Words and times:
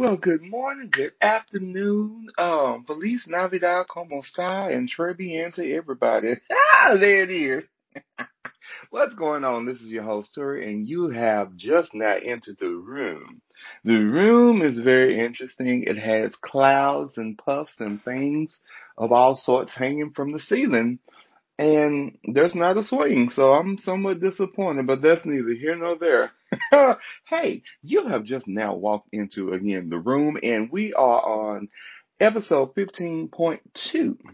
Well, 0.00 0.16
good 0.16 0.40
morning, 0.40 0.88
good 0.90 1.12
afternoon, 1.20 2.28
um, 2.38 2.84
Feliz 2.86 3.26
Navidad, 3.28 3.86
como 3.86 4.22
está, 4.22 4.74
and 4.74 4.88
très 4.88 5.14
bien 5.14 5.52
to 5.52 5.74
everybody. 5.74 6.36
Ah, 6.50 6.96
there 6.98 7.24
it 7.24 7.30
is. 7.30 7.64
What's 8.90 9.12
going 9.12 9.44
on? 9.44 9.66
This 9.66 9.78
is 9.82 9.88
your 9.88 10.04
host, 10.04 10.34
Tori, 10.34 10.72
and 10.72 10.88
you 10.88 11.10
have 11.10 11.54
just 11.54 11.92
now 11.92 12.14
entered 12.14 12.56
the 12.58 12.70
room. 12.70 13.42
The 13.84 13.98
room 13.98 14.62
is 14.62 14.78
very 14.78 15.18
interesting. 15.20 15.84
It 15.86 15.98
has 15.98 16.34
clouds 16.36 17.18
and 17.18 17.36
puffs 17.36 17.74
and 17.78 18.02
things 18.02 18.58
of 18.96 19.12
all 19.12 19.36
sorts 19.36 19.72
hanging 19.74 20.12
from 20.16 20.32
the 20.32 20.40
ceiling 20.40 20.98
and 21.60 22.16
there's 22.24 22.54
not 22.54 22.78
a 22.78 22.84
swing, 22.84 23.28
so 23.34 23.52
I'm 23.52 23.76
somewhat 23.76 24.20
disappointed, 24.20 24.86
but 24.86 25.02
that's 25.02 25.26
neither 25.26 25.52
here 25.52 25.76
nor 25.76 25.98
there. 25.98 26.32
hey, 27.28 27.62
you 27.82 28.08
have 28.08 28.24
just 28.24 28.48
now 28.48 28.74
walked 28.74 29.10
into 29.12 29.52
again 29.52 29.90
the 29.90 29.98
room, 29.98 30.38
and 30.42 30.70
we 30.72 30.94
are 30.94 31.20
on 31.20 31.68
episode 32.18 32.74
15.2. 32.74 33.60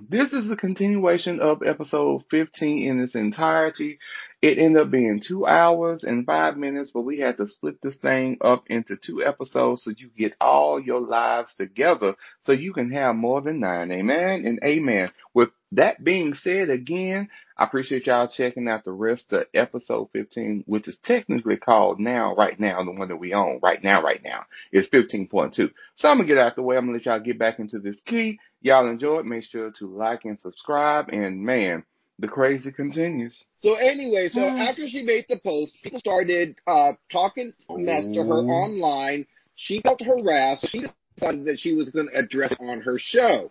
This 0.09 0.33
is 0.33 0.49
the 0.49 0.57
continuation 0.57 1.41
of 1.41 1.63
episode 1.67 2.23
15 2.31 2.89
in 2.89 3.01
its 3.01 3.17
entirety. 3.17 3.99
It 4.41 4.59
ended 4.59 4.83
up 4.83 4.91
being 4.93 5.21
two 5.27 5.47
hours 5.47 6.05
and 6.05 6.27
five 6.27 6.57
minutes, 6.57 6.93
but 6.95 7.03
we 7.03 7.19
had 7.19 7.39
to 7.39 7.49
split 7.49 7.83
this 7.83 7.97
thing 7.97 8.39
up 8.41 8.65
into 8.69 8.97
two 8.97 9.25
episodes 9.25 9.83
so 9.83 9.93
you 9.97 10.11
get 10.17 10.35
all 10.41 10.81
your 10.81 11.01
lives 11.01 11.57
together 11.57 12.15
so 12.43 12.53
you 12.53 12.73
can 12.73 12.91
have 12.93 13.17
more 13.17 13.41
than 13.41 13.59
nine. 13.59 13.91
Amen 13.91 14.45
and 14.45 14.61
amen. 14.65 15.11
With 15.35 15.51
that 15.73 16.03
being 16.05 16.35
said, 16.35 16.71
again, 16.71 17.29
I 17.59 17.65
appreciate 17.65 18.07
y'all 18.07 18.29
checking 18.29 18.69
out 18.69 18.85
the 18.85 18.93
rest 18.93 19.33
of 19.33 19.47
episode 19.55 20.09
15, 20.13 20.65
which 20.67 20.87
is 20.89 20.97
technically 21.05 21.57
called 21.57 21.99
now, 21.99 22.35
right 22.35 22.59
now, 22.59 22.83
the 22.85 22.93
one 22.93 23.09
that 23.09 23.17
we 23.17 23.33
own 23.35 23.59
right 23.63 23.83
now, 23.83 24.03
right 24.03 24.23
now. 24.23 24.45
is 24.73 24.87
15.2. 24.89 25.71
So 25.97 26.09
I'm 26.09 26.19
gonna 26.19 26.27
get 26.29 26.39
out 26.39 26.51
of 26.51 26.57
the 26.57 26.63
way. 26.63 26.77
I'm 26.77 26.85
gonna 26.87 26.99
let 26.99 27.07
y'all 27.07 27.21
get 27.21 27.39
back 27.39 27.59
into 27.59 27.79
this 27.79 28.01
key. 28.07 28.39
Y'all 28.63 28.89
enjoy 28.89 29.19
it. 29.21 29.27
Make 29.27 29.45
sure 29.45 29.73
to 29.79 29.87
like 29.87 30.25
and 30.25 30.39
subscribe. 30.39 31.09
And 31.09 31.41
man, 31.41 31.85
the 32.19 32.29
crazy 32.29 32.73
continues. 32.73 33.45
So 33.63 33.75
anyway, 33.75 34.29
so 34.33 34.41
after 34.41 34.87
she 34.89 35.03
made 35.03 35.27
the 35.29 35.39
post, 35.39 35.73
people 35.83 36.01
started 36.01 36.57
uh, 36.67 36.93
talking 37.11 37.53
mess 37.71 38.05
to 38.15 38.23
her 38.23 38.39
Oh. 38.41 38.49
online. 38.49 39.27
She 39.57 39.81
felt 39.81 40.01
harassed. 40.03 40.63
So 40.63 40.69
she 40.69 40.85
decided 41.17 41.45
that 41.47 41.59
she 41.59 41.75
was 41.75 41.89
going 41.91 42.09
to 42.09 42.19
address 42.19 42.53
it 42.53 42.59
on 42.61 42.81
her 42.83 42.99
show. 42.99 43.51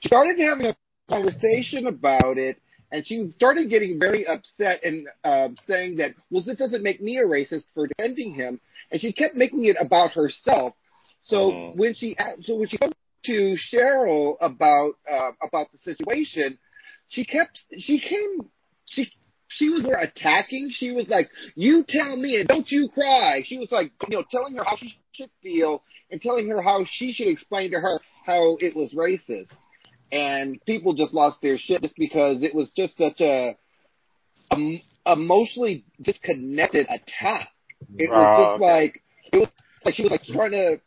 She 0.00 0.08
started 0.08 0.38
having 0.38 0.66
a 0.66 0.76
conversation 1.08 1.86
about 1.86 2.38
it, 2.38 2.60
and 2.92 3.06
she 3.06 3.30
started 3.34 3.68
getting 3.70 3.98
very 3.98 4.26
upset 4.26 4.84
and 4.84 5.08
uh, 5.24 5.48
saying 5.66 5.96
that, 5.96 6.12
well, 6.30 6.42
this 6.44 6.56
doesn't 6.56 6.82
make 6.82 7.00
me 7.00 7.18
a 7.18 7.24
racist 7.24 7.64
for 7.74 7.86
defending 7.88 8.34
him. 8.34 8.60
And 8.90 9.00
she 9.00 9.12
kept 9.12 9.34
making 9.34 9.64
it 9.64 9.76
about 9.80 10.12
herself. 10.12 10.74
So 11.24 11.50
Mhm. 11.50 11.76
when 11.76 11.94
she 11.94 12.16
so 12.42 12.54
when 12.56 12.68
she 12.68 12.76
spoke 12.76 12.94
to 13.24 13.56
Sheryl 13.72 14.36
about 14.40 14.94
uh, 15.10 15.32
about 15.42 15.72
the 15.72 15.78
situation, 15.78 16.58
she 17.08 17.24
kept 17.24 17.60
she 17.78 17.98
came 17.98 18.48
she 18.86 19.10
she 19.48 19.68
was 19.70 19.82
more 19.82 19.96
attacking. 19.96 20.70
She 20.70 20.92
was 20.92 21.08
like, 21.08 21.28
"You 21.56 21.84
tell 21.88 22.16
me, 22.16 22.36
and 22.36 22.46
don't 22.48 22.70
you 22.70 22.88
cry." 22.88 23.42
She 23.44 23.58
was 23.58 23.72
like, 23.72 23.90
you 24.08 24.16
know, 24.16 24.24
telling 24.30 24.54
her 24.54 24.64
how 24.64 24.76
she 24.76 24.94
should 25.12 25.30
feel 25.42 25.82
and 26.10 26.22
telling 26.22 26.48
her 26.48 26.62
how 26.62 26.84
she 26.88 27.12
should 27.12 27.28
explain 27.28 27.72
to 27.72 27.80
her 27.80 28.00
how 28.24 28.56
it 28.60 28.76
was 28.76 28.92
racist. 28.92 29.50
And 30.12 30.64
people 30.64 30.94
just 30.94 31.12
lost 31.12 31.40
their 31.42 31.58
shit 31.58 31.82
just 31.82 31.96
because 31.96 32.42
it 32.42 32.54
was 32.54 32.70
just 32.76 32.96
such 32.96 33.20
a, 33.20 33.56
a 34.52 34.82
emotionally 35.06 35.84
disconnected 36.00 36.86
attack. 36.88 37.48
It 37.98 38.10
was 38.10 38.38
just 38.38 38.54
okay. 38.54 38.64
like 38.64 39.02
it 39.32 39.36
was 39.38 39.48
like 39.84 39.94
she 39.94 40.02
was 40.02 40.10
like 40.10 40.24
trying 40.24 40.52
to. 40.52 40.80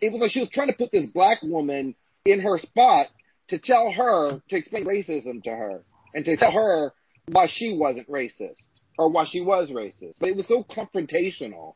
It 0.00 0.12
was 0.12 0.20
like 0.20 0.30
she 0.30 0.40
was 0.40 0.50
trying 0.50 0.68
to 0.68 0.74
put 0.74 0.92
this 0.92 1.06
black 1.06 1.38
woman 1.42 1.94
in 2.24 2.40
her 2.40 2.58
spot 2.58 3.06
to 3.48 3.58
tell 3.58 3.92
her 3.92 4.40
to 4.48 4.56
explain 4.56 4.86
racism 4.86 5.42
to 5.42 5.50
her 5.50 5.82
and 6.14 6.24
to 6.24 6.36
tell 6.36 6.52
her 6.52 6.92
why 7.26 7.48
she 7.50 7.76
wasn't 7.76 8.08
racist 8.08 8.62
or 8.98 9.10
why 9.10 9.26
she 9.30 9.40
was 9.40 9.70
racist. 9.70 10.14
But 10.20 10.30
it 10.30 10.36
was 10.36 10.46
so 10.46 10.64
confrontational. 10.64 11.74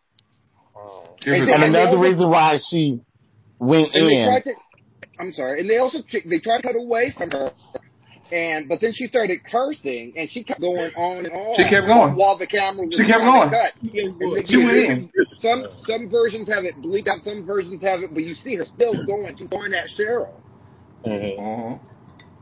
Oh. 0.76 1.16
Here's 1.22 1.40
And 1.40 1.50
And 1.50 1.62
another 1.64 1.98
reason 1.98 2.30
why 2.30 2.58
she 2.70 3.02
went 3.58 3.88
And 3.94 4.08
they 4.08 4.50
in. 4.50 4.54
Tried 5.22 5.28
to. 5.28 5.28
I'm 5.28 5.32
sorry. 5.32 5.60
And 5.60 5.70
they 5.70 5.78
also 5.78 5.98
they 6.28 6.38
tried 6.40 6.58
to 6.58 6.62
cut 6.62 6.76
away 6.76 7.12
from 7.16 7.30
her. 7.30 7.52
And 8.32 8.66
but 8.66 8.80
then 8.80 8.92
she 8.94 9.06
started 9.06 9.40
cursing, 9.44 10.14
and 10.16 10.30
she 10.30 10.42
kept 10.42 10.60
going 10.60 10.90
on 10.96 11.26
and 11.26 11.32
on. 11.32 11.54
She 11.56 11.64
kept 11.68 11.86
going. 11.86 12.16
while 12.16 12.38
the 12.38 12.46
camera 12.46 12.86
was 12.86 12.94
She 12.94 13.04
kept 13.04 13.20
going. 13.20 13.50
cut. 13.50 13.72
And 13.82 13.92
they- 13.92 14.44
She 14.46 14.56
went 14.56 14.76
in. 14.78 15.10
Some 15.42 15.66
some 15.86 16.08
versions 16.08 16.48
have 16.48 16.64
it 16.64 16.76
bleeped 16.82 17.08
out, 17.08 17.22
some 17.24 17.44
versions 17.44 17.82
have 17.82 18.00
it, 18.00 18.14
but 18.14 18.22
you 18.24 18.34
see 18.34 18.56
her 18.56 18.64
still 18.64 18.94
going. 19.06 19.36
She's 19.36 19.48
going 19.48 19.74
at 19.74 19.90
Sheryl. 19.98 20.28
Mhm. 21.04 21.38
Uh-huh. 21.38 21.78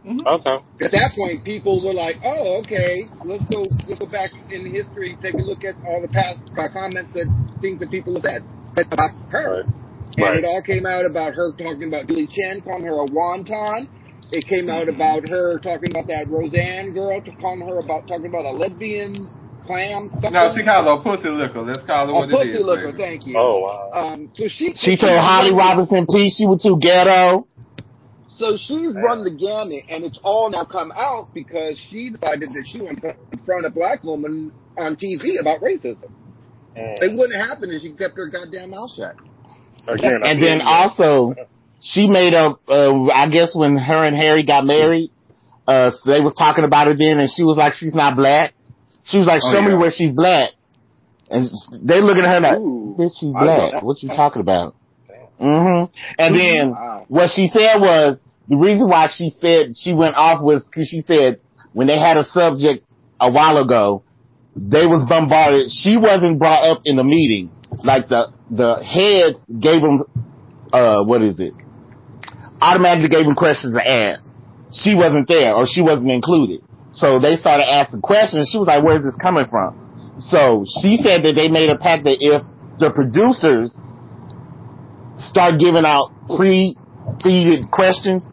Okay. 0.07 0.85
At 0.85 0.93
that 0.93 1.13
point, 1.17 1.45
people 1.45 1.85
were 1.85 1.93
like, 1.93 2.17
"Oh, 2.25 2.59
okay, 2.61 3.11
let's 3.25 3.45
go, 3.51 3.63
let's 3.63 3.99
go 3.99 4.07
back 4.07 4.31
in 4.51 4.71
history, 4.71 5.17
take 5.21 5.35
a 5.35 5.39
look 5.43 5.65
at 5.65 5.75
all 5.87 6.01
the 6.01 6.09
past 6.09 6.45
comments 6.55 7.17
and 7.17 7.61
things 7.61 7.81
that 7.81 7.91
people 7.91 8.15
have 8.15 8.23
said 8.23 8.43
about 8.91 9.11
her." 9.31 9.65
Right. 9.65 9.80
And 10.17 10.27
Right. 10.27 10.37
it 10.39 10.45
all 10.45 10.63
came 10.63 10.87
out 10.87 11.07
about 11.07 11.35
her 11.35 11.53
talking 11.53 11.85
about 11.85 12.07
Julie 12.07 12.27
Chen, 12.27 12.61
calling 12.63 12.85
her 12.85 12.99
a 13.05 13.07
wonton. 13.09 13.89
It 14.33 14.47
came 14.47 14.69
out 14.71 14.89
about 14.89 15.29
her 15.29 15.59
talking 15.61 15.91
about 15.91 16.07
that 16.09 16.29
Roseanne 16.29 16.93
girl, 16.93 17.21
to 17.21 17.33
calling 17.41 17.61
her 17.67 17.79
about 17.79 18.07
talking 18.07 18.27
about 18.27 18.45
a 18.45 18.53
lesbian 18.53 19.29
clam. 19.65 20.11
No, 20.31 20.53
she 20.55 20.63
called 20.63 20.87
her 20.87 20.93
a 20.93 21.03
pussy 21.03 21.29
liquor. 21.31 21.63
Let's 21.63 21.85
call 21.85 22.09
it 22.09 22.11
a 22.11 22.15
what 22.15 22.29
pussy 22.31 22.51
it 22.51 22.55
is. 22.57 22.63
looker. 22.63 22.87
baby. 22.93 22.99
Thank 22.99 23.27
you. 23.27 23.39
Oh 23.39 23.61
wow. 23.61 23.91
Um, 23.93 24.31
so 24.37 24.45
she 24.49 24.73
She 24.75 24.97
told 24.97 25.19
Holly 25.19 25.55
Robinson, 25.55 26.07
please, 26.07 26.35
she 26.37 26.47
was 26.47 26.63
too 26.63 26.79
ghetto. 26.81 27.47
So 28.39 28.57
she's 28.57 28.95
run 28.95 29.25
the 29.25 29.31
gamut, 29.31 29.85
and 29.91 30.05
it's 30.05 30.19
all 30.23 30.49
now 30.51 30.65
come 30.65 30.93
out 30.97 31.29
because 31.35 31.79
she 31.91 32.11
decided 32.11 32.49
that 32.51 32.65
she 32.73 32.81
wanted 32.81 33.03
to 33.03 33.17
confront 33.31 33.67
a 33.67 33.71
black 33.71 34.03
woman 34.03 34.51
on 34.79 34.97
TV 34.97 35.39
about 35.41 35.61
racism. 35.61 36.09
It 36.75 37.13
Mm. 37.13 37.19
wouldn't 37.19 37.39
happen 37.41 37.71
if 37.71 37.83
she 37.83 37.93
kept 37.93 38.17
her 38.17 38.29
goddamn 38.29 38.71
mouth 38.71 38.91
shut. 38.97 39.15
Again, 39.89 40.21
And 40.23 40.43
then 40.43 40.61
also, 40.63 41.35
she 41.81 42.09
made 42.09 42.35
up, 42.35 42.61
uh, 42.69 43.07
I 43.09 43.29
guess 43.31 43.55
when 43.55 43.77
her 43.77 44.05
and 44.05 44.17
Harry 44.17 44.45
got 44.45 44.65
married, 44.65 45.11
uh, 45.67 45.91
so 45.93 46.11
they 46.11 46.21
was 46.21 46.35
talking 46.37 46.65
about 46.65 46.89
it 46.89 46.99
then 46.99 47.19
and 47.19 47.31
she 47.31 47.43
was 47.45 47.57
like, 47.57 47.73
she's 47.75 47.95
not 47.95 48.17
black. 48.17 48.55
She 49.05 49.19
was 49.19 49.27
like, 49.27 49.41
Oh, 49.45 49.53
show 49.53 49.63
me 49.63 49.75
where 49.75 49.91
she's 49.91 50.13
black. 50.15 50.51
And 51.31 51.49
they 51.87 52.01
looking 52.01 52.25
at 52.25 52.35
her 52.35 52.41
like, 52.41 52.59
bitch, 52.59 53.11
she's 53.19 53.33
black. 53.33 53.83
What 53.83 54.03
you 54.03 54.09
talking 54.09 54.41
about? 54.41 54.75
hmm 55.39 55.85
And 56.19 56.35
then 56.35 56.71
Wow. 56.73 57.05
what 57.09 57.31
she 57.35 57.49
said 57.49 57.81
was, 57.81 58.19
the 58.49 58.57
reason 58.57 58.89
why 58.89 59.07
she 59.07 59.31
said 59.41 59.73
she 59.77 59.95
went 59.95 60.17
off 60.17 60.43
was 60.43 60.69
because 60.69 60.89
she 60.89 61.03
said 61.03 61.41
when 61.73 61.87
they 61.87 61.99
had 61.99 62.17
a 62.17 62.25
subject 62.25 62.85
a 63.21 63.31
while 63.31 63.57
ago, 63.59 64.03
they 64.57 64.87
was 64.87 65.07
bombarded. 65.09 65.71
She 65.71 65.97
wasn't 65.97 66.39
brought 66.39 66.67
up 66.67 66.79
in 66.85 66.97
the 66.97 67.05
meeting. 67.05 67.53
Like 67.85 68.09
the, 68.09 68.33
the 68.51 68.83
heads 68.83 69.39
gave 69.49 69.81
them, 69.81 70.05
uh, 70.73 71.05
what 71.05 71.23
is 71.23 71.39
it? 71.41 71.55
Automatically 72.61 73.09
gave 73.09 73.25
them 73.25 73.35
questions 73.35 73.75
to 73.75 73.83
ask. 73.83 74.23
She 74.73 74.95
wasn't 74.95 75.27
there 75.29 75.55
or 75.55 75.67
she 75.67 75.83
wasn't 75.83 76.11
included. 76.11 76.61
So 76.93 77.19
they 77.19 77.37
started 77.37 77.65
asking 77.71 78.03
questions. 78.03 78.51
She 78.51 78.59
was 78.59 78.67
like, 78.67 78.83
where's 78.83 79.03
this 79.03 79.17
coming 79.21 79.47
from? 79.49 79.75
So 80.19 80.65
she 80.83 80.99
said 80.99 81.23
that 81.25 81.35
they 81.35 81.49
made 81.49 81.71
a 81.71 81.79
pact 81.79 82.05
that 82.05 82.19
if 82.21 82.43
the 82.79 82.91
producers 82.91 83.73
start 85.17 85.59
giving 85.59 85.87
out 85.87 86.13
pre-feeded 86.37 87.71
questions, 87.71 88.27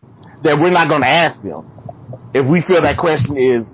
that 0.43 0.57
we're 0.59 0.73
not 0.73 0.89
going 0.89 1.01
to 1.01 1.07
ask 1.07 1.41
them 1.41 1.65
if 2.33 2.45
we 2.49 2.61
feel 2.61 2.81
that 2.81 2.97
question 2.97 3.37
is, 3.37 3.65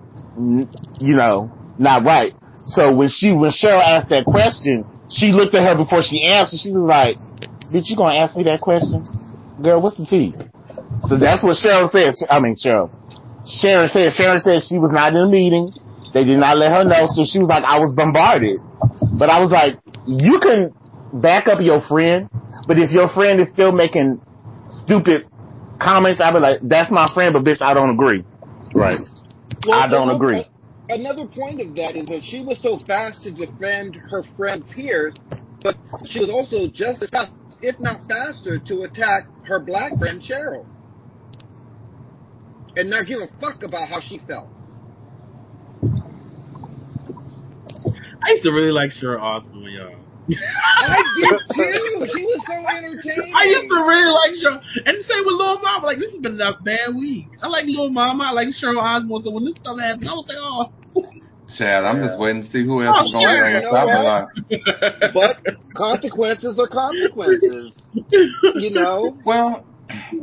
you 1.00 1.16
know, 1.16 1.52
not 1.78 2.04
right. 2.06 2.34
So 2.66 2.94
when 2.96 3.10
she, 3.10 3.34
when 3.34 3.52
Sheryl 3.52 3.84
asked 3.84 4.10
that 4.10 4.26
question, 4.26 4.86
she 5.16 5.32
looked 5.32 5.54
at 5.56 5.64
her 5.64 5.76
before 5.78 6.02
she 6.04 6.24
answered. 6.26 6.60
She 6.60 6.72
was 6.72 6.84
like, 6.84 7.18
"Bitch, 7.72 7.90
you 7.90 7.96
gonna 7.96 8.16
ask 8.18 8.36
me 8.36 8.44
that 8.46 8.62
question, 8.62 9.04
girl? 9.62 9.82
What's 9.82 9.98
the 9.98 10.06
tea?" 10.06 10.34
So 11.08 11.18
that's 11.18 11.44
what 11.44 11.58
Sheryl 11.58 11.92
said. 11.92 12.14
I 12.30 12.40
mean, 12.40 12.56
Sheryl. 12.56 12.90
Sharon 13.46 13.90
said. 13.90 14.14
Sharon 14.14 14.40
said 14.40 14.62
she 14.64 14.80
was 14.80 14.92
not 14.92 15.14
in 15.14 15.20
the 15.20 15.28
meeting. 15.28 15.74
They 16.14 16.24
did 16.24 16.38
not 16.38 16.58
let 16.58 16.72
her 16.72 16.84
know. 16.84 17.06
So 17.08 17.26
she 17.26 17.40
was 17.40 17.48
like, 17.50 17.64
"I 17.64 17.80
was 17.80 17.94
bombarded." 17.96 18.60
But 19.20 19.30
I 19.30 19.40
was 19.40 19.52
like, 19.52 19.80
"You 20.06 20.40
can 20.40 20.72
back 21.14 21.48
up 21.48 21.60
your 21.62 21.82
friend, 21.82 22.30
but 22.68 22.80
if 22.80 22.92
your 22.92 23.10
friend 23.10 23.40
is 23.40 23.50
still 23.50 23.72
making 23.72 24.20
stupid 24.84 25.26
comments, 25.80 26.22
I'd 26.24 26.34
be 26.34 26.40
like, 26.40 26.60
that's 26.64 26.90
my 26.90 27.08
friend, 27.14 27.34
but 27.34 27.44
bitch, 27.44 27.62
I 27.62 27.74
don't 27.74 27.90
agree. 27.92 28.24
right. 28.74 29.00
I 29.72 29.88
don't 29.88 30.10
another- 30.10 30.16
agree. 30.16 30.46
Another 30.90 31.26
point 31.26 31.62
of 31.62 31.76
that 31.76 31.96
is 31.96 32.06
that 32.08 32.22
she 32.24 32.44
was 32.44 32.60
so 32.62 32.78
fast 32.86 33.24
to 33.24 33.32
defend 33.32 33.96
her 33.96 34.24
friend 34.36 34.64
Piers, 34.76 35.16
but 35.62 35.76
she 36.10 36.20
was 36.20 36.30
also 36.30 36.68
just 36.68 37.02
as 37.02 37.10
fast, 37.10 37.32
if 37.62 37.80
not 37.80 38.06
faster, 38.08 38.60
to 38.60 38.84
attack 38.84 39.28
her 39.46 39.60
black 39.60 39.98
friend 39.98 40.22
Sheryl. 40.22 40.66
And 42.76 42.90
not 42.90 43.08
give 43.08 43.20
a 43.22 43.28
fuck 43.40 43.64
about 43.64 43.88
how 43.88 44.02
she 44.02 44.20
felt. 44.28 44.50
I 48.26 48.32
used 48.32 48.44
to 48.44 48.52
really 48.52 48.72
like 48.72 48.92
Cheryl 48.92 49.22
Osbourne, 49.22 49.64
y'all. 49.64 50.03
I 50.30 51.04
did 51.20 51.40
too. 51.56 52.08
She 52.16 52.24
was 52.24 52.42
so 52.48 52.56
entertaining. 52.68 53.34
I 53.36 53.44
used 53.44 53.68
to 53.70 53.76
really 53.76 54.14
like 54.14 54.34
Cheryl, 54.40 54.62
and 54.86 54.98
the 55.00 55.04
same 55.04 55.26
with 55.26 55.36
Lil 55.36 55.60
Mama. 55.62 55.86
Like 55.86 56.00
this 56.00 56.12
has 56.12 56.22
been 56.22 56.40
a 56.40 56.54
bad 56.64 56.96
week. 56.96 57.28
I 57.42 57.48
like 57.48 57.66
Lil 57.66 57.90
Mama. 57.90 58.26
I 58.26 58.32
like 58.32 58.48
Cheryl 58.50 58.82
Osbourne. 58.82 59.22
So 59.24 59.32
when 59.32 59.46
this 59.46 59.56
stuff 59.56 59.80
happened, 59.80 60.08
I 60.10 60.14
was 60.14 60.26
like, 60.28 60.38
oh. 60.40 60.72
Chad, 61.58 61.84
I'm 61.84 62.00
just 62.00 62.18
waiting 62.20 62.42
to 62.44 62.50
see 62.50 62.64
who 62.64 62.82
else 62.82 62.98
Oh, 63.00 63.06
is 63.06 63.12
going 63.12 63.28
sure, 63.28 63.44
to 63.44 63.56
you 63.56 63.62
know 63.62 63.70
stop 63.70 63.88
what? 63.88 65.14
like, 65.14 65.14
but 65.14 65.74
consequences 65.76 66.58
are 66.58 66.68
consequences. 66.68 67.78
You 68.56 68.72
know. 68.72 69.18
Well, 69.26 69.66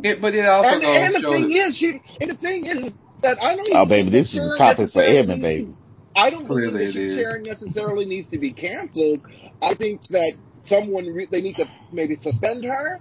it, 0.03 0.21
but 0.21 0.35
it 0.35 0.47
also 0.47 0.69
And, 0.69 0.83
and 0.83 1.15
the 1.15 1.29
thing 1.29 1.49
that- 1.51 1.69
is, 1.69 1.77
she, 1.77 2.01
and 2.21 2.31
the 2.31 2.37
thing 2.37 2.67
is 2.67 2.93
that 3.23 3.41
I 3.41 3.55
don't. 3.55 3.69
Oh, 3.75 3.87
baby, 3.87 4.11
this 4.11 4.29
is 4.29 4.37
a 4.41 4.57
topic 4.59 4.91
for 4.93 4.99
necessarily 5.05 5.19
Edmund, 5.19 5.43
baby. 5.43 5.75
I 6.17 6.31
don't 6.31 6.47
believe 6.49 6.71
Clearly 6.73 7.09
that. 7.11 7.15
Sharon 7.23 7.43
necessarily 7.45 8.05
needs 8.07 8.27
to 8.31 8.39
be 8.39 8.53
canceled. 8.53 9.21
I 9.63 9.75
think 9.75 10.01
that 10.11 10.33
someone 10.69 11.07
re- 11.07 11.29
they 11.31 11.41
need 11.41 11.57
to 11.57 11.65
maybe 11.93 12.17
suspend 12.23 12.65
her. 12.65 12.99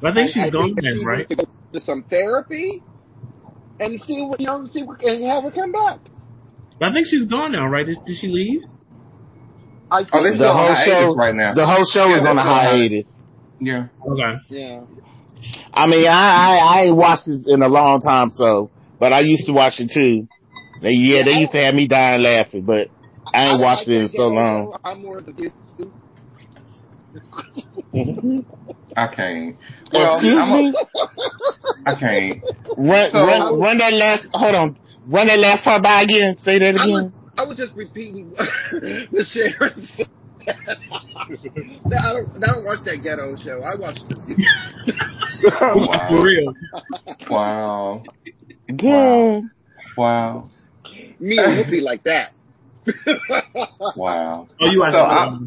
But 0.00 0.12
I 0.12 0.14
think 0.14 0.30
she's 0.32 0.46
I 0.46 0.50
gone 0.50 0.74
think 0.74 0.80
then, 0.82 0.98
she 0.98 1.04
right? 1.04 1.18
needs 1.18 1.28
to 1.28 1.36
go 1.36 1.44
to 1.74 1.80
some 1.82 2.04
therapy 2.10 2.82
and 3.78 4.00
see 4.02 4.22
what 4.22 4.40
you 4.40 4.46
know, 4.46 4.66
see 4.72 4.82
what, 4.82 5.02
and 5.02 5.24
have 5.24 5.44
her 5.44 5.50
come 5.50 5.72
back. 5.72 6.00
But 6.78 6.90
I 6.90 6.92
think 6.92 7.06
she's 7.08 7.26
gone 7.26 7.52
now, 7.52 7.66
right? 7.66 7.86
Did, 7.86 7.98
did 8.06 8.16
she 8.18 8.28
leave? 8.28 8.60
I 9.90 10.02
Oh, 10.12 10.22
this 10.22 10.34
is 10.34 10.40
The 10.40 10.48
on 10.48 10.56
whole 10.56 10.74
show, 10.86 11.14
right 11.14 11.34
now. 11.34 11.54
the 11.54 11.66
whole 11.66 11.84
show 11.84 12.08
Yeah, 12.08 12.20
is 12.20 12.26
on 12.26 12.38
a 12.38 12.42
hiatus. 12.42 13.06
yeah. 13.60 13.86
Okay. 14.06 14.36
yeah. 14.48 14.80
I 15.72 15.86
mean, 15.86 16.06
I, 16.06 16.10
I 16.10 16.56
I 16.56 16.80
ain't 16.84 16.96
watched 16.96 17.28
it 17.28 17.46
in 17.46 17.62
a 17.62 17.68
long 17.68 18.00
time, 18.00 18.30
so 18.34 18.70
but 18.98 19.12
I 19.12 19.20
used 19.20 19.46
to 19.46 19.52
watch 19.52 19.74
it 19.78 19.90
too. 19.92 20.26
They, 20.82 20.90
yeah, 20.90 21.18
Yeah, 21.18 21.24
they 21.24 21.30
used 21.40 21.52
to 21.52 21.58
have 21.58 21.74
me 21.74 21.86
dying 21.88 22.22
laughing, 22.22 22.64
but 22.64 22.88
I 23.34 23.42
ain't 23.44 23.52
don't 23.52 23.60
watched 23.60 23.88
like 23.88 23.96
it 23.96 24.02
in 24.02 24.08
so 24.08 24.28
long. 24.28 24.76
I'm 24.84 25.02
more 25.02 25.18
of 25.18 25.26
the. 25.26 25.50
I 28.96 29.06
can't. 29.14 29.56
Well, 29.92 30.14
Excuse 30.16 30.38
I'm 30.38 30.52
a- 30.52 30.56
me. 30.62 30.74
I 31.86 31.94
can't. 31.94 32.42
Run, 32.76 33.10
So- 33.10 33.24
run, 33.26 33.58
run 33.60 33.78
that 33.78 33.92
last. 33.92 34.26
Hold 34.32 34.54
on. 34.54 34.76
Run 35.08 35.26
that 35.26 35.38
last 35.38 35.64
part 35.64 35.82
by 35.82 36.02
again. 36.02 36.36
Say 36.38 36.58
that 36.58 36.76
I 36.78 36.86
was, 36.86 36.98
again. 37.00 37.12
I 37.38 37.42
was 37.44 37.56
just 37.56 37.74
repeating 37.74 38.30
the 38.72 39.24
Sharon. 39.32 39.88
said. 39.96 40.06
I 40.46 42.12
don't, 42.12 42.42
I 42.42 42.46
don't 42.54 42.64
watch 42.64 42.84
that 42.84 43.00
ghetto 43.02 43.36
show. 43.42 43.62
I 43.62 43.74
watch 43.76 43.96
the. 44.08 44.44
Oh, 45.60 45.76
wow. 45.88 46.08
For 46.08 46.22
real. 46.22 46.54
Wow. 47.30 48.02
Good. 48.68 49.42
Wow. 49.96 50.44
Me 51.18 51.38
and 51.38 51.64
Whoopi 51.64 51.82
like 51.82 52.04
that. 52.04 52.32
Wow. 53.96 54.46
Oh, 54.60 54.66
you 54.66 54.84
So 54.92 54.98
I- 54.98 55.38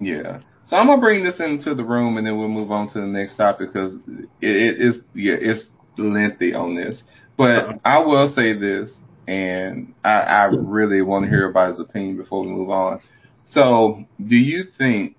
Yeah. 0.00 0.40
So 0.66 0.76
I'm 0.76 0.86
gonna 0.86 1.00
bring 1.00 1.24
this 1.24 1.40
into 1.40 1.74
the 1.74 1.84
room 1.84 2.16
and 2.16 2.26
then 2.26 2.38
we'll 2.38 2.48
move 2.48 2.70
on 2.70 2.88
to 2.90 3.00
the 3.00 3.06
next 3.06 3.36
topic 3.36 3.72
because 3.72 3.94
it, 4.40 4.56
it 4.56 4.80
is 4.80 5.02
yeah 5.14 5.34
it's 5.38 5.64
lengthy 5.98 6.54
on 6.54 6.76
this. 6.76 7.02
But 7.36 7.80
I 7.84 7.98
will 8.00 8.32
say 8.34 8.52
this, 8.58 8.90
and 9.26 9.94
I, 10.04 10.20
I 10.20 10.44
really 10.44 11.02
want 11.02 11.24
to 11.24 11.30
hear 11.30 11.48
about 11.48 11.70
his 11.70 11.80
opinion 11.80 12.16
before 12.18 12.44
we 12.44 12.52
move 12.52 12.70
on. 12.70 13.00
So, 13.46 14.04
do 14.24 14.36
you 14.36 14.64
think 14.78 15.16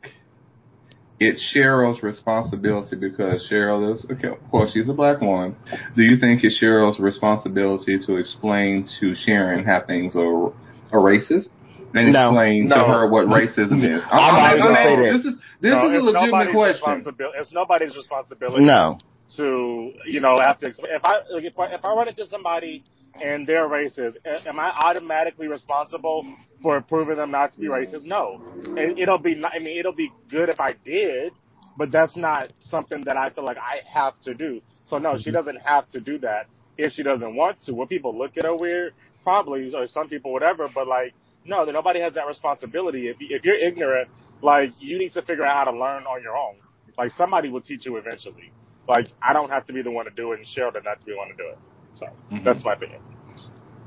it's 1.20 1.54
Sheryl's 1.56 2.02
responsibility 2.02 2.96
because 2.96 3.48
Sheryl 3.52 3.94
is, 3.94 4.06
okay, 4.12 4.30
of 4.30 4.50
course, 4.50 4.72
she's 4.74 4.90
a 4.90 4.94
black 4.94 5.22
woman. 5.22 5.56
Do 5.96 6.02
you 6.02 6.18
think 6.18 6.44
it's 6.44 6.62
Sheryl's 6.62 7.00
responsibility 7.00 8.00
to 8.08 8.18
explain 8.18 8.88
to 9.00 9.14
Sharon 9.16 9.64
how 9.64 9.84
things 9.86 10.16
are, 10.16 10.52
are 10.92 11.00
racist? 11.00 11.50
And 11.94 12.14
No. 12.14 12.30
explain 12.30 12.70
to 12.70 12.76
her 12.76 13.10
what 13.10 13.28
racism 13.38 13.84
is. 13.84 14.02
I'm 14.12 14.36
I'm, 14.36 14.62
I'm- 14.62 14.76
say. 14.76 15.12
This 15.12 15.26
is 15.26 15.34
this 15.62 15.74
no, 15.74 15.90
is 15.92 16.02
a 16.02 16.06
legitimate 16.06 16.52
question. 16.54 17.04
It's 17.36 17.54
nobody's 17.54 17.96
responsibility 17.96 18.64
No. 18.64 18.98
to 19.38 19.92
you 20.08 20.20
know 20.22 20.40
have 20.40 20.60
to. 20.60 20.68
If 20.68 21.04
I 21.04 21.20
if 21.32 21.60
I, 21.60 21.66
if 21.74 21.86
I 21.86 21.94
run 21.94 22.08
into 22.08 22.26
somebody 22.28 22.84
and 23.22 23.46
they're 23.46 23.68
racist, 23.68 24.18
am 24.26 24.60
I 24.60 24.72
automatically 24.72 25.48
responsible 25.48 26.26
for 26.64 26.82
proving 26.82 27.18
them 27.18 27.32
not 27.32 27.52
to 27.54 27.60
be 27.60 27.68
racist? 27.68 28.06
No. 28.06 28.42
It, 28.78 29.00
it'll 29.00 29.18
be. 29.20 29.42
I 29.44 29.60
mean, 29.60 29.78
it'll 29.78 29.94
be 29.94 30.12
good 30.30 30.50
if 30.50 30.60
I 30.62 30.74
did, 30.86 31.34
but 31.78 31.92
that's 31.92 32.16
not 32.16 32.54
something 32.60 33.04
that 33.06 33.18
I 33.18 33.30
feel 33.32 33.44
like 33.46 33.58
I 33.58 33.82
have 33.94 34.20
to 34.22 34.34
do. 34.34 34.62
So 34.86 34.98
no, 34.98 35.18
she 35.18 35.26
mm-hmm. 35.30 35.34
doesn't 35.34 35.58
have 35.58 35.90
to 35.92 36.00
do 36.00 36.18
that 36.20 36.48
if 36.78 36.94
she 36.94 37.04
doesn't 37.04 37.36
want 37.36 37.60
to. 37.66 37.74
Will 37.74 37.88
people 37.88 38.18
look 38.18 38.38
at 38.38 38.46
her 38.46 38.56
weird? 38.56 38.94
Probably, 39.24 39.74
or 39.76 39.88
some 39.88 40.10
people, 40.10 40.34
whatever. 40.34 40.70
But 40.74 40.88
like, 40.88 41.14
no, 41.46 41.66
that 41.66 41.74
nobody 41.74 42.02
has 42.02 42.14
that 42.16 42.28
responsibility. 42.28 43.08
If 43.10 43.18
you- 43.22 43.36
if 43.36 43.46
you're 43.46 43.58
ignorant, 43.58 44.10
like 44.42 44.72
you 44.80 45.00
need 45.00 45.14
to 45.14 45.24
figure 45.24 45.46
out 45.46 45.66
how 45.66 45.72
to 45.72 45.78
learn 45.78 46.06
on 46.06 46.24
your 46.24 46.38
own. 46.38 46.56
Like 46.98 47.12
somebody 47.14 47.50
will 47.50 47.62
teach 47.62 47.86
you 47.86 47.98
eventually. 47.98 48.54
Like 48.88 49.08
I 49.28 49.34
don't 49.34 49.50
have 49.52 49.66
to 49.68 49.74
be 49.74 49.84
the 49.84 49.92
one 49.92 50.06
to 50.06 50.12
do 50.12 50.34
it, 50.34 50.40
and 50.40 50.48
Sheryl 50.48 50.74
did 50.74 50.84
not 50.86 51.00
to 51.00 51.06
be 51.06 51.14
the 51.14 51.18
one 51.18 51.30
to 51.30 51.36
do 51.36 51.50
it. 51.50 51.60
So 51.94 52.08
Mhm. 52.32 52.44
that's 52.46 52.66
my 52.66 52.74
opinion. 52.74 53.02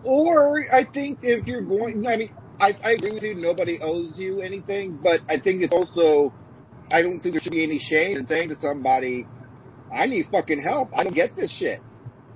Or 0.04 0.64
I 0.72 0.84
think 0.94 1.20
if 1.22 1.46
you're 1.46 1.62
going, 1.62 2.06
I 2.06 2.16
mean, 2.16 2.30
I, 2.60 2.74
I 2.84 2.92
agree 2.92 3.12
with 3.12 3.24
you. 3.24 3.36
Nobody 3.36 3.80
owes 3.82 4.14
you 4.16 4.40
anything, 4.42 4.98
but 5.02 5.22
I 5.28 5.40
think 5.40 5.62
it's 5.62 5.72
also, 5.72 6.34
I 6.90 7.02
don't 7.02 7.20
think 7.20 7.34
there 7.34 7.42
should 7.42 7.52
be 7.52 7.64
any 7.64 7.80
shame 7.80 8.18
in 8.18 8.26
saying 8.26 8.50
to 8.50 8.56
somebody, 8.60 9.28
"I 9.92 10.06
need 10.06 10.28
fucking 10.30 10.62
help. 10.62 10.90
I 10.96 11.04
don't 11.04 11.14
get 11.14 11.36
this 11.36 11.52
shit." 11.52 11.82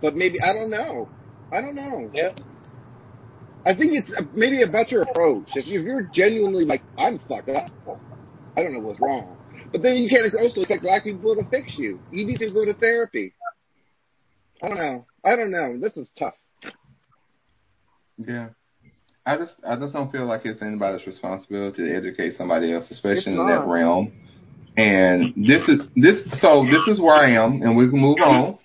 But 0.02 0.16
maybe 0.16 0.40
I 0.42 0.54
don't 0.54 0.70
know. 0.70 1.10
I 1.52 1.60
don't 1.62 1.76
know. 1.76 2.10
Yeah. 2.12 2.30
I 3.68 3.76
think 3.76 3.92
it's 3.92 4.10
maybe 4.34 4.62
a 4.62 4.66
better 4.66 5.02
approach. 5.02 5.46
If 5.54 5.66
you're, 5.66 6.08
genuinely 6.14 6.64
like, 6.64 6.82
"I'm 6.96 7.20
fucked 7.28 7.50
up," 7.50 8.00
I 8.56 8.62
don't 8.62 8.72
know 8.72 8.80
what's 8.80 8.98
wrong. 8.98 9.36
But 9.70 9.82
then 9.82 9.96
you 9.96 10.08
can't 10.08 10.24
also 10.34 10.62
expect 10.62 10.82
black 10.82 11.04
people 11.04 11.36
to 11.36 11.44
fix 11.50 11.76
you. 11.76 12.00
You 12.10 12.26
need 12.26 12.38
to 12.38 12.50
go 12.50 12.64
to 12.64 12.72
therapy. 12.72 13.34
I 14.62 14.68
don't 14.68 14.78
know. 14.78 15.06
I 15.22 15.36
don't 15.36 15.50
know. 15.50 15.78
This 15.78 15.98
is 15.98 16.10
tough. 16.18 16.32
Yeah. 18.16 18.48
I 19.26 19.36
just 19.36 19.56
I 19.68 19.76
just 19.76 19.92
don't 19.92 20.10
feel 20.10 20.24
like 20.24 20.46
it's 20.46 20.62
anybody's 20.62 21.06
responsibility 21.06 21.84
to 21.84 21.94
educate 21.94 22.36
somebody 22.38 22.72
else, 22.72 22.90
especially 22.90 23.34
in 23.34 23.46
that 23.46 23.66
realm. 23.66 24.10
And 24.78 25.34
this 25.36 25.68
is 25.68 25.80
this 25.94 26.40
so 26.40 26.64
this 26.64 26.88
is 26.88 26.98
where 26.98 27.14
I 27.14 27.32
am, 27.32 27.60
and 27.60 27.76
we 27.76 27.90
can 27.90 28.00
move 28.00 28.16
on. 28.24 28.58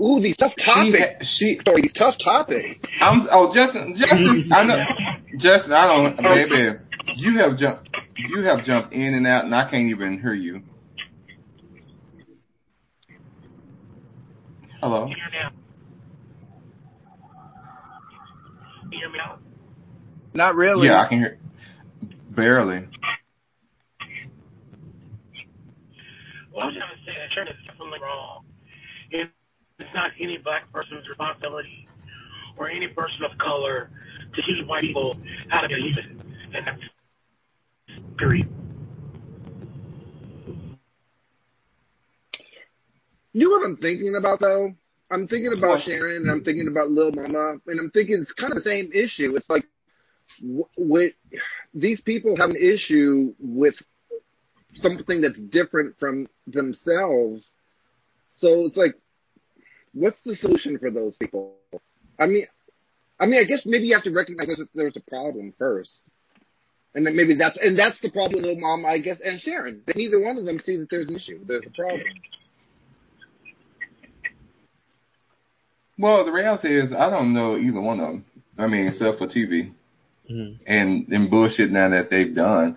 Ooh, 0.00 0.20
these 0.20 0.36
tough 0.36 0.52
She 0.58 0.64
topics. 0.64 0.98
ha- 0.98 1.24
she 1.38 1.60
Sorry, 1.64 1.82
these 1.82 1.92
tough 1.94 2.14
topics. 2.22 2.80
I'm 3.00 3.26
oh 3.30 3.52
Justin 3.54 3.94
Justin 3.96 4.50
I 4.52 4.64
know 4.64 4.84
Justin 5.38 5.72
I 5.72 5.86
don't 5.86 6.18
oh. 6.18 6.34
baby 6.34 6.78
you 7.16 7.38
have 7.38 7.56
jumped 7.58 7.88
you 8.16 8.42
have 8.42 8.64
jumped 8.64 8.92
in 8.92 9.14
and 9.14 9.26
out 9.26 9.44
and 9.44 9.54
I 9.54 9.70
can't 9.70 9.90
even 9.90 10.20
hear 10.20 10.34
you. 10.34 10.62
Hello. 14.82 15.08
Not 20.34 20.54
really. 20.54 20.88
Yeah, 20.88 21.00
I 21.02 21.08
can 21.08 21.18
hear 21.18 21.38
barely. 22.28 22.86
Well, 26.54 26.66
I'm 26.66 26.72
trying 26.74 26.90
to 26.90 27.04
say 27.04 27.12
that 27.16 27.32
Sharon 27.32 27.48
is 27.48 27.54
definitely 27.66 28.00
wrong. 28.02 28.44
It- 29.10 29.35
It's 29.78 29.90
not 29.94 30.10
any 30.18 30.38
black 30.38 30.72
person's 30.72 31.06
responsibility 31.06 31.86
or 32.56 32.70
any 32.70 32.88
person 32.88 33.24
of 33.30 33.36
color 33.38 33.90
to 34.34 34.42
teach 34.42 34.66
white 34.66 34.80
people 34.80 35.18
how 35.48 35.60
to 35.60 35.68
be 35.68 35.74
human. 35.74 36.22
And 36.54 36.66
that's 36.66 36.80
period. 38.16 38.48
You 43.34 43.50
know 43.50 43.58
what 43.58 43.66
I'm 43.66 43.76
thinking 43.76 44.16
about 44.18 44.40
though? 44.40 44.72
I'm 45.10 45.28
thinking 45.28 45.52
about 45.52 45.82
Sharon 45.82 46.22
and 46.22 46.30
I'm 46.30 46.42
thinking 46.42 46.68
about 46.68 46.90
Lil 46.90 47.12
Mama 47.12 47.56
and 47.66 47.78
I'm 47.78 47.90
thinking 47.90 48.16
it's 48.22 48.32
kind 48.32 48.52
of 48.52 48.56
the 48.56 48.62
same 48.62 48.90
issue. 48.94 49.36
It's 49.36 49.50
like 49.50 49.66
wh- 50.40 50.72
with 50.78 51.12
these 51.74 52.00
people 52.00 52.34
have 52.38 52.48
an 52.48 52.56
issue 52.56 53.34
with 53.38 53.74
something 54.76 55.20
that's 55.20 55.38
different 55.50 55.98
from 55.98 56.26
themselves. 56.46 57.52
So 58.36 58.64
it's 58.64 58.76
like, 58.76 58.94
what's 59.96 60.22
the 60.24 60.36
solution 60.36 60.78
for 60.78 60.90
those 60.90 61.16
people? 61.16 61.54
I 62.18 62.26
mean, 62.26 62.46
I 63.18 63.26
mean, 63.26 63.40
I 63.40 63.44
guess 63.44 63.62
maybe 63.64 63.86
you 63.86 63.94
have 63.94 64.04
to 64.04 64.12
recognize 64.12 64.48
that 64.48 64.68
there's 64.74 64.96
a 64.96 65.10
problem 65.10 65.54
first. 65.58 65.98
And 66.94 67.06
then 67.06 67.16
maybe 67.16 67.34
that's, 67.36 67.58
and 67.60 67.78
that's 67.78 68.00
the 68.00 68.10
problem 68.10 68.42
with 68.42 68.44
Lil 68.46 68.60
Mama, 68.60 68.88
I 68.88 68.98
guess, 69.00 69.18
and 69.22 69.40
Sharon. 69.40 69.82
Neither 69.94 70.20
one 70.20 70.38
of 70.38 70.44
them 70.44 70.60
see 70.64 70.76
that 70.76 70.88
there's 70.90 71.08
an 71.08 71.16
issue. 71.16 71.40
There's 71.46 71.64
a 71.66 71.70
problem. 71.70 72.02
Well, 75.98 76.24
the 76.24 76.32
reality 76.32 76.78
is 76.78 76.92
I 76.92 77.08
don't 77.10 77.32
know 77.32 77.56
either 77.56 77.80
one 77.80 78.00
of 78.00 78.06
them. 78.08 78.24
I 78.58 78.66
mean, 78.66 78.86
except 78.88 79.18
for 79.18 79.26
TV 79.26 79.72
Mhm. 80.30 80.58
and 80.66 81.08
and 81.08 81.30
bullshit 81.30 81.70
now 81.70 81.88
that 81.88 82.10
they've 82.10 82.34
done. 82.34 82.76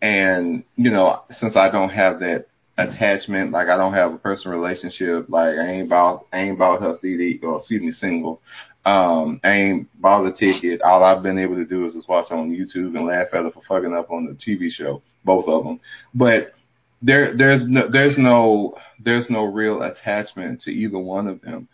And 0.00 0.64
you 0.76 0.90
know, 0.90 1.22
since 1.30 1.56
I 1.56 1.70
don't 1.70 1.90
have 1.90 2.20
that 2.20 2.46
attachment, 2.88 3.52
like 3.52 3.68
I 3.68 3.76
don't 3.76 3.94
have 3.94 4.12
a 4.12 4.18
personal 4.18 4.58
relationship, 4.58 5.26
like 5.28 5.56
I 5.56 5.68
ain't 5.68 5.88
bought 5.88 6.26
I 6.32 6.40
ain't 6.40 6.58
bought 6.58 6.80
her 6.80 6.96
CD 7.00 7.38
or 7.42 7.58
excuse 7.58 7.82
me 7.82 7.92
single. 7.92 8.40
Um, 8.84 9.40
I 9.44 9.50
ain't 9.52 10.00
bought 10.00 10.26
a 10.26 10.32
ticket. 10.32 10.80
All 10.82 11.04
I've 11.04 11.22
been 11.22 11.38
able 11.38 11.56
to 11.56 11.66
do 11.66 11.86
is 11.86 11.94
just 11.94 12.08
watch 12.08 12.30
on 12.30 12.50
YouTube 12.50 12.96
and 12.96 13.06
laugh 13.06 13.28
at 13.32 13.44
her 13.44 13.50
for 13.50 13.62
fucking 13.68 13.94
up 13.94 14.10
on 14.10 14.24
the 14.26 14.32
TV 14.32 14.70
show. 14.70 15.02
both 15.24 15.46
of 15.48 15.64
them. 15.64 15.80
But 16.14 16.54
there, 17.02 17.36
there's 17.36 17.66
no, 17.68 17.90
there's 17.90 18.16
no, 18.16 18.74
there's 19.02 19.28
no 19.28 19.44
real 19.44 19.82
attachment 19.82 20.62
to 20.62 20.70
either 20.70 20.98
one 20.98 21.28
of 21.28 21.42
them. 21.42 21.68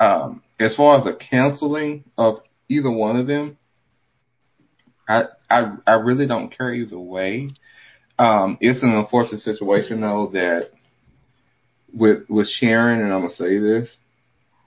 Um, 0.00 0.42
as 0.58 0.74
far 0.74 0.98
as 0.98 1.04
the 1.04 1.14
canceling 1.14 2.04
of 2.16 2.40
either 2.68 2.90
one 2.90 3.16
of 3.16 3.26
them, 3.26 3.56
I, 5.08 5.24
I, 5.48 5.76
I 5.86 5.94
really 5.94 6.26
don't 6.26 6.56
care 6.56 6.74
either 6.74 6.98
way. 6.98 7.50
Um, 8.18 8.58
it's 8.60 8.82
an 8.82 8.90
unfortunate 8.90 9.42
situation 9.42 10.00
though 10.00 10.30
that 10.32 10.70
with, 11.92 12.28
with 12.28 12.48
Sharon, 12.48 13.00
and 13.00 13.12
I'm 13.12 13.22
gonna 13.22 13.32
say 13.32 13.58
this, 13.58 13.96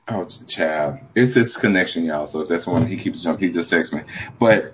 Oh, 0.08 0.28
child. 0.50 1.00
It's 1.16 1.36
his 1.36 1.58
connection, 1.62 2.04
y'all. 2.04 2.28
So 2.28 2.42
if 2.42 2.50
that's 2.50 2.68
one 2.68 2.88
he 2.88 3.02
keeps 3.02 3.24
jumping, 3.24 3.48
he 3.48 3.54
just 3.54 3.70
texts 3.70 3.94
me. 3.94 4.02
But 4.40 4.74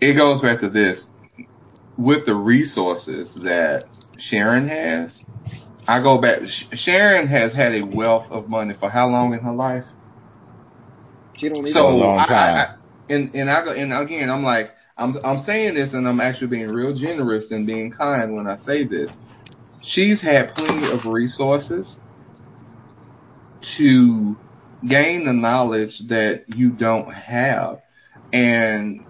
it 0.00 0.14
goes 0.16 0.40
back 0.40 0.60
to 0.60 0.70
this. 0.70 1.06
With 1.96 2.26
the 2.26 2.34
resources 2.34 3.28
that 3.42 3.84
Sharon 4.18 4.68
has, 4.68 5.16
I 5.86 6.02
go 6.02 6.20
back. 6.20 6.40
Sharon 6.72 7.28
has 7.28 7.54
had 7.54 7.74
a 7.74 7.82
wealth 7.82 8.26
of 8.30 8.48
money 8.48 8.74
for 8.80 8.88
how 8.88 9.08
long 9.08 9.34
in 9.34 9.40
her 9.40 9.52
life? 9.52 9.84
She 11.36 11.48
don't 11.48 11.62
need 11.62 11.74
So 11.74 11.80
a 11.80 11.90
long 11.90 12.18
time. 12.18 12.28
I, 12.30 12.60
I, 12.60 12.76
and 13.10 13.34
and 13.34 13.50
I 13.50 13.64
go 13.64 13.72
and 13.72 13.92
again, 13.92 14.30
I'm 14.30 14.42
like, 14.42 14.70
I'm 14.96 15.16
I'm 15.24 15.44
saying 15.44 15.74
this, 15.74 15.92
and 15.92 16.06
I'm 16.06 16.20
actually 16.20 16.48
being 16.48 16.68
real 16.68 16.94
generous 16.94 17.50
and 17.50 17.66
being 17.66 17.92
kind 17.92 18.34
when 18.34 18.46
I 18.46 18.56
say 18.56 18.86
this. 18.86 19.12
She's 19.82 20.20
had 20.20 20.54
plenty 20.54 20.86
of 20.92 21.12
resources 21.12 21.96
to 23.78 24.36
gain 24.88 25.24
the 25.24 25.32
knowledge 25.32 26.02
that 26.08 26.44
you 26.48 26.70
don't 26.70 27.10
have, 27.12 27.80
and 28.32 29.04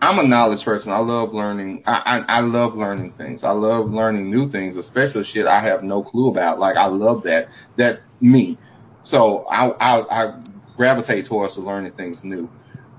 I'm 0.00 0.18
a 0.18 0.26
knowledge 0.26 0.64
person. 0.64 0.90
I 0.90 0.98
love 0.98 1.34
learning. 1.34 1.82
I, 1.86 2.24
I 2.28 2.38
I 2.38 2.40
love 2.40 2.74
learning 2.74 3.14
things. 3.18 3.44
I 3.44 3.50
love 3.50 3.88
learning 3.90 4.30
new 4.30 4.50
things, 4.50 4.76
especially 4.76 5.24
shit 5.24 5.46
I 5.46 5.62
have 5.64 5.82
no 5.82 6.02
clue 6.02 6.30
about. 6.30 6.58
Like 6.58 6.76
I 6.76 6.86
love 6.86 7.24
that. 7.24 7.48
That 7.76 8.00
me. 8.20 8.58
So 9.04 9.44
I 9.46 9.68
I, 9.68 10.24
I 10.24 10.42
gravitate 10.76 11.26
towards 11.26 11.54
to 11.54 11.60
learning 11.60 11.92
things 11.92 12.18
new, 12.22 12.48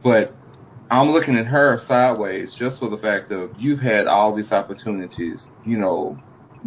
but 0.03 0.35
I'm 0.89 1.09
looking 1.11 1.37
at 1.37 1.45
her 1.47 1.79
sideways 1.87 2.55
just 2.57 2.79
for 2.79 2.89
the 2.89 2.97
fact 2.97 3.31
of 3.31 3.51
you've 3.57 3.79
had 3.79 4.07
all 4.07 4.35
these 4.35 4.51
opportunities. 4.51 5.45
You 5.65 5.77
know, 5.77 6.17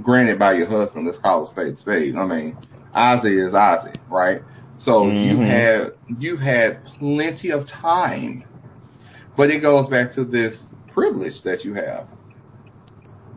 granted 0.03 0.39
by 0.39 0.55
your 0.55 0.69
husband. 0.69 1.07
Let's 1.07 1.19
call 1.19 1.45
it 1.45 1.51
spade 1.51 1.79
spade. 1.79 2.17
I 2.17 2.25
mean, 2.27 2.57
Ozzy 2.95 3.47
is 3.47 3.53
Ozzy, 3.55 3.97
right? 4.11 4.43
So 4.79 5.09
you've 5.09 5.41
Mhm. 5.41 5.47
had 5.47 5.93
you've 6.19 6.41
had 6.41 6.85
plenty 6.99 7.51
of 7.51 7.67
time 7.67 8.45
but 9.37 9.51
it 9.51 9.61
goes 9.61 9.89
back 9.89 10.13
to 10.15 10.25
this 10.25 10.63
privilege 10.93 11.43
that 11.45 11.65
you 11.65 11.75
have. 11.75 12.07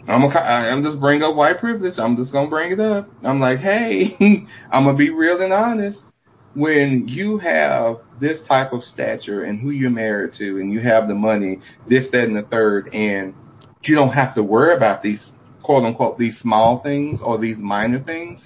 I'm 0.08 0.24
a, 0.24 0.28
I'm 0.28 0.84
just 0.84 1.00
bring 1.00 1.24
up 1.24 1.36
white 1.36 1.60
privilege. 1.60 1.98
I'm 1.98 2.16
just 2.16 2.32
gonna 2.32 2.50
bring 2.50 2.72
it 2.72 2.80
up. 2.80 3.10
I'm 3.24 3.40
like, 3.40 3.60
hey, 3.60 4.16
I'm 4.72 4.86
gonna 4.86 4.98
be 4.98 5.10
real 5.10 5.42
and 5.42 5.54
honest. 5.54 6.04
When 6.56 7.08
you 7.08 7.38
have 7.40 7.98
this 8.20 8.42
type 8.48 8.72
of 8.72 8.84
stature 8.84 9.44
and 9.44 9.60
who 9.60 9.72
you're 9.72 9.90
married 9.90 10.34
to, 10.38 10.60
and 10.60 10.72
you 10.72 10.80
have 10.80 11.08
the 11.08 11.14
money, 11.14 11.60
this, 11.90 12.10
that, 12.12 12.24
and 12.24 12.36
the 12.36 12.44
third, 12.44 12.88
and 12.94 13.34
you 13.84 13.96
don't 13.96 14.14
have 14.14 14.34
to 14.36 14.44
worry 14.44 14.76
about 14.76 15.04
these 15.04 15.32
quote 15.66 15.84
unquote 15.84 16.18
these 16.18 16.38
small 16.40 16.82
things 16.82 17.20
or 17.24 17.38
these 17.40 17.58
minor 17.58 18.02
things. 18.04 18.46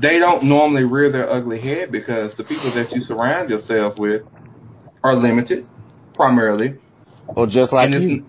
They 0.00 0.18
don't 0.18 0.44
normally 0.44 0.84
rear 0.84 1.10
their 1.12 1.30
ugly 1.30 1.60
head 1.60 1.92
because 1.92 2.36
the 2.36 2.42
people 2.42 2.72
that 2.74 2.90
you 2.92 3.02
surround 3.04 3.50
yourself 3.50 3.98
with 3.98 4.22
are 5.04 5.14
limited, 5.14 5.68
primarily, 6.14 6.74
Or 7.28 7.46
just 7.46 7.72
like 7.72 7.92
you. 7.92 8.24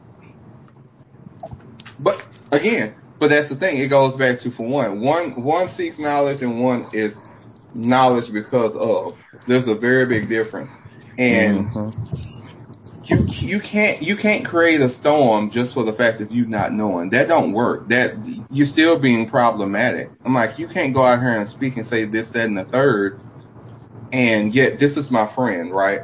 But 1.99 2.17
again, 2.51 2.95
but 3.19 3.29
that's 3.29 3.49
the 3.49 3.55
thing. 3.55 3.77
It 3.77 3.87
goes 3.87 4.15
back 4.15 4.39
to 4.41 4.51
for 4.51 4.67
one, 4.67 5.01
one 5.01 5.43
one 5.43 5.73
seeks 5.75 5.97
knowledge 5.97 6.41
and 6.41 6.61
one 6.61 6.87
is 6.93 7.15
knowledge 7.75 8.31
because 8.33 8.73
of. 8.75 9.13
There's 9.47 9.67
a 9.67 9.75
very 9.75 10.07
big 10.07 10.29
difference, 10.29 10.71
and 11.17 11.69
Mhm. 11.75 11.93
you 13.03 13.19
you 13.41 13.61
can't 13.61 14.01
you 14.01 14.17
can't 14.17 14.45
create 14.45 14.81
a 14.81 14.89
storm 14.89 15.51
just 15.51 15.73
for 15.73 15.83
the 15.85 15.93
fact 15.93 16.21
of 16.21 16.31
you 16.31 16.47
not 16.47 16.73
knowing. 16.73 17.11
That 17.11 17.27
don't 17.27 17.53
work. 17.53 17.89
That 17.89 18.15
you're 18.49 18.67
still 18.67 18.99
being 18.99 19.29
problematic. 19.29 20.13
I'm 20.25 20.33
like, 20.33 20.57
you 20.57 20.67
can't 20.67 20.93
go 20.95 21.03
out 21.05 21.19
here 21.21 21.39
and 21.39 21.49
speak 21.49 21.77
and 21.77 21.87
say 21.87 22.05
this, 22.05 22.31
that, 22.33 22.45
and 22.45 22.57
the 22.57 22.65
third, 22.65 23.21
and 24.11 24.53
yet 24.53 24.79
this 24.79 24.97
is 24.97 25.11
my 25.11 25.33
friend, 25.35 25.71
right? 25.71 26.01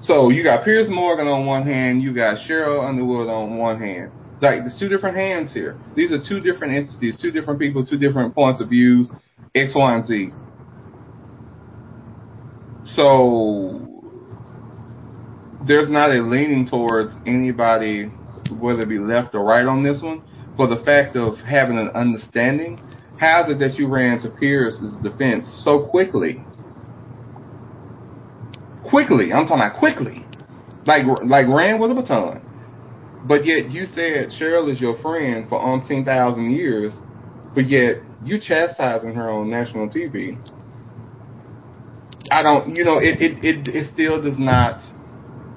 So 0.00 0.30
you 0.30 0.42
got 0.42 0.64
Piers 0.64 0.88
Morgan 0.90 1.28
on 1.28 1.46
one 1.46 1.64
hand, 1.64 2.02
you 2.02 2.14
got 2.14 2.38
Sheryl 2.48 2.86
Underwood 2.86 3.28
on 3.28 3.56
one 3.58 3.80
hand. 3.80 4.12
Like 4.40 4.60
there's 4.60 4.78
two 4.78 4.88
different 4.88 5.16
hands 5.16 5.52
here. 5.52 5.80
These 5.94 6.12
are 6.12 6.18
two 6.26 6.40
different 6.40 6.74
entities, 6.74 7.18
two 7.20 7.30
different 7.30 7.60
people, 7.60 7.86
two 7.86 7.98
different 7.98 8.34
points 8.34 8.60
of 8.60 8.68
views, 8.68 9.12
X, 9.54 9.72
Y, 9.74 9.94
and 9.94 10.06
Z. 10.06 10.36
So 12.94 13.80
there's 15.66 15.88
not 15.88 16.10
a 16.10 16.20
leaning 16.22 16.66
towards 16.68 17.14
anybody, 17.26 18.04
whether 18.58 18.82
it 18.82 18.88
be 18.88 18.98
left 18.98 19.34
or 19.34 19.44
right 19.44 19.64
on 19.64 19.82
this 19.82 20.02
one, 20.02 20.22
for 20.56 20.66
the 20.66 20.82
fact 20.84 21.16
of 21.16 21.38
having 21.38 21.78
an 21.78 21.88
understanding. 21.94 22.80
How 23.18 23.44
is 23.44 23.52
it 23.52 23.58
that 23.60 23.78
you 23.78 23.86
ran 23.86 24.20
to 24.22 24.30
Piers's 24.30 24.96
defense 25.02 25.46
so 25.64 25.86
quickly? 25.86 26.44
Quickly, 28.88 29.32
I'm 29.32 29.46
talking 29.46 29.62
about 29.62 29.78
quickly, 29.78 30.26
like 30.84 31.06
like 31.24 31.46
ran 31.48 31.80
with 31.80 31.92
a 31.92 31.94
baton. 31.94 32.42
But 33.24 33.46
yet 33.46 33.70
you 33.70 33.86
said 33.94 34.30
Sheryl 34.38 34.70
is 34.70 34.80
your 34.80 35.00
friend 35.00 35.48
for 35.48 35.60
umpteen 35.60 36.04
thousand 36.04 36.50
years, 36.50 36.92
but 37.54 37.68
yet 37.68 38.02
you 38.24 38.40
chastising 38.40 39.14
her 39.14 39.30
on 39.30 39.48
national 39.48 39.88
TV. 39.88 40.36
I 42.32 42.42
don't, 42.42 42.74
you 42.74 42.84
know, 42.84 42.98
it 42.98 43.20
it 43.20 43.44
it, 43.44 43.68
it 43.68 43.92
still 43.92 44.22
does 44.22 44.38
not 44.38 44.80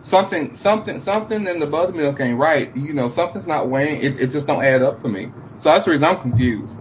something 0.04 0.58
something 0.62 1.02
something 1.04 1.48
in 1.48 1.60
the 1.60 1.66
buttermilk 1.66 2.20
ain't 2.20 2.38
right. 2.38 2.76
You 2.76 2.94
know, 2.94 3.12
something's 3.16 3.48
not 3.48 3.70
weighing. 3.70 4.04
It 4.04 4.20
it 4.20 4.32
just 4.32 4.46
don't 4.46 4.64
add 4.64 4.82
up 4.82 5.02
for 5.02 5.08
me. 5.08 5.32
So 5.60 5.70
that's 5.70 5.86
the 5.86 5.92
reason 5.92 6.04
I'm 6.04 6.22
confused. 6.22 6.74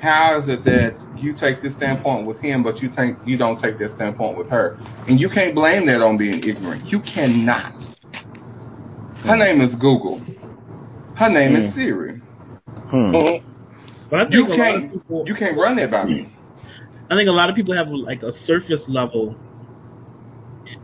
How 0.00 0.38
is 0.40 0.48
it 0.48 0.64
that 0.64 0.96
you 1.16 1.34
take 1.34 1.62
this 1.62 1.74
standpoint 1.76 2.26
with 2.26 2.38
him, 2.40 2.62
but 2.62 2.80
you 2.82 2.90
think 2.90 3.18
you 3.24 3.36
don't 3.36 3.60
take 3.60 3.78
this 3.78 3.92
standpoint 3.94 4.36
with 4.36 4.48
her, 4.48 4.76
and 5.08 5.20
you 5.20 5.28
can't 5.28 5.54
blame 5.54 5.86
that 5.86 6.00
on 6.00 6.16
being 6.16 6.42
ignorant. 6.42 6.86
You 6.86 7.00
cannot. 7.00 7.74
Her 9.24 9.36
name 9.36 9.60
is 9.60 9.74
Google. 9.76 10.20
Her 11.16 11.30
name 11.30 11.56
is 11.56 11.72
Hmm. 11.72 11.78
Siri. 11.78 12.20
Hmm. 12.88 13.12
But 14.10 14.20
I 14.20 14.24
think 14.24 14.34
You 14.34 14.44
a 14.44 14.48
lot 14.48 14.52
of 14.52 14.56
can't 14.56 14.92
people, 14.92 15.24
you 15.26 15.34
can't 15.34 15.56
run 15.56 15.76
that 15.76 15.90
by 15.90 16.04
me. 16.04 16.33
I 17.14 17.16
think 17.16 17.28
a 17.28 17.32
lot 17.32 17.48
of 17.48 17.54
people 17.54 17.76
have 17.76 17.88
like 17.88 18.22
a 18.24 18.32
surface 18.32 18.82
level 18.88 19.36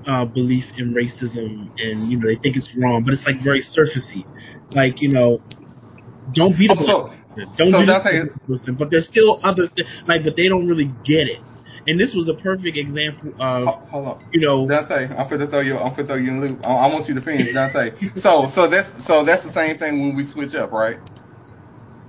uh, 0.07 0.25
belief 0.27 0.65
in 0.79 0.95
racism, 0.95 1.69
and 1.83 2.09
you 2.11 2.19
know 2.19 2.29
they 2.29 2.37
think 2.37 2.57
it's 2.57 2.71
wrong, 2.79 3.03
but 3.05 3.15
it's 3.15 3.25
like 3.27 3.43
very 3.43 3.63
surfacey. 3.63 4.25
Like 4.73 5.01
you 5.03 5.11
know, 5.11 5.41
don't 6.33 6.57
be 6.57 6.69
the 6.69 6.77
Oh, 6.79 6.87
so- 6.87 7.11
don't 7.59 7.73
so 7.73 7.81
be 7.81 7.87
the 7.87 7.93
that's 7.93 8.05
how- 8.05 8.11
black 8.13 8.47
person, 8.47 8.75
but 8.79 8.91
there's 8.93 9.07
still 9.09 9.41
other 9.43 9.67
th- 9.75 9.89
like, 10.07 10.23
but 10.23 10.37
they 10.37 10.47
don't 10.49 10.69
really 10.69 10.91
get 11.05 11.27
it. 11.27 11.41
And 11.89 11.99
this 11.99 12.15
was 12.15 12.29
a 12.29 12.35
perfect 12.41 12.77
example 12.77 13.31
of 13.41 13.67
Ho- 13.67 13.83
Hold 13.91 14.07
on. 14.07 14.19
you 14.33 14.41
know 14.41 14.69
Dante, 14.69 15.09
I'm 15.17 15.27
finna 15.29 15.49
throw 15.51 15.61
you. 15.63 15.79
I'm 15.79 15.95
finna 15.97 16.07
throw 16.07 16.17
you 16.17 16.31
in 16.31 16.41
loop. 16.41 16.61
I, 16.65 16.71
I 16.87 16.87
want 16.93 17.09
you 17.09 17.15
to 17.15 17.23
finish, 17.23 17.53
Dante. 17.53 17.91
So, 18.23 18.53
so 18.55 18.69
that's 18.71 18.89
so 19.07 19.25
that's 19.25 19.45
the 19.45 19.53
same 19.53 19.79
thing 19.79 20.01
when 20.01 20.15
we 20.15 20.31
switch 20.31 20.55
up, 20.55 20.71
right? 20.71 20.99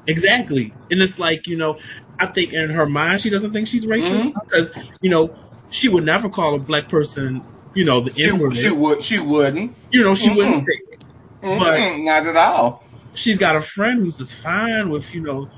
Exactly. 0.07 0.73
And 0.89 1.01
it's 1.01 1.17
like, 1.19 1.45
you 1.47 1.55
know, 1.57 1.77
I 2.21 2.31
think 2.31 2.53
in 2.53 2.69
her 2.69 2.85
mind 2.85 3.21
she 3.21 3.29
doesn't 3.31 3.51
think 3.51 3.67
she's 3.67 3.85
racist 3.85 4.11
Mhm. 4.11 4.33
because, 4.33 4.69
you 5.01 5.09
know, 5.09 5.35
she 5.71 5.89
would 5.89 6.05
never 6.05 6.29
call 6.29 6.55
a 6.55 6.59
black 6.59 6.87
person, 6.89 7.41
you 7.73 7.83
know, 7.83 8.03
the 8.03 8.13
She, 8.15 8.23
N 8.29 8.39
word. 8.39 8.53
she 8.53 8.69
would. 8.69 9.03
She 9.03 9.19
wouldn't. 9.19 9.71
You 9.91 10.03
know, 10.03 10.15
she 10.15 10.29
Mm-mm. 10.29 10.37
wouldn't 10.37 10.65
say 10.65 10.79
it. 10.91 11.03
Mm-mm, 11.43 12.05
not 12.05 12.27
at 12.27 12.35
all. 12.35 12.83
She's 13.15 13.37
got 13.37 13.55
a 13.55 13.61
friend 13.75 14.03
who's 14.03 14.15
just 14.17 14.35
fine 14.43 14.89
with, 14.89 15.03
you 15.11 15.21
know, 15.21 15.49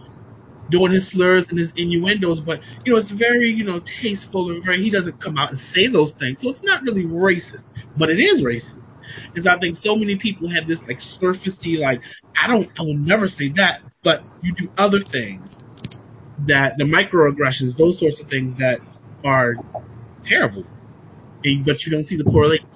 doing 0.72 0.94
his 0.94 1.12
slurs 1.12 1.46
and 1.50 1.60
his 1.60 1.72
innuendos, 1.76 2.40
but 2.46 2.62
you 2.86 2.94
know, 2.94 3.00
it's 3.00 3.12
very, 3.12 3.50
you 3.50 3.66
know, 3.66 3.80
tasteful 4.02 4.50
and 4.50 4.64
very 4.64 4.82
he 4.82 4.90
doesn't 4.90 5.22
come 5.22 5.38
out 5.38 5.52
and 5.52 5.60
say 5.74 5.88
those 5.92 6.14
things. 6.20 6.40
So 6.42 6.50
it's 6.50 6.64
not 6.64 6.82
really 6.84 7.04
racist. 7.06 7.62
But 7.98 8.10
it 8.10 8.20
is 8.20 8.42
racist. 8.42 8.82
Because 9.34 9.46
I 9.46 9.60
think 9.60 9.76
so 9.78 9.96
many 9.96 10.16
people 10.16 10.50
have 10.50 10.68
this 10.68 10.80
like 10.88 10.98
surfacey 11.22 11.78
like 11.80 12.00
I 12.42 12.48
don't 12.48 12.70
I 12.80 12.84
will 12.84 12.98
never 12.98 13.28
say 13.28 13.52
that, 13.58 13.82
but 14.04 14.24
you 14.42 14.54
do 14.56 14.70
other 14.78 15.00
things 15.12 15.52
that 16.48 16.74
the 16.78 16.84
microaggressions, 16.86 17.78
those 17.78 18.00
sorts 18.00 18.20
of 18.22 18.28
things 18.28 18.54
that 18.58 18.80
are 19.26 19.56
terrible. 20.26 20.64
But 21.44 21.50
you 21.86 21.92
don't 21.92 22.06
see 22.06 22.18
the 22.18 22.24
correlation. 22.24 22.68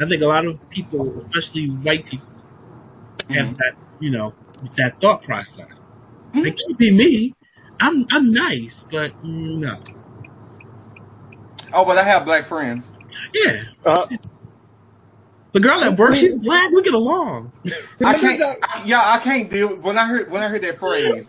I 0.00 0.08
think 0.08 0.22
a 0.22 0.26
lot 0.26 0.46
of 0.46 0.58
people, 0.70 1.20
especially 1.20 1.68
white 1.68 2.04
people, 2.06 2.26
have 3.30 3.46
Mhm. 3.48 3.56
that 3.56 3.72
you 4.00 4.10
know, 4.10 4.34
that 4.76 5.00
thought 5.00 5.22
process. 5.22 5.68
Mhm. 6.34 6.46
It 6.46 6.54
can't 6.58 6.78
be 6.78 6.90
me. 6.92 7.34
I'm 7.80 8.04
I'm 8.10 8.32
nice, 8.32 8.84
but 8.90 9.12
mm, 9.22 9.58
no. 9.58 9.76
Oh, 11.72 11.84
but 11.84 11.98
I 11.98 12.04
have 12.04 12.24
black 12.24 12.48
friends. 12.48 12.84
Yeah. 13.34 13.62
Uh, 13.84 14.06
The 15.52 15.60
girl 15.60 15.82
at 15.84 15.98
work, 15.98 16.14
she's 16.16 16.34
black. 16.42 16.70
We 16.72 16.82
get 16.82 16.94
along. 16.94 17.52
I 18.04 18.14
can't. 18.20 18.38
that- 18.38 18.58
I, 18.62 18.82
yeah, 18.84 19.00
I 19.00 19.20
can't 19.24 19.50
deal. 19.50 19.80
When 19.80 19.96
I 19.98 20.06
heard 20.06 20.30
when 20.30 20.42
I 20.42 20.48
heard 20.48 20.62
that 20.62 20.78
phrase, 20.78 21.26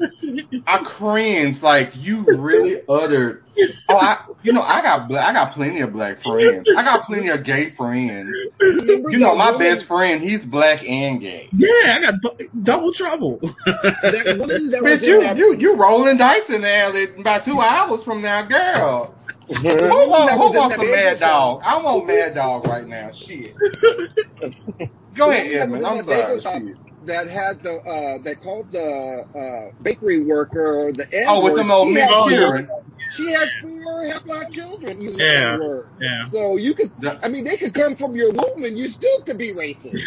I 0.67 0.84
cringed. 0.98 1.62
Like 1.63 1.89
you 1.96 2.25
really 2.25 2.82
uttered. 2.88 3.44
Oh, 3.89 3.96
I. 3.96 4.25
You 4.44 4.53
know, 4.53 4.62
I 4.62 4.82
got. 4.82 5.12
I 5.12 5.34
got 5.34 5.53
plenty 5.53 5.82
of 5.82 5.94
black 5.94 6.22
friends. 6.22 6.67
I 6.77 6.84
got 6.84 7.06
plenty 7.06 7.29
of 7.29 7.44
gay 7.44 7.74
friends. 7.75 8.29
You 8.60 9.17
know, 9.20 9.36
my 9.36 9.58
best 9.58 9.88
friend, 9.88 10.22
he's 10.22 10.44
black 10.46 10.82
and 10.84 11.20
gay. 11.22 11.50
Yeah, 11.51 11.98
I 11.98 12.01
got 12.01 12.38
double 12.63 12.94
trouble. 12.94 13.39
That 13.41 14.38
woman 14.39 14.72
that 14.72 14.84
was 14.84 15.01
Bitch, 15.01 15.08
you 15.08 15.20
that 15.22 15.38
you 15.38 15.56
you 15.58 15.75
rolling 15.75 16.17
dice 16.17 16.50
in 16.50 16.62
there 16.62 16.89
about 17.20 17.46
two 17.46 17.60
hours 17.60 18.03
from 18.03 18.22
now, 18.22 18.48
girl. 18.48 19.15
Who, 19.48 19.53
That 19.63 19.88
want, 19.89 20.32
who 20.32 20.58
wants 20.60 20.75
some 20.75 20.91
Mad. 20.91 21.20
Dog? 21.20 21.62
I 21.63 21.82
want 21.82 22.06
Mad 22.06 22.36
Dog 22.36 22.65
right 22.67 22.86
now. 22.86 23.12
Shit. 23.25 23.56
Go 25.17 25.32
ahead, 25.32 25.48
Edmund. 25.51 25.86
I'm 25.86 26.06
sorry. 26.06 26.75
Shop 27.08 27.24
Shit. 27.24 27.28
That 27.28 27.28
had 27.34 27.64
the 27.64 27.76
uh 27.82 28.18
that 28.24 28.42
called 28.42 28.72
the 28.72 29.24
uh 29.36 29.72
bakery 29.82 30.24
worker 30.24 30.92
the 30.96 31.04
N 31.12 31.26
Oh, 31.28 31.44
with 31.44 31.56
the 31.56 31.64
old 31.72 31.94
she, 31.94 32.00
had, 32.00 32.10
children. 32.10 32.70
she 33.18 33.32
had 33.32 33.48
four 33.62 34.06
half 34.08 34.24
black 34.26 34.52
children 34.52 35.02
using 35.02 35.20
Yeah. 35.20 35.52
that 35.58 35.60
word. 35.60 35.90
yeah, 36.00 36.30
So 36.32 36.58
you 36.58 36.74
could 36.76 36.92
That- 37.02 37.20
I 37.24 37.28
mean 37.30 37.44
they 37.46 37.58
could 37.58 37.74
come 37.74 37.96
from 37.96 38.16
your 38.16 38.32
womb 38.32 38.64
and 38.64 38.78
you 38.78 38.90
still 38.90 39.22
could 39.26 39.38
be 39.38 39.54
racist. 39.54 40.00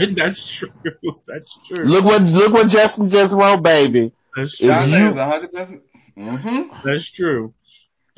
that's 0.16 0.58
true. 0.58 1.20
That's 1.26 1.58
true. 1.68 1.84
Look 1.84 2.04
what 2.04 2.22
look 2.22 2.52
what 2.52 2.68
Justin 2.68 3.08
just 3.10 3.34
wrote, 3.34 3.62
baby. 3.62 4.12
That's 4.36 4.56
true. 4.58 4.68
You- 4.68 5.14
hundred 5.14 5.52
percent. 5.52 5.82
Mm-hmm. 6.16 6.62
That's 6.84 7.10
true. 7.14 7.54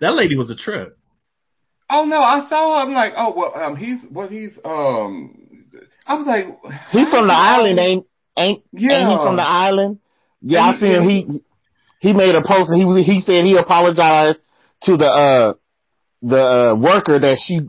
that 0.00 0.12
lady 0.14 0.36
was 0.36 0.50
a 0.50 0.56
trip. 0.56 0.98
Oh 1.88 2.04
no, 2.04 2.18
I 2.18 2.46
saw. 2.48 2.82
I'm 2.82 2.92
like, 2.92 3.12
oh 3.16 3.32
well, 3.36 3.52
um, 3.54 3.76
he's 3.76 3.98
what 4.10 4.30
he's 4.30 4.50
um. 4.64 5.45
I 6.06 6.14
was 6.14 6.26
like, 6.26 6.46
He's 6.92 7.10
from 7.10 7.26
the 7.28 7.34
island, 7.34 7.78
ain't 7.78 8.06
ain't 8.36 8.62
Yeah. 8.72 8.98
ain't 9.00 9.08
he 9.10 9.16
from 9.24 9.36
the 9.36 9.42
island? 9.46 9.98
Yeah, 10.42 10.60
And 10.60 10.68
I 10.68 10.72
he- 10.72 10.78
seen 10.80 10.94
him. 10.94 11.08
He 11.08 11.40
he 12.00 12.12
made 12.12 12.34
a 12.34 12.42
post 12.42 12.70
and 12.70 12.78
he 12.78 12.84
was 12.84 13.04
he 13.04 13.20
said 13.22 13.44
he 13.44 13.56
apologized 13.56 14.38
to 14.82 14.96
the 14.96 15.06
uh 15.06 15.54
the 16.22 16.40
uh, 16.72 16.74
worker 16.76 17.18
that 17.18 17.38
she 17.44 17.60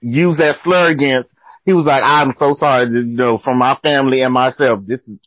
used 0.00 0.38
that 0.40 0.56
slur 0.62 0.90
against. 0.90 1.30
He 1.64 1.72
was 1.72 1.84
like, 1.86 2.02
I'm 2.04 2.32
so 2.32 2.54
sorry, 2.54 2.86
you 2.86 3.04
know, 3.04 3.38
from 3.38 3.58
my 3.58 3.76
family 3.82 4.22
and 4.22 4.32
myself. 4.34 4.80
This 4.84 5.00
is, 5.06 5.18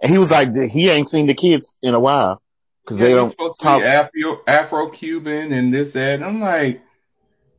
and 0.00 0.10
he 0.10 0.16
was 0.18 0.30
like, 0.30 0.48
he 0.72 0.88
ain't 0.88 1.08
seen 1.08 1.26
the 1.26 1.34
kids 1.34 1.70
in 1.82 1.92
a 1.94 2.00
while 2.00 2.40
because 2.82 2.98
Yeah, 2.98 3.08
they 3.08 3.14
don't 3.14 3.36
talk. 3.60 3.82
Afro 3.82 4.38
Afro 4.46 4.90
Cuban 4.90 5.52
and 5.52 5.72
this 5.72 5.92
that. 5.92 6.14
And 6.14 6.24
I'm 6.24 6.40
like, 6.40 6.80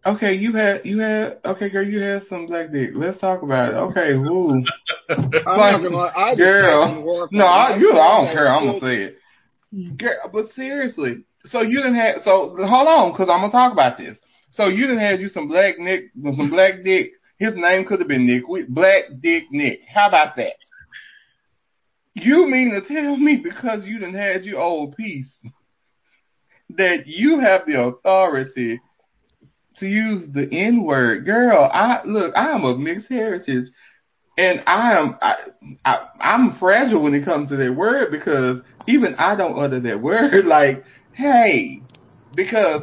okay, 0.06 0.34
you 0.34 0.54
had 0.54 0.86
you 0.86 1.00
had 1.00 1.40
okay, 1.46 1.70
girl, 1.70 1.86
you 1.86 2.00
had 2.00 2.24
some 2.28 2.48
black 2.48 2.72
dick. 2.72 2.92
Let's 2.96 3.20
talk 3.20 3.42
about 3.42 3.70
it. 3.70 3.76
Okay, 3.76 4.16
woo. 4.16 4.64
I'm 5.10 5.22
Like, 5.32 5.46
not 5.46 5.84
gonna 5.84 5.96
lie, 5.96 6.14
I 6.16 6.30
was 6.32 6.38
girl. 6.38 6.88
fucking 6.88 7.04
horrified. 7.04 7.34
No, 7.38 7.46
I, 7.46 7.78
you, 7.78 7.92
I 7.94 8.18
don't 8.26 8.34
care. 8.34 8.48
I'm 8.48 8.66
gonna 8.68 8.80
say 8.80 9.02
it. 9.04 9.18
Hmm. 9.74 9.96
Girl, 9.96 10.30
but 10.32 10.50
seriously, 10.56 11.24
so 11.46 11.62
you 11.62 11.78
didn't 11.78 11.96
have 11.96 12.18
so 12.24 12.56
hold 12.58 12.88
on, 12.88 13.12
because 13.12 13.30
I'm 13.30 13.42
gonna 13.42 13.52
talk 13.52 13.72
about 13.74 13.98
this. 13.98 14.18
So 14.52 14.68
you 14.68 14.82
didn't 14.88 15.00
have 15.02 15.20
you 15.20 15.30
some 15.30 15.48
black 15.48 15.78
Nick, 15.80 16.06
some 16.36 16.50
black 16.50 16.84
dick. 16.84 17.12
His 17.38 17.54
name 17.56 17.86
could 17.86 18.00
have 18.00 18.08
been 18.10 18.26
Nick, 18.28 18.48
We- 18.48 18.64
Black 18.68 19.04
Dick 19.22 19.44
Nick. 19.52 19.80
How 19.94 20.08
about 20.10 20.36
that? 20.38 20.54
You 22.16 22.50
mean 22.50 22.72
to 22.72 22.82
tell 22.82 23.16
me 23.16 23.38
because 23.42 23.86
you 23.86 24.00
didn't 24.00 24.16
had 24.16 24.44
your 24.44 24.60
old 24.60 24.98
piece 24.98 25.34
that 26.78 27.04
you 27.08 27.40
have 27.40 27.66
the 27.66 27.80
authority 27.82 28.80
to 29.80 29.88
use 29.88 30.28
the 30.34 30.48
N 30.52 30.84
word, 30.84 31.26
girl? 31.26 31.70
I 31.72 32.02
look, 32.06 32.34
I 32.36 32.52
am 32.52 32.66
of 32.66 32.80
mixed 32.80 33.10
heritage, 33.10 33.68
and 34.38 34.62
I 34.68 34.94
am 34.98 35.16
I, 35.22 35.36
I 35.86 36.08
I'm 36.22 36.58
fragile 36.60 37.02
when 37.02 37.14
it 37.14 37.26
comes 37.26 37.50
to 37.50 37.58
that 37.58 37.76
word 37.76 38.12
because 38.12 38.58
even 38.88 39.16
I 39.16 39.36
don't 39.36 39.60
utter 39.60 39.80
that 39.80 40.02
word. 40.02 40.46
Like, 40.46 40.84
hey, 41.14 41.82
because 42.34 42.82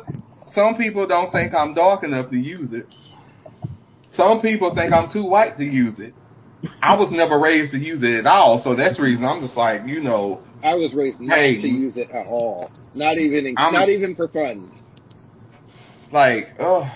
some 0.53 0.77
people 0.77 1.07
don't 1.07 1.33
think 1.33 1.55
I'm 1.55 1.75
dark 1.75 2.05
enough 2.05 2.31
to 2.31 2.37
use 2.37 2.73
it. 2.73 2.87
Some 4.17 4.41
people 4.41 4.75
think 4.75 4.93
I'm 4.93 5.11
too 5.13 5.25
white 5.25 5.59
to 5.59 5.65
use 5.65 5.99
it. 6.01 6.15
I 6.83 6.95
was 6.97 7.11
never 7.11 7.39
raised 7.39 7.73
to 7.73 7.79
use 7.79 8.03
it 8.03 8.15
at 8.15 8.27
all, 8.27 8.61
so 8.63 8.75
that's 8.77 8.97
the 8.97 9.03
reason 9.03 9.25
I'm 9.25 9.43
just 9.43 9.57
like, 9.57 9.87
you 9.87 10.01
know, 10.01 10.43
I 10.63 10.75
was 10.75 10.95
raised 10.95 11.21
not 11.21 11.37
Hey. 11.37 11.61
to 11.61 11.69
use 11.69 11.97
it 11.97 12.11
at 12.11 12.27
all. 12.27 12.71
Not 12.95 13.19
even 13.19 13.47
in, 13.47 13.55
not 13.55 13.89
even 13.89 14.15
for 14.17 14.29
funds. 14.29 14.75
Like, 16.17 16.49
oh, 16.59 16.89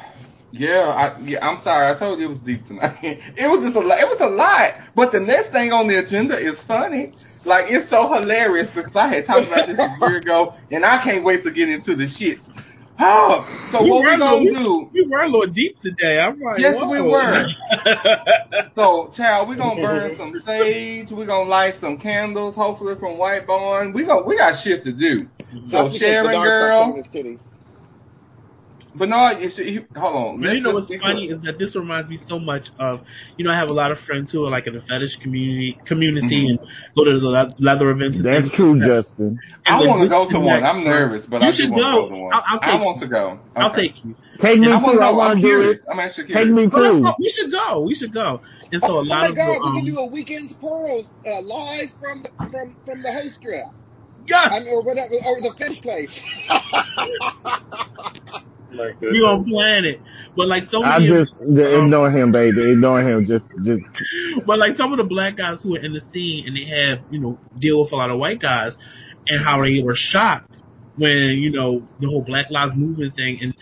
yeah, 0.53 0.89
I, 0.89 1.21
yeah, 1.23 1.47
I'm 1.47 1.63
sorry, 1.63 1.95
I 1.95 1.99
told 1.99 2.19
you 2.19 2.27
it 2.27 2.29
was 2.31 2.39
deep 2.45 2.67
tonight. 2.67 2.97
It 3.37 3.47
was 3.47 3.63
just 3.63 3.77
a 3.77 3.81
lot. 3.87 4.01
It 4.01 4.09
was 4.09 4.19
a 4.21 4.33
lot. 4.33 4.75
But 4.97 5.13
the 5.13 5.21
next 5.21 5.53
thing 5.53 5.71
on 5.73 5.87
the 5.87 5.99
agenda 6.01 6.35
is 6.41 6.57
funny. 6.67 7.13
Like, 7.45 7.67
it's 7.69 7.89
so 7.89 8.13
hilarious 8.13 8.69
because 8.75 8.97
I 8.97 9.09
had 9.15 9.27
talked 9.27 9.47
about 9.47 9.69
this 9.69 9.79
a 9.79 9.89
year 10.01 10.19
ago, 10.19 10.55
and 10.71 10.85
I 10.85 11.05
can't 11.05 11.25
wait 11.25 11.45
to 11.45 11.53
get 11.53 11.69
into 11.69 11.95
the 11.97 12.09
shit. 12.09 12.39
Oh, 13.03 13.47
so 13.73 13.85
You 13.85 13.93
what 13.95 14.05
we 14.05 14.13
a 14.13 14.19
gonna 14.19 14.37
little- 14.43 14.85
do? 14.85 14.91
We 14.93 15.07
were 15.09 15.23
a 15.23 15.29
little 15.31 15.53
deep 15.53 15.77
today. 15.81 16.19
I'm 16.21 16.41
like, 16.41 16.59
Yes, 16.59 16.75
whoa. 16.77 16.91
we 16.91 17.01
were. 17.01 17.47
So, 18.75 19.11
child, 19.17 19.49
we're 19.49 19.57
gonna 19.57 19.81
burn 19.81 20.17
some 20.19 20.33
sage. 20.45 21.09
We're 21.11 21.27
gonna 21.27 21.49
light 21.49 21.75
some 21.81 21.97
candles, 21.99 22.55
hopefully 22.55 22.95
from 22.99 23.19
White 23.19 23.47
Barn. 23.47 23.93
We 23.93 24.05
gon' 24.05 24.27
we 24.27 24.37
got 24.37 24.63
shit 24.63 24.85
to 24.85 24.93
do. 24.93 25.27
So, 25.71 25.89
That's 25.89 25.99
Sharon, 25.99 26.27
Bernard 26.27 26.45
girl, 26.45 27.03
sucks 28.99 29.13
on 29.13 29.43
his 29.43 29.43
titties. 29.43 29.43
You 29.43 29.51
should, 29.51 29.67
you, 29.75 29.85
hold 29.97 30.17
on. 30.17 30.41
But 30.41 30.53
you 30.55 30.61
know 30.63 30.75
what's 30.75 30.89
just- 30.91 31.03
funny 31.03 31.27
is 31.27 31.41
that 31.43 31.59
this 31.59 31.75
reminds 31.77 32.09
me 32.09 32.19
so 32.29 32.39
much 32.39 32.69
of, 32.79 33.01
you 33.37 33.45
know, 33.45 33.51
I 33.51 33.57
have 33.57 33.69
a 33.69 33.73
lot 33.73 33.91
of 33.93 33.99
friends 34.07 34.31
who 34.33 34.45
are 34.45 34.51
like 34.51 34.67
in 34.67 34.75
the 34.75 34.81
fetish 34.83 35.17
community, 35.23 35.79
community 35.87 36.47
Mhm. 36.47 36.51
and 36.51 36.59
go 36.97 37.05
to 37.05 37.19
the 37.19 37.55
leather 37.59 37.91
events. 37.91 38.17
and 38.19 38.27
That's 38.27 38.49
true, 38.57 38.79
like 38.79 38.89
that. 38.89 39.05
Justin. 39.07 39.39
I 39.67 39.75
And 39.75 39.83
the 39.85 39.89
want 39.89 40.03
to 40.03 40.09
go 40.09 40.25
to 40.25 40.31
disconnect- 40.31 40.63
one. 40.63 40.77
I'm 40.77 40.85
nervous, 40.85 41.23
but 41.29 41.43
You 41.43 41.49
I 41.49 41.53
should 41.53 41.71
go. 41.71 41.77
go 41.77 42.09
to 42.09 42.15
one. 42.17 42.35
I'll- 42.35 42.45
I'll 42.47 42.59
I 42.63 42.73
take 42.73 42.81
want 42.85 43.01
to 43.01 43.09
go. 43.09 43.39
I'll 43.57 43.75
take 43.75 44.05
you. 44.05 44.15
Take 44.41 44.59
me 44.61 44.73
I 44.73 44.79
too. 44.81 44.87
I 44.87 44.95
know. 45.11 45.17
want 45.17 45.37
I'm 45.37 45.43
to 45.43 45.49
do 45.49 45.61
it. 45.71 45.81
I'm 45.91 46.01
actually 46.01 46.33
Take 46.33 46.49
me 46.49 46.69
Oh, 46.73 46.95
too. 46.95 47.01
no, 47.01 47.15
we 47.19 47.31
should 47.31 47.51
go. 47.53 47.81
We 47.81 47.95
should 47.95 48.13
go. 48.15 48.41
And 48.73 48.81
so 48.83 48.89
a 48.89 48.91
Oh 48.99 49.03
lot 49.03 49.21
my 49.21 49.27
of 49.29 49.37
God, 49.37 49.49
the, 49.49 49.53
we 49.53 49.67
um, 49.67 49.77
can 49.77 49.85
do 49.85 49.99
a 49.99 50.07
weekend's 50.07 50.53
pearls 50.55 51.07
uh, 51.27 51.41
live 51.43 51.91
from 52.01 52.25
from 52.51 52.77
from 52.85 53.03
the 53.03 53.13
host 53.13 53.35
strip. 53.37 53.67
yeah, 54.29 54.49
I 54.51 54.61
mean, 54.61 54.69
or 54.69 54.83
whatever, 54.83 55.15
or 55.27 55.41
the 55.43 55.53
fish 55.59 55.81
place. 55.83 56.11
we 59.01 59.21
gonna 59.21 59.45
plan 59.45 59.85
it. 59.85 60.01
But 60.37 60.49
like 60.49 60.65
some 60.71 60.83
I 60.83 60.99
many, 60.99 61.11
of- 61.11 61.27
just 61.27 61.41
um, 61.41 61.59
ignore 61.59 62.11
him, 62.11 62.33
baby. 62.33 62.63
Ignore 62.73 63.03
him. 63.03 63.27
Just 63.27 63.47
just 63.63 63.83
but 64.47 64.59
like 64.59 64.77
some 64.77 64.93
of 64.93 64.99
the 64.99 65.05
black 65.05 65.37
guys 65.37 65.63
who 65.63 65.73
were 65.73 65.81
in 65.81 65.93
the 65.93 66.01
scene 66.13 66.47
and 66.47 66.57
they 66.57 66.65
had, 66.65 67.03
you 67.11 67.21
know, 67.21 67.39
deal 67.59 67.83
with 67.83 67.93
a 67.93 67.97
lot 67.97 68.11
of 68.11 68.19
white 68.19 68.41
guys 68.41 68.73
and 69.27 69.45
how 69.45 69.63
they 69.63 69.83
were 69.83 69.97
shocked 69.97 70.59
when, 70.97 71.39
you 71.39 71.51
know, 71.51 71.87
the 72.01 72.07
whole 72.09 72.23
Black 72.23 72.51
Lives 72.51 72.73
Movement 72.77 73.15
thing 73.17 73.39
and 73.41 73.55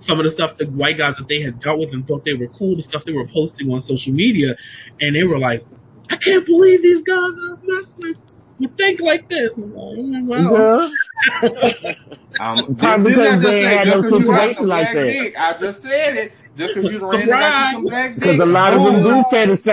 some 0.00 0.18
of 0.18 0.24
the 0.24 0.30
stuff 0.32 0.58
the 0.58 0.66
white 0.66 0.98
guys 0.98 1.14
that 1.18 1.26
they 1.28 1.40
had 1.40 1.60
dealt 1.60 1.78
with 1.78 1.90
and 1.92 2.06
thought 2.06 2.24
they 2.24 2.34
were 2.34 2.48
cool, 2.48 2.76
the 2.76 2.82
stuff 2.82 3.02
they 3.06 3.12
were 3.12 3.26
posting 3.32 3.70
on 3.70 3.80
social 3.80 4.12
media, 4.12 4.54
and 5.00 5.16
they 5.16 5.24
were 5.24 5.38
like, 5.38 5.64
I 6.10 6.16
can't 6.16 6.44
believe 6.44 6.82
these 6.82 7.02
guys 7.02 7.32
are 7.32 7.58
messing 7.64 8.20
you 8.58 8.70
think 8.76 9.00
like 9.00 9.28
this. 9.28 9.50
I'm 9.56 9.74
like, 9.74 9.98
"Mm, 9.98 10.28
well, 10.28 10.90
yeah. 11.32 11.92
Um, 12.40 12.76
Probably 12.76 13.12
because 13.12 13.42
they 13.42 13.62
say, 13.62 13.76
had 13.76 13.88
no 13.88 14.02
situation 14.02 14.66
like 14.68 14.88
that. 14.94 15.04
Dick, 15.04 15.34
I 15.36 15.52
just 15.58 15.82
said 15.82 16.12
it. 16.16 16.32
Just 16.56 16.74
because 16.74 16.90
you 16.92 17.00
ran 17.04 17.74
some 17.74 17.84
black 17.84 18.14
dick. 18.14 18.20
Because 18.20 18.40
a 18.40 18.48
lot 18.48 18.72
of 18.72 18.80
them 18.80 18.96
do 19.04 19.14
fetish, 19.30 19.64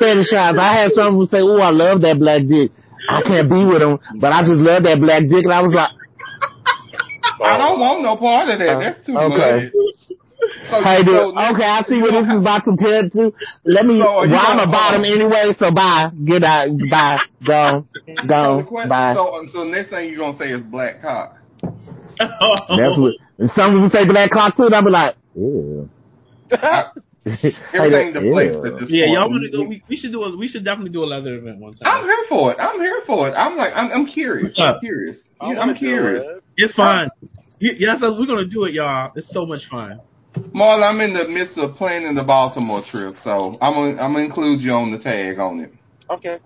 fetishize. 0.00 0.58
I 0.58 0.74
had 0.82 0.90
some 0.92 1.14
who 1.14 1.26
say, 1.26 1.38
"Oh, 1.40 1.58
I 1.58 1.70
love 1.70 2.02
that 2.02 2.18
black 2.18 2.42
dick. 2.46 2.70
I 3.08 3.22
can't 3.22 3.48
be 3.48 3.64
with 3.64 3.82
him, 3.82 3.98
but 4.18 4.32
I 4.32 4.42
just 4.42 4.58
love 4.58 4.82
that 4.82 4.98
black 4.98 5.22
dick." 5.30 5.44
And 5.46 5.52
I 5.54 5.62
was 5.62 5.74
like, 5.74 5.90
I 7.42 7.58
don't 7.58 7.78
want 7.78 8.02
no 8.02 8.16
part 8.16 8.48
of 8.50 8.58
that. 8.58 8.78
That's 8.78 9.06
too 9.06 9.16
Okay. 9.16 9.70
much. 9.70 9.72
So, 10.70 10.82
"Hey, 10.82 11.04
dude, 11.06 11.14
so- 11.14 11.30
okay, 11.54 11.62
I 11.70 11.82
see 11.86 12.02
where 12.02 12.10
this 12.10 12.26
is 12.26 12.38
about 12.42 12.64
to 12.66 12.74
tend 12.74 13.12
to. 13.12 13.30
Let 13.64 13.86
me. 13.86 14.02
So 14.02 14.26
well, 14.26 14.34
I'm 14.34 14.58
a 14.58 14.70
bottom 14.70 15.04
anyway, 15.04 15.54
so 15.58 15.70
bye. 15.70 16.10
Get 16.26 16.42
out. 16.42 16.68
Bye. 16.90 17.18
Go. 17.46 17.86
so 18.06 18.26
Go. 18.26 18.64
question, 18.66 18.88
Bye." 18.90 19.14
so, 19.14 19.46
so 19.52 19.64
next 19.64 19.90
thing 19.90 20.10
you're 20.10 20.18
gonna 20.18 20.38
say 20.38 20.50
is 20.50 20.62
black 20.62 21.00
cock. 21.02 21.38
That's 22.76 22.98
what. 22.98 23.14
And 23.38 23.50
some 23.54 23.72
people 23.72 23.90
say 23.90 24.06
black 24.06 24.30
clock 24.30 24.56
too, 24.56 24.64
and 24.64 24.74
I'll 24.74 24.84
be 24.84 24.90
like, 24.90 25.16
"Ew." 25.36 25.88
Everything 27.24 28.12
deflates 28.12 28.66
at 28.66 28.80
this 28.80 28.90
yeah, 28.90 29.06
point. 29.06 29.14
y'all 29.14 29.30
want 29.30 29.44
to 29.44 29.50
go? 29.50 29.62
We, 29.64 29.82
we 29.88 29.96
should 29.96 30.10
do 30.10 30.22
a 30.24 30.36
we 30.36 30.48
should 30.48 30.64
definitely 30.64 30.90
do 30.90 31.04
a 31.04 31.06
leather 31.06 31.36
event 31.36 31.58
one 31.58 31.74
time. 31.74 31.86
I'm 31.86 32.04
here 32.04 32.24
for 32.28 32.52
it. 32.52 32.58
I'm 32.58 32.80
here 32.80 33.00
for 33.06 33.28
it. 33.28 33.32
I'm 33.32 33.56
like, 33.56 33.72
I'm, 33.74 33.92
I'm 33.92 34.06
curious. 34.06 34.52
I'm 34.58 34.80
curious. 34.80 35.16
You, 35.40 35.56
I'm 35.58 35.74
curious. 35.76 36.24
it. 36.26 36.44
It's 36.56 36.74
fun. 36.74 37.10
Y- 37.60 37.76
Yes, 37.78 37.98
we're 38.02 38.26
gonna 38.26 38.44
do 38.46 38.64
it, 38.64 38.74
y'all. 38.74 39.12
It's 39.14 39.32
so 39.32 39.46
much 39.46 39.62
fun. 39.70 40.00
Marla, 40.54 40.90
I'm 40.90 41.00
in 41.00 41.14
the 41.14 41.28
midst 41.28 41.58
of 41.58 41.76
planning 41.76 42.14
the 42.14 42.24
Baltimore 42.24 42.82
trip, 42.90 43.16
so 43.22 43.56
I'm 43.60 43.74
gonna, 43.74 44.02
I'm 44.02 44.12
gonna 44.14 44.24
include 44.24 44.60
you 44.60 44.72
on 44.72 44.90
the 44.90 44.98
tag 44.98 45.38
on 45.38 45.60
it. 45.60 45.72
Okay. 46.10 46.38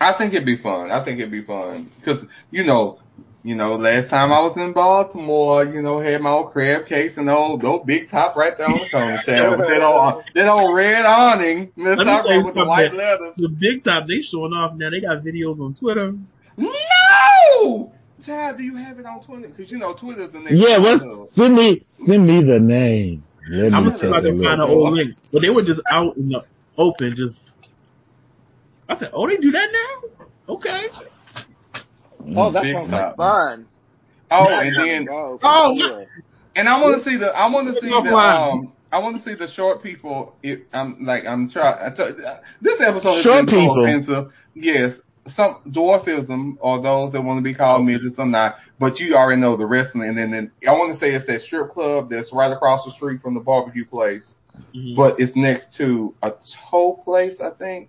I 0.00 0.18
think 0.18 0.34
it'd 0.34 0.44
be 0.46 0.60
fun. 0.60 0.90
I 0.90 1.04
think 1.04 1.18
it'd 1.20 1.30
be 1.30 1.44
fun 1.44 1.90
because 2.00 2.24
you 2.50 2.64
know 2.64 2.98
You 3.46 3.54
know, 3.54 3.74
last 3.76 4.08
time 4.08 4.32
I 4.32 4.40
was 4.40 4.56
in 4.56 4.72
Baltimore, 4.72 5.66
you 5.66 5.82
know, 5.82 6.00
had 6.00 6.22
my 6.22 6.30
old 6.30 6.52
crab 6.52 6.86
cakes 6.88 7.18
and 7.18 7.28
old 7.28 7.62
old 7.62 7.84
big 7.86 8.08
top 8.10 8.36
right 8.36 8.56
there 8.56 8.66
on 8.66 8.78
the 8.80 8.88
corner 8.90 9.20
child. 9.26 9.58
With 9.60 9.68
that 9.68 9.82
old 9.84 10.24
that 10.34 10.48
old 10.48 10.74
red 10.74 11.04
awning, 11.04 11.70
Miss 11.76 11.98
Let 11.98 11.98
me 11.98 12.04
tell 12.04 12.24
with 12.24 12.54
the 12.54 12.60
something. 12.60 12.66
white 12.66 12.94
letters. 12.94 13.34
The 13.36 13.50
big 13.50 13.84
top, 13.84 14.08
they 14.08 14.22
showing 14.32 14.54
off 14.54 14.72
now. 14.76 14.88
They 14.88 15.02
got 15.02 15.22
videos 15.22 15.60
on 15.60 15.74
Twitter. 15.74 16.14
No! 16.56 17.92
Child, 18.24 18.56
do 18.56 18.62
you 18.62 18.76
have 18.76 18.98
it 18.98 19.04
on 19.04 19.22
Twitter? 19.22 19.48
Because 19.48 19.70
you 19.70 19.76
know 19.76 19.92
Twitter's 19.92 20.32
the 20.32 20.40
next 20.40 20.56
Yeah, 20.56 20.78
what? 20.80 21.04
one. 21.06 21.28
Send 21.36 21.54
me, 21.54 21.84
send 22.06 22.26
me 22.26 22.42
the 22.42 22.58
name. 22.58 23.24
Let 23.50 23.74
I'm 23.74 23.84
me 23.84 23.90
gonna 23.90 23.98
see 24.00 24.06
if 24.06 24.12
I 24.14 24.18
a 24.20 24.22
can 24.22 24.42
find 24.42 24.60
an 24.62 24.68
look. 24.68 24.70
old 24.70 24.94
link. 24.94 25.16
But 25.30 25.42
they 25.42 25.50
were 25.50 25.62
just 25.62 25.82
out 25.90 26.16
in 26.16 26.30
the 26.30 26.44
open, 26.78 27.12
just. 27.14 27.36
I 28.88 28.98
said, 28.98 29.10
oh, 29.12 29.28
they 29.28 29.36
do 29.36 29.50
that 29.50 29.68
now? 29.70 30.24
Okay. 30.54 30.86
Oh, 32.36 32.52
that 32.52 32.62
Big 32.62 32.74
sounds 32.74 32.90
top. 32.90 33.16
like 33.16 33.16
fun. 33.16 33.66
Oh, 34.30 34.44
That 34.48 34.66
and 34.66 34.76
then 34.76 35.04
go, 35.06 35.38
Oh, 35.42 35.74
sure. 35.78 36.06
And 36.56 36.68
I 36.68 36.80
want 36.80 37.02
to 37.02 37.08
see 37.10 37.16
the 37.18 37.26
I 37.26 37.46
want 37.50 37.66
to 37.68 37.74
see 37.80 37.88
the 37.88 38.14
um 38.14 38.72
I 38.92 38.98
want 38.98 39.16
to 39.16 39.22
see 39.24 39.34
the 39.34 39.50
short 39.50 39.82
people. 39.82 40.36
It, 40.42 40.66
I'm 40.72 41.04
like 41.04 41.24
I'm 41.26 41.50
trying. 41.50 41.94
This 42.60 42.80
episode 42.80 43.14
has 43.16 43.22
Short 43.24 43.46
been 43.46 43.68
so 43.74 43.80
offensive. 43.82 44.32
Yes, 44.54 44.92
some 45.34 45.56
dwarfism 45.66 46.56
or 46.60 46.80
those 46.80 47.12
that 47.12 47.22
want 47.22 47.38
to 47.38 47.42
be 47.42 47.54
called 47.54 47.84
midgets, 47.84 48.14
some 48.16 48.30
not. 48.30 48.54
But 48.78 48.98
you 49.00 49.16
already 49.16 49.40
know 49.40 49.56
the 49.56 49.66
wrestling. 49.66 50.08
And 50.08 50.16
then, 50.18 50.30
then 50.30 50.50
I 50.66 50.72
want 50.72 50.94
to 50.94 51.00
say 51.00 51.12
it's 51.12 51.26
that 51.26 51.40
strip 51.42 51.70
club 51.72 52.08
that's 52.10 52.32
right 52.32 52.52
across 52.52 52.84
the 52.84 52.92
street 52.92 53.20
from 53.20 53.34
the 53.34 53.40
barbecue 53.40 53.84
place, 53.84 54.34
Mhm. 54.76 54.94
but 54.96 55.18
it's 55.18 55.34
next 55.34 55.74
to 55.78 56.14
a 56.22 56.32
tow 56.70 57.00
place, 57.04 57.40
I 57.40 57.50
think. 57.50 57.88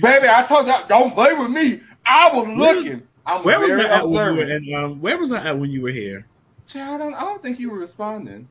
Baby, 0.00 0.28
I 0.28 0.46
told 0.48 0.66
you 0.66 0.72
don't 0.88 1.12
play 1.12 1.32
with 1.38 1.50
me. 1.50 1.80
I 2.06 2.30
was 2.32 2.46
looking. 2.48 3.02
I'm 3.26 3.44
Where 3.44 3.60
was 3.60 3.68
very 3.68 3.86
I 3.86 3.98
at 3.98 4.04
when 4.04 4.12
you 4.12 4.18
were? 4.18 4.30
observant. 4.42 4.50
And, 4.68 4.74
um, 4.84 5.00
where 5.00 5.18
was 5.18 5.32
I 5.32 5.48
at 5.48 5.58
when 5.58 5.70
you 5.70 5.82
were 5.82 5.90
here? 5.92 6.26
Child, 6.72 7.00
I 7.00 7.04
don't, 7.04 7.14
I 7.14 7.20
don't 7.20 7.42
think 7.42 7.58
you 7.60 7.70
were 7.70 7.78
responding. 7.78 8.48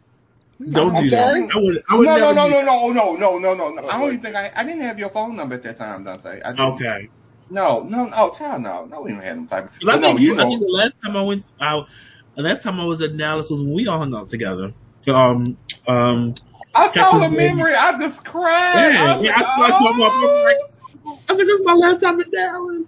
Don't 0.72 0.96
I'm 0.96 1.04
do 1.04 1.10
sorry? 1.10 1.42
that. 1.42 1.50
I 1.56 1.60
would. 1.60 1.84
I 1.90 1.96
would 1.96 2.06
no, 2.06 2.16
never 2.18 2.34
no, 2.36 2.48
do 2.48 2.54
no, 2.54 2.62
no, 2.62 3.16
no, 3.16 3.16
no, 3.16 3.38
no, 3.40 3.54
no, 3.56 3.70
no. 3.70 3.82
Oh, 3.84 3.90
I 3.90 3.98
don't 4.00 4.08
even 4.10 4.22
think 4.22 4.36
I. 4.36 4.52
I 4.56 4.64
didn't 4.64 4.82
have 4.84 5.00
your 5.00 5.10
phone 5.10 5.36
number 5.36 5.56
at 5.56 5.64
that 5.64 5.78
time, 5.80 6.04
Dante. 6.04 6.40
I 6.44 6.52
didn't. 6.52 6.60
Okay. 6.76 7.10
No, 7.50 7.82
no, 7.82 8.06
no, 8.06 8.32
child, 8.38 8.62
no, 8.62 8.86
no. 8.86 9.02
We 9.02 9.10
didn't 9.12 9.24
have 9.24 9.36
them 9.38 9.48
type. 9.48 9.66
Of, 9.66 9.72
'Cause 9.72 9.90
I 9.90 9.96
but 9.96 10.00
no, 10.02 10.18
you 10.18 10.36
you. 10.36 10.40
I 10.40 10.46
think 10.46 10.62
the 10.62 10.68
last 10.70 10.94
time 11.04 11.18
I 11.18 11.24
went 11.24 11.44
out, 11.60 11.88
the 12.36 12.44
last 12.44 12.64
time 12.64 12.80
I 12.80 12.86
was 12.86 13.02
at 13.02 13.18
Dallas 13.18 13.48
was 13.50 13.60
when 13.62 13.74
we 13.74 13.88
all 13.88 13.98
hung 13.98 14.14
out 14.14 14.30
together. 14.30 14.72
Um, 15.08 15.58
um, 15.88 16.36
I 16.76 16.94
saw 16.94 17.18
the 17.18 17.26
Texas 17.26 17.38
memory. 17.38 17.74
I 17.76 17.98
just 17.98 18.24
cried. 18.24 18.94
Yeah, 18.94 19.02
I 19.02 19.18
was 19.18 19.26
yeah, 19.26 19.32
like, 19.36 19.42
I 19.42 19.56
saw 19.58 19.66
it 19.66 19.72
pop 19.72 19.82
I 19.82 19.98
was 19.98 20.56
oh. 21.04 21.20
I 21.28 21.36
think 21.36 21.48
this 21.50 21.60
is 21.60 21.66
my 21.66 21.74
last 21.74 22.02
time 22.02 22.20
in 22.22 22.30
Dallas. 22.30 22.88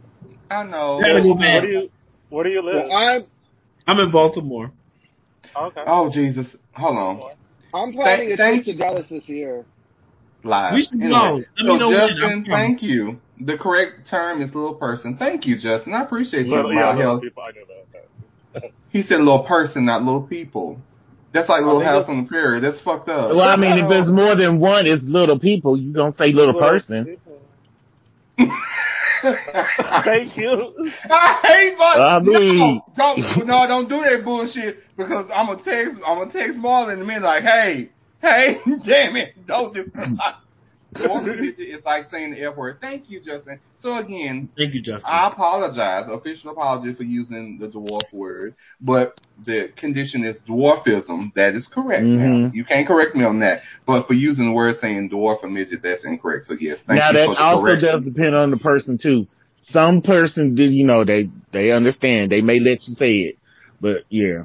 I 0.54 0.64
know. 0.64 1.00
Gotta 1.02 1.22
go 1.22 1.34
Where 1.36 1.62
do 1.62 1.68
you 1.68 1.90
Where 2.30 2.44
do 2.44 2.50
you 2.50 2.62
live? 2.62 2.88
Well, 2.88 2.92
I'm 2.98 3.26
I'm 3.88 4.00
in 4.00 4.12
Baltimore. 4.12 4.72
Oh, 5.56 5.66
okay. 5.68 5.82
Oh 5.86 6.10
Jesus! 6.14 6.48
Hold 6.74 6.98
on. 6.98 7.32
I'm 7.74 7.94
planning 7.94 8.30
Thank- 8.30 8.34
a 8.34 8.38
thank- 8.38 8.64
trip 8.66 8.78
to 8.78 8.84
Dallas 8.84 9.08
this 9.10 9.28
year. 9.28 9.66
Live. 10.44 10.74
We 10.74 10.82
should 10.84 11.02
Anyway, 11.02 11.10
go. 11.10 11.36
Let 11.36 11.66
me 11.66 11.68
so 11.68 11.78
know. 11.78 12.08
Justin, 12.10 12.46
thank 12.50 12.84
you. 12.84 13.20
The 13.40 13.58
correct 13.58 14.10
term 14.10 14.42
is 14.42 14.54
little 14.54 14.76
person. 14.76 15.16
Thank 15.18 15.46
you, 15.46 15.56
Justin. 15.56 15.94
I 15.94 16.04
appreciate 16.04 16.48
you. 16.48 16.56
Little, 16.56 16.74
my 16.74 16.82
yeah, 16.82 16.96
little 16.96 17.20
people. 17.22 17.44
I 17.44 17.52
knew 17.52 17.66
that. 17.66 18.72
He 18.92 19.02
said 19.02 19.20
little 19.20 19.44
person, 19.46 19.86
not 19.86 20.04
little 20.04 20.22
people. 20.22 20.78
That's 21.34 21.50
like 21.50 21.62
little 21.64 21.84
house 21.84 22.06
on 22.08 22.24
the 22.24 22.30
prairie. 22.30 22.60
That's 22.62 22.80
fucked 22.82 23.10
up. 23.10 23.30
Well, 23.36 23.42
I 23.42 23.56
mean, 23.56 23.80
if 23.84 23.90
there's 23.90 24.12
more 24.12 24.36
than 24.36 24.60
one, 24.60 24.86
it's 24.86 25.02
little 25.04 25.40
people. 25.40 25.76
You 25.80 25.92
don't 25.92 26.16
say 26.16 26.32
little 26.32 26.54
person. 26.60 27.18
Thank 30.04 30.38
you. 30.38 30.92
I 31.10 31.40
hate 31.46 31.78
my. 31.78 31.94
Ah, 31.98 32.18
I 32.18 32.20
mean- 32.20 32.58
no, 32.60 32.82
don't 32.98 33.48
no, 33.48 33.68
don't 33.68 33.90
do 33.90 34.02
that 34.02 34.24
bullshit 34.24 34.80
because 34.98 35.26
I'm 35.34 35.48
gonna 35.48 35.64
text. 35.64 35.96
I'm 36.06 36.18
gonna 36.20 36.32
text 36.32 36.58
Marlon 36.58 36.94
in 36.94 37.02
a 37.02 37.06
minute. 37.06 37.24
Like, 37.24 37.44
hey, 37.44 37.90
hey, 38.22 38.58
damn 38.86 39.16
it, 39.16 39.48
don't 39.48 39.74
do. 39.74 39.86
it's 40.96 41.86
like 41.86 42.10
saying 42.12 42.32
the 42.32 42.44
F 42.44 42.56
word. 42.56 42.78
Thank 42.82 43.10
you, 43.10 43.20
Justin. 43.20 43.60
So 43.82 43.98
again, 43.98 44.50
Thank 44.58 44.74
you, 44.74 44.82
Justin. 44.82 45.04
I 45.06 45.28
apologize. 45.28 46.06
Official 46.10 46.52
apology 46.52 46.94
for 46.94 47.04
using 47.04 47.58
the 47.60 47.68
dwarf 47.68 48.12
word, 48.14 48.56
but 48.80 49.14
the 49.46 49.70
condition 49.78 50.24
is 50.24 50.36
dwarfism. 50.48 51.34
That 51.36 51.56
is 51.56 51.68
correct. 51.68 52.06
Now 52.06 52.24
Mhm. 52.24 52.54
you 52.54 52.64
can't 52.64 52.88
correct 52.88 53.16
me 53.16 53.24
on 53.24 53.40
that. 53.40 53.62
But 53.86 54.08
for 54.08 54.14
using 54.14 54.46
the 54.46 54.52
word 54.52 54.78
saying 54.78 55.10
dwarf 55.10 55.44
or 55.44 55.50
midget, 55.50 55.82
that's 55.82 56.06
incorrect. 56.06 56.46
So 56.46 56.54
yes, 56.60 56.80
thank 56.88 57.00
now 57.00 57.10
you 57.10 57.14
that 57.18 57.26
for 57.26 57.36
the 57.36 57.42
also 57.42 57.66
correction. 57.66 57.90
does 57.90 58.02
depend 58.04 58.36
on 58.36 58.52
the 58.52 58.58
person 58.58 58.98
too. 58.98 59.28
Some 59.62 60.02
person 60.02 60.56
did, 60.56 60.74
you 60.74 60.86
know, 60.86 61.04
they 61.04 61.30
they 61.52 61.72
understand. 61.72 62.32
They 62.32 62.42
may 62.42 62.60
let 62.60 62.88
you 62.88 62.96
say 62.96 63.16
it, 63.20 63.36
but 63.80 64.04
yeah. 64.10 64.44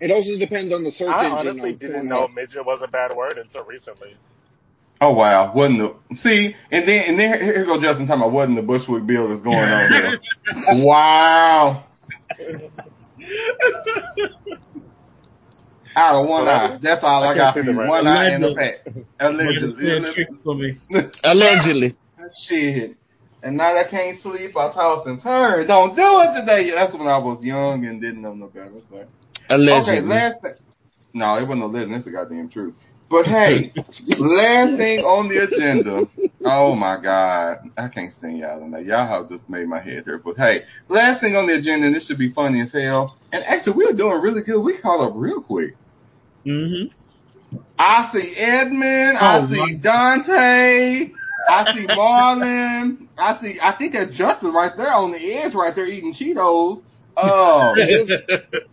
It 0.00 0.10
also 0.10 0.36
depends 0.36 0.74
on 0.74 0.82
the 0.82 0.90
search 0.90 1.08
I 1.08 1.26
engine. 1.26 1.38
honestly 1.38 1.72
didn't 1.74 2.08
know 2.08 2.26
midget 2.26 2.66
was 2.66 2.82
a 2.82 2.88
bad 2.88 3.16
word 3.16 3.38
until 3.38 3.64
recently. 3.64 4.16
Oh 5.02 5.14
wow, 5.14 5.52
wasn't 5.52 5.80
the 5.80 6.16
see? 6.22 6.54
And 6.70 6.86
then 6.86 7.02
and 7.08 7.18
then 7.18 7.40
here 7.42 7.64
go 7.64 7.80
Justin 7.80 8.06
talking 8.06 8.22
about 8.22 8.32
wasn't 8.32 8.54
the 8.54 8.62
Bushwick 8.62 9.04
bill 9.04 9.30
that's 9.30 9.42
going 9.42 9.58
on 9.58 9.90
there? 9.90 10.20
wow, 10.84 11.84
out 15.96 16.22
of 16.22 16.28
one 16.28 16.46
eye. 16.46 16.78
That's 16.80 17.02
all 17.02 17.24
I, 17.24 17.32
I 17.32 17.34
got 17.34 17.54
can't 17.54 17.66
for 17.66 17.72
you. 17.72 17.78
the 17.78 17.88
One 17.88 18.06
eye 18.06 18.32
in 18.32 18.42
the 18.42 18.54
back. 18.54 18.86
Allegedly. 19.18 19.90
Allegedly. 19.90 20.14
tricks 20.14 20.34
for 20.44 20.54
me. 20.54 20.78
Allegedly. 21.24 21.96
Shit. 22.46 22.96
And 23.42 23.56
now 23.56 23.74
that 23.74 23.88
I 23.88 23.90
can't 23.90 24.20
sleep, 24.20 24.56
I 24.56 24.72
toss 24.72 25.04
and 25.08 25.20
turn. 25.20 25.66
Don't 25.66 25.96
do 25.96 26.20
it 26.20 26.40
today. 26.40 26.70
That's 26.70 26.94
when 26.94 27.08
I 27.08 27.18
was 27.18 27.42
young 27.42 27.84
and 27.86 28.00
didn't 28.00 28.22
know 28.22 28.34
no 28.34 28.46
better. 28.46 28.70
But 28.88 29.08
Allegedly. 29.50 29.98
Okay, 29.98 30.06
last 30.06 30.40
thing. 30.42 30.54
No, 31.12 31.36
it 31.38 31.42
wasn't 31.42 31.58
no 31.58 31.66
legend. 31.66 31.92
That's 31.92 32.04
the 32.04 32.12
goddamn 32.12 32.50
truth. 32.50 32.74
But 33.12 33.26
hey, 33.26 33.70
last 34.08 34.78
thing 34.78 35.00
on 35.04 35.28
the 35.28 35.44
agenda. 35.44 36.08
Oh 36.46 36.74
my 36.74 36.98
god, 36.98 37.58
I 37.76 37.88
can't 37.88 38.10
stand 38.16 38.38
y'all 38.38 38.58
tonight. 38.58 38.86
Y'all 38.86 39.06
have 39.06 39.28
just 39.28 39.46
made 39.50 39.68
my 39.68 39.82
head 39.82 40.06
hurt. 40.06 40.24
But 40.24 40.38
hey, 40.38 40.60
last 40.88 41.20
thing 41.20 41.36
on 41.36 41.46
the 41.46 41.56
agenda, 41.56 41.88
and 41.88 41.94
this 41.94 42.06
should 42.06 42.16
be 42.16 42.32
funny 42.32 42.62
as 42.62 42.72
hell. 42.72 43.18
And 43.30 43.44
actually, 43.44 43.74
we 43.76 43.84
are 43.84 43.92
doing 43.92 44.22
really 44.22 44.40
good. 44.40 44.62
We 44.62 44.78
caught 44.78 45.06
up 45.06 45.12
real 45.14 45.42
quick. 45.42 45.76
Mm-hmm. 46.46 47.58
I 47.78 48.08
see 48.14 48.34
Edmund. 48.34 49.18
Oh, 49.20 49.26
I 49.26 49.46
see 49.46 49.56
my- 49.56 49.74
Dante. 49.74 51.12
I 51.50 51.74
see 51.74 51.86
Marlon. 51.88 53.08
I 53.18 53.38
see. 53.42 53.58
I 53.60 53.76
think 53.76 53.92
that's 53.92 54.16
Justin 54.16 54.54
right 54.54 54.72
there 54.74 54.90
on 54.94 55.12
the 55.12 55.18
edge, 55.18 55.52
right 55.54 55.74
there 55.76 55.86
eating 55.86 56.14
Cheetos. 56.14 56.82
Oh 57.16 57.74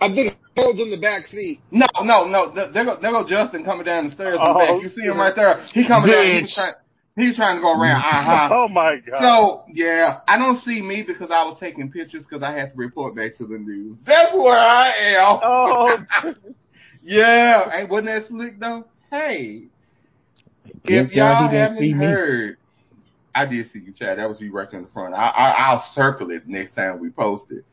I 0.02 0.16
think 0.16 0.38
holds 0.56 0.80
in 0.80 0.92
the 0.92 1.00
back 1.00 1.28
seat. 1.28 1.60
no, 1.72 1.88
no, 2.04 2.28
no! 2.28 2.54
There 2.54 2.72
there 2.72 2.86
go, 2.86 2.98
there 3.02 3.12
go 3.12 3.28
Justin 3.28 3.64
coming 3.64 3.86
down 3.86 4.06
the 4.06 4.12
stairs 4.12 4.36
in 4.36 4.44
the 4.44 4.50
Oh, 4.50 4.58
back. 4.60 4.84
You 4.84 4.90
see 4.90 5.02
him 5.02 5.18
right 5.18 5.36
there? 5.36 5.66
He 5.74 5.88
coming 5.88 6.12
down. 6.12 6.24
He's 6.26 6.52
Bitch. 6.52 6.56
trying. 6.56 6.74
He's 7.16 7.36
trying 7.36 7.58
to 7.58 7.62
go 7.62 7.72
around. 7.72 8.00
Uh 8.10 8.24
huh. 8.24 8.50
Oh 8.52 8.68
my 8.70 8.98
god. 9.10 9.22
So 9.22 9.64
yeah, 9.74 10.20
I 10.28 10.38
don't 10.38 10.62
see 10.64 10.82
me 10.82 11.04
because 11.06 11.30
I 11.32 11.44
was 11.44 11.58
taking 11.60 11.92
pictures 11.92 12.24
because 12.30 12.44
I 12.44 12.54
had 12.54 12.72
to 12.72 12.78
report 12.78 13.16
back 13.16 13.38
to 13.38 13.46
the 13.46 13.58
news. 13.58 13.98
That's 14.06 14.34
where 14.34 14.58
I 14.58 14.90
am. 15.16 15.40
Oh. 15.44 15.98
yeah, 17.04 17.70
ain't 17.74 17.90
wasn't 17.90 18.08
that 18.08 18.28
slick 18.30 18.60
though? 18.60 18.86
Hey, 19.12 19.64
if 20.66 20.84
Thank 20.86 21.14
y'all 21.14 21.50
he 21.50 21.56
didn't 21.56 21.62
haven't 21.62 21.78
see 21.80 21.94
me. 21.94 22.06
heard, 22.06 22.58
I 23.36 23.46
did 23.46 23.72
see 23.72 23.80
you, 23.80 23.94
Chad. 23.94 24.18
That 24.18 24.30
was 24.30 24.40
you 24.40 24.52
right 24.52 24.72
in 24.72 24.84
the 24.84 24.88
front. 24.90 25.14
I, 25.14 25.28
I, 25.28 25.50
I'll 25.52 25.86
circle 25.94 26.32
it 26.32 26.48
next 26.48 26.76
time 26.76 27.00
we 27.00 27.10
post 27.10 27.46
it. 27.52 27.66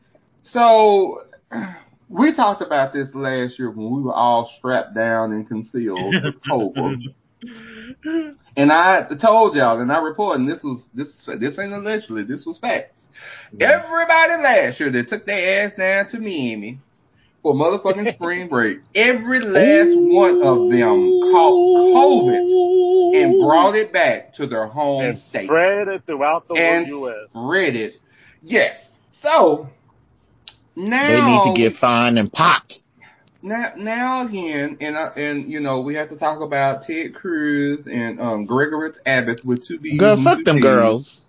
So 0.43 1.23
we 2.09 2.35
talked 2.35 2.61
about 2.61 2.93
this 2.93 3.09
last 3.13 3.59
year 3.59 3.71
when 3.71 3.95
we 3.95 4.01
were 4.01 4.13
all 4.13 4.51
strapped 4.57 4.95
down 4.95 5.31
and 5.33 5.47
concealed 5.47 6.13
with. 6.13 6.99
And 8.57 8.71
I 8.71 9.07
told 9.21 9.55
y'all, 9.55 9.79
and 9.79 9.91
I 9.91 10.01
reported, 10.01 10.41
and 10.41 10.49
this 10.49 10.63
was 10.63 10.83
this 10.95 11.07
this 11.39 11.59
ain't 11.59 11.73
allegedly, 11.73 12.23
this 12.23 12.43
was 12.43 12.57
facts. 12.57 12.99
Mm-hmm. 13.53 13.61
Everybody 13.61 14.43
last 14.43 14.79
year 14.79 14.91
that 14.91 15.09
took 15.09 15.27
their 15.27 15.65
ass 15.65 15.73
down 15.77 16.09
to 16.09 16.19
Miami 16.19 16.79
for 17.43 17.53
motherfucking 17.53 18.15
spring 18.15 18.47
break, 18.49 18.79
every 18.95 19.41
last 19.41 19.95
one 19.95 20.41
of 20.43 20.71
them 20.71 21.07
caught 21.31 21.53
COVID 21.95 23.21
and 23.21 23.41
brought 23.41 23.75
it 23.75 23.93
back 23.93 24.33
to 24.35 24.47
their 24.47 24.65
home 24.67 25.01
and 25.01 25.19
state 25.19 25.45
spread 25.45 25.87
it 25.87 26.01
throughout 26.07 26.47
the 26.47 26.55
and 26.55 26.87
U.S. 26.87 27.29
spread 27.29 27.75
it. 27.75 27.93
Yes. 28.41 28.75
So 29.21 29.69
They 30.77 30.83
need 30.83 31.41
to 31.45 31.53
get 31.55 31.79
fined 31.79 32.19
and 32.19 32.31
popped. 32.31 32.75
now, 33.41 33.73
now 33.77 34.27
again, 34.27 34.77
and 34.79 34.95
uh, 34.95 35.11
and 35.15 35.49
you 35.49 35.59
know 35.59 35.81
we 35.81 35.95
have 35.95 36.09
to 36.09 36.17
talk 36.17 36.41
about 36.41 36.83
Ted 36.83 37.15
Cruz 37.15 37.79
and 37.87 38.19
um, 38.21 38.45
Gregory 38.45 38.91
Abbott 39.05 39.41
with 39.43 39.67
two 39.67 39.79
B's. 39.79 39.99
Go 39.99 40.15
fuck 40.23 40.43
them 40.45 40.59
girls. 40.59 41.23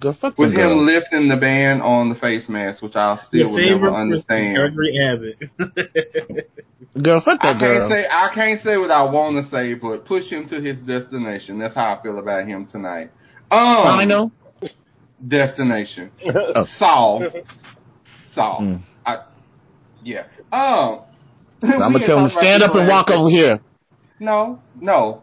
Go 0.00 0.12
fuck 0.12 0.36
them 0.36 0.36
girls. 0.36 0.36
With 0.36 0.54
them 0.54 0.70
him 0.70 0.86
girls. 0.86 1.02
lifting 1.10 1.28
the 1.28 1.36
ban 1.36 1.80
on 1.80 2.10
the 2.10 2.14
face 2.14 2.46
mask, 2.46 2.82
which 2.82 2.94
I 2.94 3.18
still 3.26 3.40
Your 3.40 3.50
will 3.50 3.70
never 3.70 3.94
understand. 3.94 4.56
Gregory 4.56 4.98
Abbott. 4.98 6.48
Girl, 7.02 7.22
fuck 7.24 7.38
I 7.40 7.54
that 7.54 7.58
can't 7.58 7.90
say 7.90 8.06
I 8.06 8.30
can't 8.34 8.62
say 8.62 8.76
what 8.76 8.90
I 8.90 9.10
want 9.10 9.42
to 9.42 9.50
say, 9.50 9.72
but 9.72 10.04
push 10.04 10.28
him 10.28 10.46
to 10.50 10.60
his 10.60 10.78
destination. 10.80 11.58
That's 11.58 11.74
how 11.74 11.94
I 11.94 12.02
feel 12.02 12.18
about 12.18 12.46
him 12.46 12.66
tonight. 12.66 13.10
Um, 13.50 13.82
Final. 13.82 14.32
destination. 15.26 16.10
Oh. 16.54 16.66
Saul. 16.78 17.22
Saul. 18.34 18.60
Mm. 18.62 18.82
I, 19.06 19.24
Yeah. 20.02 20.24
Um. 20.52 21.02
I'm 21.62 21.92
gonna 21.92 22.04
tell 22.06 22.18
him 22.18 22.30
to 22.30 22.34
stand 22.34 22.62
up 22.62 22.74
and 22.74 22.88
walk 22.88 23.08
over 23.10 23.30
here. 23.30 23.60
No, 24.18 24.60
no. 24.80 25.22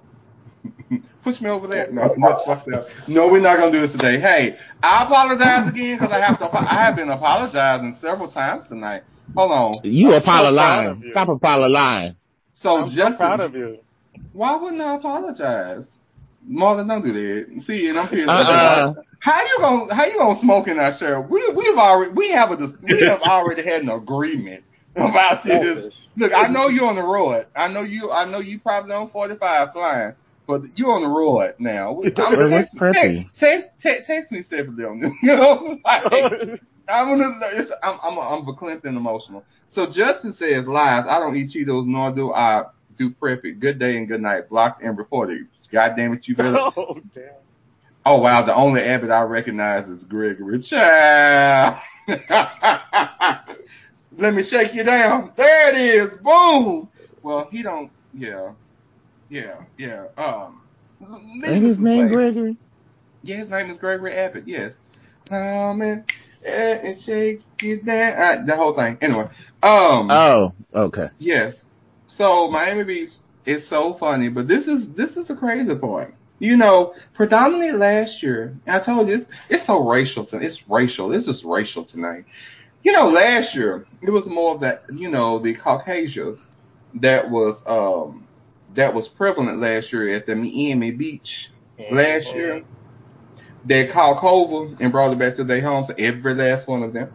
Push 1.23 1.41
me 1.41 1.49
over 1.49 1.67
there. 1.67 1.91
No, 1.91 2.03
that's 2.07 2.45
fucked 2.45 2.71
up. 2.73 2.85
No, 3.07 3.27
we're 3.27 3.41
not 3.41 3.57
gonna 3.57 3.71
do 3.71 3.81
this 3.85 3.91
today. 3.91 4.19
Hey, 4.19 4.57
I 4.81 5.03
apologize 5.03 5.69
again 5.69 5.97
because 5.97 6.13
I 6.13 6.19
have 6.25 6.39
to. 6.39 6.49
I 6.53 6.85
have 6.85 6.95
been 6.95 7.09
apologizing 7.09 7.97
several 8.01 8.31
times 8.31 8.65
tonight. 8.69 9.03
Hold 9.35 9.51
on. 9.51 9.73
You 9.83 10.11
I'm 10.13 10.21
so 10.21 10.25
proud 10.25 10.45
of 10.45 10.53
apologize. 10.53 11.03
you. 11.03 11.11
Stop 11.11 11.29
apologizing. 11.29 12.15
So 12.61 12.69
I'm 12.77 12.91
so 12.91 13.17
proud 13.17 13.39
of 13.41 13.53
you. 13.53 13.77
why 14.33 14.55
wouldn't 14.55 14.81
I 14.81 14.95
apologize? 14.95 15.83
Marlon, 16.49 16.87
don't 16.87 17.03
do 17.03 17.13
that. 17.13 17.63
See, 17.63 17.87
and 17.89 17.99
I'm 17.99 18.07
here. 18.07 18.25
Uh-uh. 18.27 18.93
How 19.19 19.41
you 19.41 19.57
gonna 19.59 19.93
How 19.93 20.05
you 20.05 20.17
gonna 20.17 20.39
smoke 20.39 20.67
in 20.67 20.79
our 20.79 20.97
show? 20.97 21.25
We 21.29 21.51
we've 21.55 21.77
already 21.77 22.11
we 22.11 22.31
have 22.31 22.51
a 22.51 22.73
we 22.81 23.05
have 23.09 23.21
already 23.21 23.63
had 23.63 23.81
an 23.81 23.89
agreement 23.89 24.63
about 24.95 25.43
this. 25.43 25.63
Selfish. 25.63 25.93
Look, 26.17 26.31
I 26.33 26.47
know 26.47 26.67
you're 26.67 26.87
on 26.87 26.95
the 26.95 27.03
road. 27.03 27.45
I 27.55 27.67
know 27.67 27.81
you. 27.81 28.11
I 28.11 28.29
know 28.29 28.39
you 28.39 28.59
probably 28.59 28.91
on 28.93 29.09
45 29.11 29.73
flying, 29.73 30.13
but 30.47 30.61
you're 30.75 30.91
on 30.91 31.01
the 31.01 31.07
road 31.07 31.55
now. 31.59 32.01
I'm, 32.03 32.13
text, 32.13 32.75
what's 32.79 32.95
text, 33.39 33.67
text, 33.81 34.07
text 34.07 34.31
me 34.31 34.43
separately 34.43 34.85
on 34.85 34.99
this. 34.99 35.11
You 35.21 35.35
know, 35.35 35.77
like, 35.83 36.03
I'm 36.87 37.07
gonna. 37.07 37.39
It's, 37.53 37.71
I'm 37.83 37.99
I'm 38.01 38.17
I'm 38.17 38.45
verklempt 38.45 38.85
and 38.85 38.97
emotional. 38.97 39.43
So 39.69 39.85
Justin 39.85 40.33
says 40.33 40.65
lies. 40.65 41.05
I 41.07 41.19
don't 41.19 41.35
eat 41.35 41.51
Cheetos, 41.55 41.85
nor 41.85 42.11
do 42.11 42.33
I 42.33 42.63
do 42.97 43.11
preppy. 43.11 43.59
Good 43.59 43.79
day 43.79 43.97
and 43.97 44.07
good 44.07 44.21
night. 44.21 44.49
Blocked 44.49 44.81
and 44.81 44.97
reported. 44.97 45.47
God 45.71 45.93
damn 45.95 46.13
it, 46.13 46.27
you 46.27 46.35
better. 46.35 46.57
oh 46.57 46.99
damn. 47.13 47.25
Oh 48.09 48.17
wow, 48.17 48.43
the 48.43 48.55
only 48.55 48.81
Abbott 48.81 49.11
I 49.11 49.21
recognize 49.21 49.87
is 49.87 50.03
Gregory. 50.05 50.63
Child. 50.63 51.79
Let 54.17 54.33
me 54.33 54.41
shake 54.49 54.73
you 54.73 54.83
down. 54.83 55.33
There 55.37 55.69
it 55.69 55.77
is. 55.77 56.09
Boom. 56.23 56.89
Well, 57.21 57.47
he 57.51 57.61
don't. 57.61 57.91
Yeah, 58.11 58.53
yeah, 59.29 59.57
yeah. 59.77 60.05
Um, 60.17 60.63
Ain't 61.45 61.63
his 61.63 61.77
name 61.77 62.07
Gregory? 62.11 62.57
Yeah, 63.21 63.41
his 63.41 63.49
name 63.51 63.69
is 63.69 63.77
Gregory 63.77 64.17
Abbott. 64.17 64.47
Yes. 64.47 64.73
Come 65.27 65.83
and, 65.83 66.03
and 66.43 66.99
shake 67.03 67.43
you 67.61 67.79
down. 67.83 68.13
Uh, 68.19 68.43
the 68.47 68.55
whole 68.55 68.75
thing. 68.75 68.97
Anyway. 69.01 69.25
Um. 69.61 70.09
Oh, 70.09 70.53
okay. 70.73 71.09
Yes. 71.19 71.53
So 72.07 72.49
Miami 72.49 72.85
Beach 72.85 73.11
is 73.45 73.69
so 73.69 73.97
funny, 73.99 74.29
but 74.29 74.47
this 74.47 74.65
is 74.65 74.95
this 74.97 75.11
is 75.11 75.27
the 75.27 75.35
crazy 75.35 75.77
part. 75.77 76.15
You 76.39 76.55
know, 76.55 76.93
predominantly 77.15 77.77
last 77.77 78.23
year, 78.23 78.55
I 78.65 78.83
told 78.83 79.09
you 79.09 79.15
it's, 79.15 79.31
it's 79.49 79.67
so 79.67 79.87
racial. 79.87 80.25
To, 80.27 80.37
it's 80.37 80.61
racial. 80.69 81.09
This 81.09 81.27
is 81.27 81.43
racial 81.45 81.85
tonight. 81.85 82.25
You 82.81 82.93
know, 82.93 83.07
last 83.07 83.53
year 83.53 83.85
it 84.01 84.09
was 84.09 84.25
more 84.25 84.55
of 84.55 84.61
that. 84.61 84.83
You 84.93 85.09
know, 85.09 85.39
the 85.39 85.53
Caucasians 85.55 86.39
that 87.01 87.29
was 87.29 87.57
um 87.65 88.25
that 88.75 88.93
was 88.93 89.09
prevalent 89.17 89.59
last 89.61 89.91
year 89.91 90.15
at 90.15 90.25
the 90.25 90.35
Miami 90.35 90.91
Beach 90.91 91.49
last 91.91 92.27
year. 92.33 92.63
They 93.67 93.89
called 93.91 94.19
over 94.23 94.75
and 94.79 94.91
brought 94.91 95.11
it 95.11 95.19
back 95.19 95.35
to 95.35 95.43
their 95.43 95.61
homes. 95.61 95.89
Every 95.99 96.33
last 96.33 96.67
one 96.67 96.83
of 96.83 96.93
them. 96.93 97.11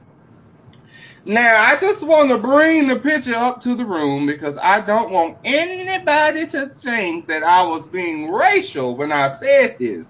Now, 1.27 1.57
I 1.57 1.81
just 1.81 2.07
want 2.07 2.29
to 2.31 2.39
bring 2.39 2.87
the 2.87 2.97
picture 2.97 3.35
up 3.35 3.63
to 3.63 3.75
the 3.75 3.85
room 3.85 4.27
because 4.27 4.59
I 4.61 4.85
don't 4.85 5.11
want 5.11 5.39
anybody 5.45 6.47
to 6.53 6.71
think 6.83 7.29
that 7.29 7.43
I 7.43 7.63
was 7.65 7.89
being 7.91 8.31
racial 8.31 8.95
when 8.97 9.11
I 9.11 9.39
said 9.41 9.77
this. 9.79 10.05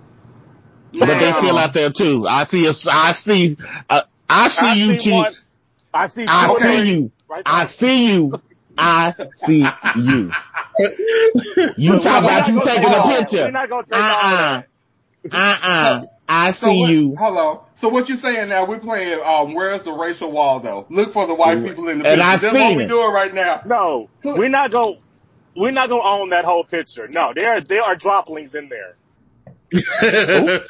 But 0.92 1.06
they 1.06 1.30
Now- 1.30 1.38
still 1.38 1.58
out 1.58 1.72
there 1.72 1.90
too. 1.96 2.26
I 2.28 2.44
see 2.44 2.66
us. 2.68 2.86
I 2.90 3.12
see. 3.12 3.56
Uh, 3.88 4.02
I 4.28 4.48
see 4.48 4.66
I 4.66 4.74
you, 4.74 4.98
see 4.98 5.04
Chief. 5.04 5.12
one. 5.12 5.34
I 5.92 6.06
see. 6.08 6.24
I 6.26 6.46
two 6.48 6.62
see 6.62 6.90
you. 6.90 7.10
Right 7.28 7.42
I 7.46 7.66
see 7.66 8.06
you. 8.12 8.40
I 8.76 9.14
see 9.46 9.64
you. 9.96 10.30
You 11.76 11.92
talk 12.00 12.04
we're 12.04 12.18
about 12.24 12.48
you 12.48 12.60
taking 12.64 12.90
a 12.90 13.18
picture. 13.20 13.44
We're 13.44 13.50
not 13.52 13.68
gonna 13.68 13.82
take 13.84 13.92
Uh 13.92 13.96
all 13.96 14.34
uh. 14.34 14.62
Uh 15.32 15.36
uh. 15.62 16.04
I 16.28 16.52
So 16.52 16.66
see 16.66 16.80
what, 16.80 16.90
you. 16.90 17.16
Hold 17.16 17.38
on. 17.38 17.58
So 17.80 17.88
what 17.88 18.08
you 18.08 18.16
saying 18.16 18.48
now? 18.48 18.66
We're 18.68 18.78
playing. 18.80 19.20
Um, 19.24 19.54
where's 19.54 19.84
the 19.84 19.92
racial 19.92 20.30
wall 20.32 20.60
though? 20.60 20.86
Look 20.90 21.12
for 21.12 21.26
the 21.26 21.34
white 21.34 21.62
people 21.64 21.88
in 21.88 21.98
the 21.98 22.04
And 22.08 22.18
picture. 22.18 22.22
I've 22.22 22.40
That's 22.40 22.54
seen 22.54 22.62
what 22.62 22.76
we're 22.76 22.88
doing 22.88 23.12
right 23.12 23.34
now. 23.34 23.62
No, 23.66 24.08
we're 24.24 24.48
not 24.48 24.70
going. 24.70 25.00
We're 25.56 25.70
not 25.70 25.88
going 25.88 26.02
to 26.02 26.08
own 26.08 26.30
that 26.30 26.44
whole 26.44 26.64
picture. 26.64 27.06
No, 27.08 27.32
there 27.34 27.56
are 27.56 27.60
there 27.60 27.82
are 27.82 27.96
droplings 27.96 28.54
in 28.54 28.68
there. 28.68 28.96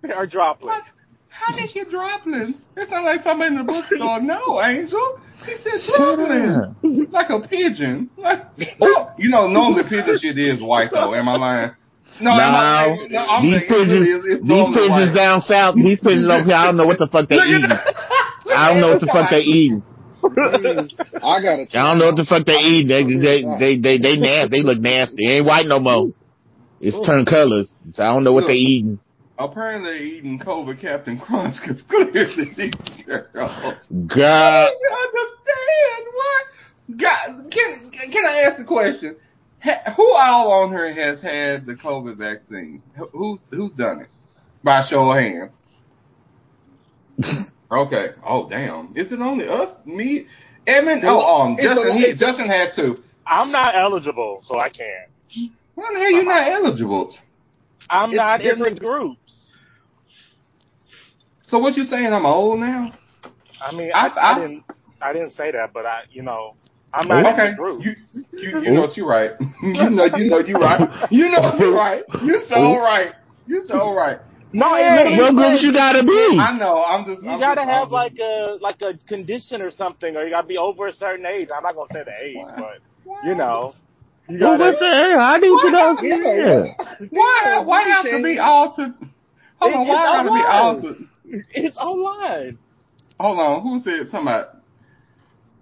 There 0.00 0.14
are 0.14 0.26
droplings. 0.26 0.82
How 1.28 1.54
did 1.56 1.74
you 1.74 1.84
droplings? 1.84 2.56
It 2.76 2.88
sounds 2.88 3.04
like 3.04 3.22
somebody 3.24 3.54
in 3.54 3.58
the 3.58 3.64
bookstore. 3.64 4.20
No, 4.22 4.60
Angel. 4.62 5.20
He 5.44 5.54
said 5.62 5.72
Shut 5.96 6.16
droplings. 6.18 7.08
Like 7.12 7.30
a 7.30 7.40
pigeon. 7.48 8.10
Like, 8.16 8.42
no, 8.80 9.10
you 9.18 9.28
know, 9.28 9.48
normally 9.48 9.82
pigeon 9.88 10.18
shit 10.20 10.38
is 10.38 10.62
white 10.62 10.90
though. 10.92 11.14
Am 11.14 11.28
I 11.28 11.36
lying? 11.36 11.70
No, 12.20 12.30
I, 12.30 13.06
No, 13.10 13.18
I'm 13.18 13.42
these 13.42 13.62
pigeons. 13.68 14.06
It's 14.24 14.42
these 14.42 14.68
pigeons 14.74 15.14
down 15.14 15.40
south, 15.42 15.74
these 15.76 16.00
pigeons 16.00 16.26
over 16.26 16.44
here, 16.44 16.54
I 16.54 16.64
don't 16.66 16.76
know 16.76 16.86
what 16.86 16.98
the 16.98 17.08
fuck 17.10 17.28
they 17.28 17.36
eating. 17.36 17.70
I 17.70 18.68
don't 18.68 18.80
know 18.80 18.90
what 18.90 19.00
the 19.00 19.06
fuck 19.12 19.30
they 19.30 19.44
eating. 19.44 19.82
I 20.22 21.42
got 21.42 21.56
to 21.56 21.78
I 21.78 21.82
don't 21.86 21.98
know 21.98 22.06
what 22.06 22.16
the 22.16 22.26
fuck 22.28 22.44
they 22.44 22.58
eating. 22.58 22.88
They 22.88 23.04
they 23.06 23.38
they 23.58 23.78
they 23.78 23.98
they 23.98 24.16
nasty. 24.16 24.50
They 24.50 24.62
look 24.66 24.80
nasty. 24.80 25.16
They 25.24 25.38
ain't 25.38 25.46
white 25.46 25.66
no 25.66 25.78
more. 25.78 26.10
It's 26.80 27.06
turned 27.06 27.26
colors. 27.26 27.68
So 27.94 28.02
I 28.02 28.06
don't 28.12 28.24
know 28.24 28.32
what 28.32 28.46
they 28.46 28.54
eating. 28.54 28.98
Apparently 29.38 29.90
they're 29.90 30.02
eating 30.02 30.38
COVID 30.40 30.80
Captain 30.80 31.18
Crunch 31.18 31.54
because 31.60 31.80
clearly 31.88 32.52
these 32.56 32.74
girls. 33.06 33.30
God, 33.34 34.66
I 34.66 35.06
understand 35.06 36.04
what. 36.14 36.98
God, 36.98 37.50
can 37.52 37.90
can 37.92 38.26
I 38.26 38.42
ask 38.42 38.58
the 38.58 38.64
question? 38.64 39.16
Ha, 39.64 39.92
who 39.96 40.12
all 40.12 40.52
on 40.52 40.70
here 40.70 40.92
has 40.94 41.20
had 41.20 41.66
the 41.66 41.74
COVID 41.74 42.16
vaccine? 42.16 42.82
Who's 43.12 43.40
who's 43.50 43.72
done 43.72 44.00
it? 44.02 44.08
By 44.62 44.84
show 44.88 45.10
of 45.10 45.18
hands. 45.18 45.52
Okay. 47.70 48.06
Oh 48.26 48.48
damn. 48.48 48.94
Is 48.96 49.12
it 49.12 49.20
only 49.20 49.46
us? 49.46 49.68
Me? 49.84 50.26
Edmund? 50.66 51.02
Oh, 51.04 51.18
um, 51.20 51.56
Justin. 51.60 51.98
He, 51.98 52.12
Justin 52.18 52.48
had 52.48 52.68
to. 52.76 52.96
I'm 53.26 53.52
not 53.52 53.74
eligible, 53.76 54.40
so 54.46 54.58
I 54.58 54.70
can't. 54.70 55.10
Why 55.74 55.90
the 55.92 55.98
hell 56.00 56.10
you 56.12 56.24
not 56.24 56.48
eligible? 56.50 57.14
I'm 57.90 58.10
It's 58.12 58.16
not 58.16 58.40
in 58.40 58.46
the 58.48 58.54
different. 58.70 58.80
groups. 58.80 59.52
So 61.48 61.58
what 61.58 61.76
you 61.76 61.84
saying? 61.84 62.06
I'm 62.06 62.24
old 62.24 62.58
now? 62.58 62.92
I 63.60 63.74
mean, 63.74 63.90
I- 63.94 64.06
I, 64.06 64.08
I, 64.08 64.32
I- 64.32 64.40
didn't. 64.40 64.64
I 65.02 65.12
didn't 65.12 65.30
say 65.32 65.52
that, 65.52 65.74
but 65.74 65.84
I, 65.84 66.04
you 66.10 66.22
know, 66.22 66.54
I'm 66.92 67.06
not 67.08 67.24
oh. 67.24 67.28
in 67.28 67.34
Okay. 67.34 67.50
the 67.50 67.56
group. 67.56 67.84
You, 67.84 67.92
you, 68.32 68.48
you 68.62 68.70
oh. 68.70 68.74
know 68.74 68.88
you're 68.94 69.08
right. 69.08 69.32
you 69.62 69.90
know 69.90 70.04
you 70.16 70.30
know 70.30 70.38
you're 70.40 70.58
right. 70.58 70.80
You 71.10 71.30
know 71.30 71.54
you're 71.58 71.74
oh. 71.74 71.76
right. 71.76 72.02
You 72.22 72.42
so 72.48 72.76
right. 72.78 73.12
You 73.46 73.62
so 73.66 73.94
right. 73.94 74.18
no, 74.52 74.74
it 74.74 74.80
hey, 74.82 75.04
literally 75.04 75.20
what 75.20 75.34
group 75.34 75.62
you 75.62 75.72
gotta 75.72 76.02
be? 76.02 76.38
I 76.40 76.56
know. 76.58 76.82
I'm 76.84 77.04
just. 77.04 77.22
You 77.22 77.30
I'm 77.30 77.40
gotta 77.40 77.60
just, 77.62 77.68
have 77.70 77.86
I'm 77.88 77.92
like 77.92 78.12
just- 78.14 78.22
a 78.22 78.58
like 78.60 78.80
a 78.82 78.94
condition 79.06 79.62
or 79.62 79.70
something, 79.70 80.16
or 80.16 80.24
you 80.24 80.30
gotta 80.30 80.46
be 80.46 80.56
over 80.58 80.86
a 80.88 80.92
certain 80.92 81.26
age. 81.26 81.48
I'm 81.54 81.62
not 81.62 81.74
gonna 81.74 81.88
say 81.92 82.04
the 82.04 82.16
age, 82.24 82.36
Wow. 82.36 82.56
but 82.56 83.18
you 83.24 83.34
know, 83.34 83.74
you 84.28 84.38
Well, 84.40 84.56
gotta. 84.58 84.72
what 84.72 84.80
the 84.80 84.86
hell? 84.88 85.20
I 85.20 85.36
need 85.38 85.60
to 85.60 85.70
know. 85.70 85.96
Yeah. 86.02 86.34
Yeah. 86.34 87.06
Why? 87.10 87.62
Why 87.64 87.82
have 87.88 88.04
to 88.04 88.22
be 88.22 88.38
altered? 88.38 88.94
Hold 89.60 89.74
on. 89.74 89.80
It's 89.82 89.88
Why 89.88 90.04
gotta 90.04 90.22
be 90.24 90.30
online. 90.30 90.46
altered? 90.46 91.08
It's 91.50 91.76
online. 91.76 92.58
Hold 93.20 93.40
on. 93.40 93.62
Who 93.62 93.80
said 93.82 94.10
something 94.10 94.28
about 94.28 94.57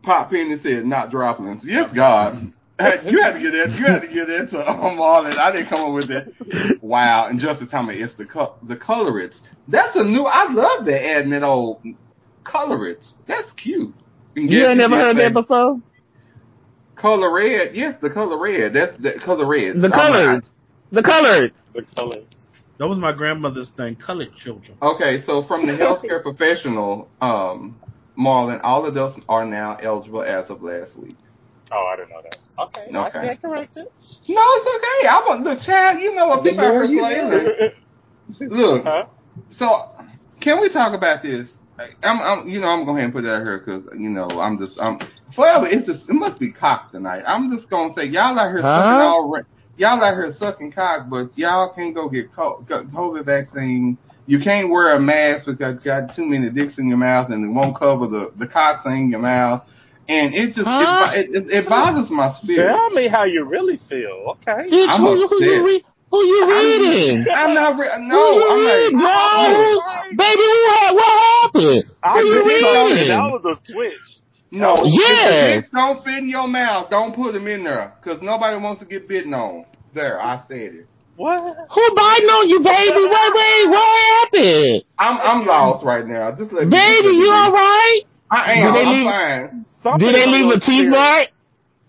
Pop 0.07 0.31
Penny 0.31 0.57
said 0.63 0.87
not 0.87 1.11
droplings? 1.11 1.63
Yes, 1.65 1.93
God. 1.95 2.35
You 2.79 3.23
had 3.23 3.33
to 3.33 3.41
get 3.41 3.53
that. 3.53 3.71
You 3.71 3.87
had 3.87 4.03
to 4.03 4.07
get 4.07 4.27
that 4.27 4.51
to 4.51 4.59
um, 4.71 4.99
Marlon. 4.99 5.39
I 5.39 5.51
didn't 5.51 5.71
come 5.71 5.81
up 5.81 5.95
with 5.95 6.09
that. 6.09 6.79
Wow. 6.83 7.29
And 7.31 7.41
Justin 7.41 7.69
told 7.69 7.87
me 7.87 7.95
it's 8.03 8.15
the 8.17 8.27
co- 8.27 8.57
the 8.69 8.77
colorists. 8.77 9.41
That's 9.67 9.97
a 9.97 10.05
new. 10.05 10.25
I 10.25 10.53
love 10.53 10.85
that 10.85 11.03
adding 11.03 11.31
that 11.31 11.43
old 11.43 11.83
colorists. 12.45 13.15
That's 13.27 13.51
cute. 13.53 13.95
And 14.37 14.51
You 14.51 14.59
yes, 14.59 14.69
ain't 14.69 14.77
never 14.77 14.95
heard 14.95 15.17
that 15.17 15.33
before? 15.33 15.81
Color 16.97 17.33
red. 17.33 17.75
Yes, 17.75 17.95
the 18.03 18.11
color 18.11 18.39
red. 18.39 18.75
That's 18.75 18.93
the 18.99 19.15
color 19.25 19.49
red. 19.49 19.81
The 19.81 19.89
colors. 19.89 20.51
The 20.93 21.03
colors. 21.03 21.51
The 21.75 21.83
colors. 21.95 22.27
That 22.79 22.89
was 22.89 22.99
my 22.99 23.13
grandmother's 23.13 23.71
thing. 23.75 23.97
Colored 23.97 24.37
children. 24.37 24.77
Okay, 24.83 25.23
so 25.25 25.45
from 25.49 25.67
the 25.67 25.73
healthcare 25.81 26.23
professional, 26.23 27.09
um, 27.23 27.81
Marlon, 28.19 28.61
all 28.63 28.87
adults 28.87 29.19
are 29.29 29.45
now 29.45 29.77
eligible 29.77 30.23
as 30.23 30.51
of 30.51 30.63
last 30.63 30.97
week. 30.99 31.19
Oh, 31.73 31.91
I 31.93 31.97
didn't 31.97 32.11
know 32.11 32.23
that. 32.23 32.39
Okay, 32.63 32.91
I 32.97 33.09
Okay. 33.09 33.11
stand 33.11 33.41
corrected. 33.43 33.87
No, 34.29 34.43
it's 34.43 34.67
okay. 34.67 35.09
I 35.09 35.25
want 35.27 35.43
look, 35.45 35.59
child. 35.67 36.01
You 36.01 36.15
know 36.15 36.29
what 36.29 36.43
The 36.45 36.51
people 36.51 36.65
are 36.65 36.73
more 36.73 36.85
you 36.85 37.01
slavery. 37.01 37.47
Look, 38.51 38.85
Huh? 38.85 39.05
so 39.53 39.83
can 40.41 40.61
we 40.61 40.73
talk 40.73 40.95
about 40.95 41.23
this? 41.23 41.51
I'm, 42.03 42.21
I'm, 42.21 42.49
you 42.49 42.61
know, 42.61 42.69
I'm 42.69 42.85
going 42.87 43.07
to 43.07 43.13
put 43.13 43.23
that 43.23 43.43
here 43.43 43.59
because 43.65 43.85
you 43.99 44.09
know 44.11 44.29
I'm 44.29 44.59
just, 44.59 44.79
I'm 44.81 44.99
forever. 45.35 45.67
It's 45.67 45.87
just, 45.87 46.09
it 46.09 46.15
must 46.15 46.39
be 46.41 46.53
cock 46.53 46.91
tonight. 46.91 47.23
I'm 47.27 47.51
just 47.55 47.69
gonna 47.69 47.93
say 47.95 48.07
y'all 48.07 48.39
out 48.39 48.51
here 48.51 48.63
Huh? 48.63 48.73
sucking 48.75 49.01
all, 49.01 49.39
y'all 49.77 50.03
out 50.03 50.15
here 50.15 50.35
sucking 50.39 50.73
cock, 50.73 51.09
but 51.11 51.37
y'all 51.37 51.73
can't 51.75 51.95
go 51.95 52.09
get 52.09 52.33
co- 52.35 52.65
COVID 52.69 53.27
vaccine 53.27 53.99
You 54.27 54.41
can't 54.41 54.71
wear 54.71 54.95
a 54.97 55.01
mask 55.01 55.47
because 55.47 55.85
you 55.85 55.91
got 55.91 56.15
too 56.15 56.25
many 56.25 56.51
dicks 56.51 56.79
in 56.79 56.89
your 56.89 56.99
mouth 56.99 57.31
and 57.31 57.45
it 57.45 57.49
won't 57.49 57.79
cover 57.79 58.07
the 58.09 58.33
the 58.39 58.47
cocks 58.49 58.85
in 58.87 59.09
your 59.11 59.21
mouth. 59.21 59.63
And 60.09 60.35
it 60.35 60.55
just 60.55 60.67
Huh? 60.67 61.11
it, 61.15 61.31
it, 61.35 61.51
it 61.51 61.69
bothers 61.69 62.11
my 62.11 62.33
spirit. 62.41 62.69
Tell 62.73 62.91
me 62.91 63.09
how 63.09 63.25
you 63.25 63.45
really 63.45 63.79
feel. 63.89 64.35
Okay. 64.43 64.69
Bitch, 64.71 64.87
I'm 64.89 65.01
who, 65.03 65.17
you- 65.19 65.29
who 65.29 65.43
you 65.45 65.53
upset. 65.55 65.65
read? 65.67 65.83
Who 66.11 66.19
you 66.25 66.47
reading? 66.49 67.25
I'm 67.35 67.53
not. 67.55 67.77
Re- 67.79 67.91
Who 67.97 68.03
no, 68.09 68.31
you 68.31 68.47
I'm 68.49 68.59
reading, 68.63 68.99
like, 69.01 69.03
bros? 69.03 69.83
Baby, 70.17 70.43
who 70.47 70.63
had, 70.71 70.93
what 70.95 71.13
happened? 71.43 71.85
I 72.03 72.13
Who 72.13 72.19
you 72.27 72.33
you 72.35 72.47
reading? 72.47 73.09
that 73.09 73.31
was 73.33 73.45
a 73.59 73.73
switch. 73.73 74.23
No, 74.53 74.77
yeah. 74.85 75.57
if 75.59 75.63
dicks 75.65 75.73
don't 75.75 76.03
fit 76.05 76.19
in 76.19 76.29
your 76.29 76.47
mouth, 76.47 76.89
don't 76.91 77.15
put 77.15 77.33
them 77.35 77.49
in 77.49 77.65
there, 77.65 77.93
cause 78.05 78.19
nobody 78.23 78.57
wants 78.63 78.81
to 78.81 78.87
get 78.87 79.09
bitten 79.09 79.35
on. 79.35 79.67
There, 79.93 80.23
I 80.23 80.43
said 80.47 80.59
it. 80.87 80.87
What? 81.17 81.41
Who 81.71 81.83
biting 81.97 82.29
on 82.29 82.49
you, 82.49 82.61
baby? 82.61 83.03
Wait, 83.09 83.31
wait, 83.33 83.65
what 83.73 83.89
happened? 84.13 84.83
I'm 84.99 85.17
I'm 85.19 85.47
lost 85.47 85.85
right 85.85 86.07
now. 86.07 86.31
Just 86.33 86.53
let 86.53 86.69
me. 86.69 86.77
Baby, 86.77 87.09
me 87.09 87.17
you 87.25 87.25
be. 87.25 87.31
alright? 87.31 88.01
I 88.31 88.55
Did 88.55 88.65
am. 88.65 88.75
they 88.75 88.85
I'm 88.85 88.93
leave- 88.93 89.09
fine. 89.83 89.99
Did 89.99 90.15
they 90.15 90.27
leave 90.27 90.47
your 90.51 90.57
a 90.57 90.61
teeth 90.61 90.89
mark? 90.91 91.29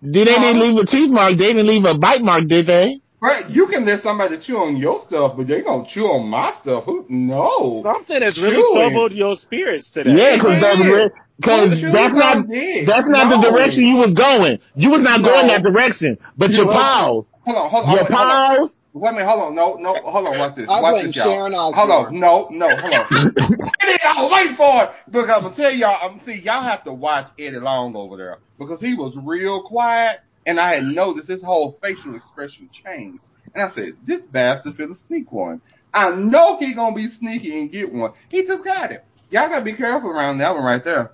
Did 0.03 0.27
they 0.27 0.37
No. 0.37 0.41
didn't 0.45 0.59
leave 0.61 0.77
a 0.77 0.85
teeth 0.85 1.09
mark? 1.11 1.31
They 1.37 1.47
didn't 1.51 1.67
leave 1.67 1.83
a 1.85 1.97
bite 1.97 2.21
mark, 2.21 2.47
did 2.47 2.67
they? 2.67 3.01
Right, 3.19 3.49
you 3.49 3.65
can 3.65 3.83
let 3.83 4.03
somebody 4.03 4.37
chew 4.45 4.57
on 4.57 4.77
your 4.77 5.01
stuff, 5.07 5.33
but 5.35 5.47
they 5.47 5.61
gonna 5.61 5.87
chew 5.89 6.05
on 6.05 6.29
my 6.29 6.53
stuff. 6.61 6.83
Who? 6.85 7.03
No. 7.09 7.81
Something 7.81 8.21
has 8.21 8.37
really 8.37 8.61
Chewing. 8.61 8.75
troubled 8.77 9.11
your 9.13 9.33
spirits 9.35 9.89
today. 9.91 10.11
Yeah, 10.13 10.37
because 10.37 10.61
that's 10.61 10.77
is. 10.79 11.11
because 11.41 11.69
that's 11.91 12.13
chew 12.13 12.21
not 12.21 12.45
that's 12.85 13.07
not 13.09 13.25
No. 13.33 13.41
the 13.41 13.49
direction 13.49 13.87
you 13.89 13.95
was 13.97 14.13
going. 14.13 14.59
You 14.75 14.91
was 14.91 15.01
not 15.01 15.21
No. 15.21 15.29
going 15.33 15.47
that 15.47 15.63
direction. 15.63 16.17
But 16.37 16.51
your 16.51 16.67
Well, 16.67 16.77
paws, 16.77 17.25
Hold 17.45 17.57
on, 17.57 17.69
hold 17.71 17.85
on, 17.85 17.91
your 17.97 18.03
wait, 18.05 18.11
hold 18.13 18.29
on. 18.29 18.57
paws. 18.61 18.77
Wait 18.99 19.09
a 19.09 19.13
minute, 19.13 19.27
hold 19.27 19.43
on, 19.43 19.55
no, 19.55 19.75
no, 19.75 19.95
hold 20.01 20.27
on, 20.27 20.37
watch 20.37 20.55
this, 20.55 20.67
I 20.69 20.81
watch 20.81 21.05
this, 21.05 21.15
y'all. 21.15 21.25
Hold 21.73 21.91
on, 21.91 22.19
no, 22.19 22.47
no, 22.51 22.67
hold 22.75 22.93
on. 22.93 23.35
Eddie, 23.81 23.99
I'll 24.07 24.31
wait 24.31 24.57
for 24.57 24.83
it 24.83 24.89
because 25.05 25.29
I'm 25.35 25.43
gonna 25.43 25.55
tell 25.55 25.71
y'all. 25.71 25.97
I'm 26.01 26.21
see 26.25 26.41
y'all 26.43 26.63
have 26.63 26.83
to 26.85 26.93
watch 26.93 27.27
Eddie 27.39 27.57
Long 27.57 27.95
over 27.95 28.17
there 28.17 28.37
because 28.57 28.79
he 28.79 28.93
was 28.95 29.15
real 29.23 29.63
quiet, 29.63 30.19
and 30.45 30.59
I 30.59 30.75
had 30.75 30.83
noticed 30.83 31.29
his 31.29 31.43
whole 31.43 31.77
facial 31.81 32.15
expression 32.15 32.69
changed. 32.71 33.23
And 33.53 33.71
I 33.71 33.73
said, 33.73 33.93
this 34.05 34.21
bastard 34.31 34.77
finna 34.77 34.95
sneak 35.07 35.31
one. 35.31 35.61
I 35.93 36.11
know 36.11 36.57
he 36.59 36.73
gonna 36.75 36.95
be 36.95 37.09
sneaky 37.19 37.59
and 37.59 37.71
get 37.71 37.91
one. 37.91 38.13
He 38.29 38.45
just 38.45 38.63
got 38.63 38.91
it. 38.91 39.03
Y'all 39.29 39.49
gotta 39.49 39.65
be 39.65 39.73
careful 39.73 40.09
around 40.09 40.37
that 40.39 40.53
one 40.53 40.63
right 40.63 40.83
there. 40.83 41.11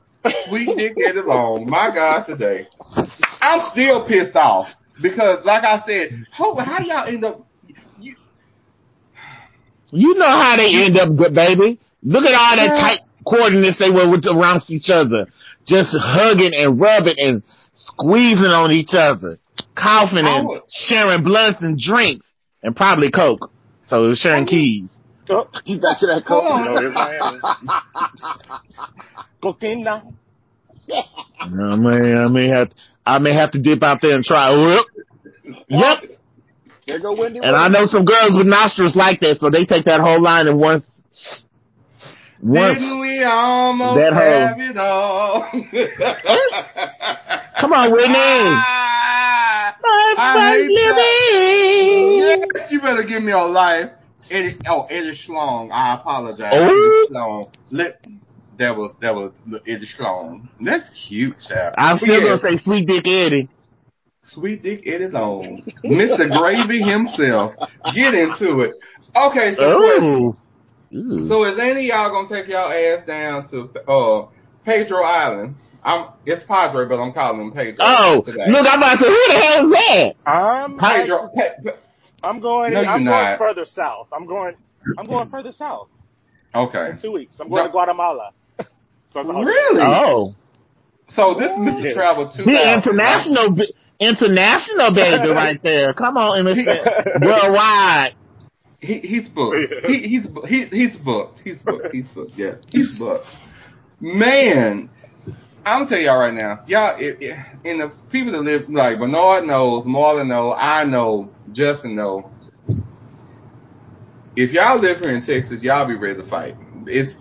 Sweet 0.48 0.76
Dick 0.78 0.94
Eddie 1.06 1.22
Long, 1.26 1.70
my 1.70 1.94
God, 1.94 2.26
today. 2.26 2.68
I'm 3.42 3.72
still 3.72 4.08
pissed 4.08 4.36
off 4.36 4.68
because, 5.02 5.46
like 5.46 5.64
I 5.64 5.84
said, 5.86 6.26
how, 6.32 6.56
how 6.56 6.80
y'all 6.80 7.08
end 7.08 7.26
up? 7.26 7.48
You, 9.94 10.10
You 10.10 10.14
know 10.16 10.30
how 10.32 10.56
they 10.58 10.74
end 10.86 10.98
up, 10.98 11.16
good 11.16 11.34
baby. 11.36 11.80
Look 12.04 12.24
at 12.26 12.34
all 12.34 12.56
that 12.58 12.76
Yeah. 12.76 12.82
tight 12.82 13.00
coordinates 13.26 13.78
they 13.80 13.90
were 13.90 14.10
with 14.10 14.26
around 14.26 14.62
each 14.70 14.90
other, 14.90 15.28
just 15.68 15.96
hugging 15.98 16.52
and 16.56 16.80
rubbing 16.80 17.16
and 17.18 17.44
squeezing 17.74 18.52
on 18.52 18.72
each 18.72 18.94
other, 18.94 19.38
coughing 19.76 20.26
and 20.28 20.48
would- 20.48 20.62
sharing 20.88 21.24
blunts 21.24 21.62
and 21.62 21.78
drinks, 21.80 22.26
and 22.64 22.76
probably 22.76 23.12
coke. 23.12 23.50
So 23.88 24.06
it 24.06 24.10
was 24.10 24.20
sharing 24.20 24.46
keys. 24.46 24.90
Oh, 25.30 25.48
You 25.66 25.80
back 25.80 26.00
to 26.00 26.08
that 26.08 26.26
coke. 26.26 26.44
on. 26.44 26.66
no, 26.66 26.78
it's 26.78 26.94
Miami. 26.94 27.40
Coquina. 29.42 30.04
I 31.40 31.76
may, 31.76 32.14
I 32.14 32.28
may 32.28 32.48
have, 32.50 32.70
I 33.06 33.20
may 33.20 33.34
have 33.34 33.52
to 33.52 33.60
dip 33.60 33.84
out 33.84 34.00
there 34.02 34.16
and 34.16 34.24
try. 34.24 34.50
Whoop. 34.52 34.86
Yep. 35.70 36.18
There 36.88 37.00
go 37.00 37.16
Wendy. 37.18 37.40
And 37.42 37.56
I 37.56 37.68
know 37.70 37.86
some 37.86 38.04
girls 38.06 38.36
with 38.38 38.46
nostrils 38.48 38.96
like 38.96 39.20
that, 39.22 39.38
so 39.40 39.50
they 39.50 39.66
take 39.66 39.86
that 39.86 40.00
whole 40.02 40.22
line 40.22 40.48
and 40.48 40.60
once, 40.60 41.00
once. 42.42 42.78
Didn't 42.80 43.00
we 43.02 43.24
almost 43.24 43.98
That 44.00 44.14
hoe. 44.14 44.48
have 44.48 44.60
it 44.60 44.78
all? 44.78 45.50
Come 47.62 47.72
on, 47.74 47.92
Whitney. 47.94 48.16
Ah, 48.18 49.76
My 49.82 50.16
I 50.18 50.58
hate 50.58 50.70
living. 50.70 52.48
yes, 52.56 52.72
you 52.72 52.82
better 52.82 53.04
give 53.04 53.24
me 53.24 53.32
a 53.32 53.38
life. 53.40 53.90
Eddie, 54.30 54.58
oh, 54.68 54.86
Eddie 54.90 55.18
Schlong. 55.28 55.70
I 55.72 55.96
apologize. 55.96 56.52
Oh. 56.54 56.64
Eddie 56.66 57.08
Schlong. 57.14 57.50
Let, 57.72 58.06
that 58.60 58.76
was, 58.76 58.92
that 59.02 59.14
was 59.16 59.32
Eddie 59.68 59.88
Schlong. 59.98 60.48
That's 60.62 60.84
cute, 61.08 61.36
child. 61.48 61.76
I'm 61.78 61.98
still 61.98 62.20
Yeah. 62.20 62.38
gonna 62.38 62.42
say 62.42 62.58
Sweet 62.58 62.86
Dick 62.88 63.06
Eddie. 63.08 63.50
Sweet 64.34 64.64
Dick 64.64 64.82
Eddie 64.86 65.08
Long. 65.08 65.64
Mr. 65.86 66.30
Gravy 66.38 66.82
himself. 66.82 67.54
Get 67.94 68.14
into 68.14 68.62
it. 68.62 68.74
Okay, 69.16 69.54
so. 69.58 69.64
Oh. 69.64 70.38
So 71.28 71.44
is 71.46 71.58
any 71.60 71.90
of 71.90 71.96
y'all 71.96 72.12
gonna 72.12 72.30
take 72.30 72.48
y'all 72.52 72.72
ass 72.72 73.06
down 73.08 73.48
to 73.50 73.70
uh 73.90 74.28
Pedro 74.64 75.04
Island? 75.04 75.56
I'm 75.84 76.10
it's 76.26 76.46
Padre, 76.46 76.88
but 76.88 76.96
I'm 77.02 77.12
calling 77.14 77.42
him 77.42 77.52
Pedro. 77.52 77.76
Oh, 77.80 78.22
today. 78.26 78.46
look, 78.48 78.66
I'm 78.72 78.78
about 78.80 78.94
to 78.94 79.00
say, 79.00 79.08
who 79.08 79.24
the 79.28 79.40
hell 79.40 79.66
is 79.66 79.72
that? 79.72 80.30
I'm 80.32 80.78
Pedro. 80.78 81.30
Pe- 81.36 81.64
Pe- 81.64 81.78
I'm 82.24 82.40
going. 82.40 82.74
No, 82.74 82.80
I'm 82.82 83.04
not. 83.04 83.38
going 83.40 83.50
further 83.56 83.66
south. 83.66 84.08
I'm 84.16 84.26
going. 84.28 84.56
I'm 84.98 85.06
going 85.08 85.30
further 85.30 85.52
south 85.52 85.88
okay. 86.54 86.92
in 86.92 87.00
two 87.02 87.12
weeks. 87.12 87.38
I'm 87.40 87.50
going 87.50 87.64
No. 87.64 87.68
to 87.68 87.72
Guatemala. 87.72 88.32
so 89.12 89.20
it's 89.22 89.30
all- 89.30 89.44
Really? 89.44 89.82
Oh, 89.82 90.36
So 91.16 91.34
this 91.40 91.52
Mr. 91.54 91.84
Yeah. 91.86 91.94
Travel 91.94 92.32
two 92.36 92.44
the 92.44 92.74
international, 92.78 93.56
bi- 93.56 93.64
international 94.08 94.94
baby 94.94 95.30
right 95.34 95.60
there. 95.64 95.94
Come 95.94 96.18
on, 96.18 96.46
MSN. 96.46 97.22
worldwide. 97.26 98.16
He, 98.80 99.00
he's 99.00 99.30
booked. 99.30 99.74
He, 99.88 100.00
he's 100.00 100.28
he, 100.48 100.66
he's 100.66 100.98
booked. 100.98 101.40
He's 101.40 101.58
booked. 101.64 101.94
He's 101.94 102.08
booked. 102.10 102.34
Yes, 102.36 102.58
he's 102.70 102.98
booked. 103.00 103.26
Man, 104.02 104.90
I'm 105.66 105.86
gonna 105.86 105.90
tell 105.90 106.00
y'all 106.00 106.20
right 106.20 106.34
now, 106.34 106.64
y'all. 106.68 106.98
It, 107.00 107.22
it, 107.22 107.38
and 107.64 107.80
the 107.80 107.94
people 108.12 108.34
that 108.34 108.42
live 108.42 108.70
like 108.70 109.00
Bernard 109.00 109.46
knows, 109.46 109.86
Marlon 109.86 110.28
knows, 110.28 110.56
I 110.58 110.84
know, 110.84 111.30
Justin 111.54 111.96
know. 111.96 112.30
If 114.36 114.52
y'all 114.52 114.82
live 114.82 114.98
here 115.00 115.16
in 115.16 115.26
Texas, 115.26 115.62
y'all 115.62 115.88
be 115.88 115.96
ready 115.96 116.22
to 116.22 116.30
fight. 116.30 116.56
It's 116.88 117.14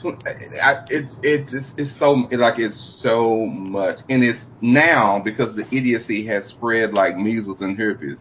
it's 0.90 1.16
it's 1.22 1.54
it's, 1.54 1.66
it's 1.76 1.98
so 1.98 2.10
like 2.10 2.58
it's 2.58 2.98
so 3.02 3.46
much, 3.46 3.98
and 4.08 4.22
it's 4.22 4.42
now 4.60 5.20
because 5.24 5.54
the 5.56 5.66
idiocy 5.66 6.26
has 6.26 6.44
spread 6.46 6.92
like 6.92 7.16
measles 7.16 7.60
and 7.60 7.76
herpes. 7.76 8.20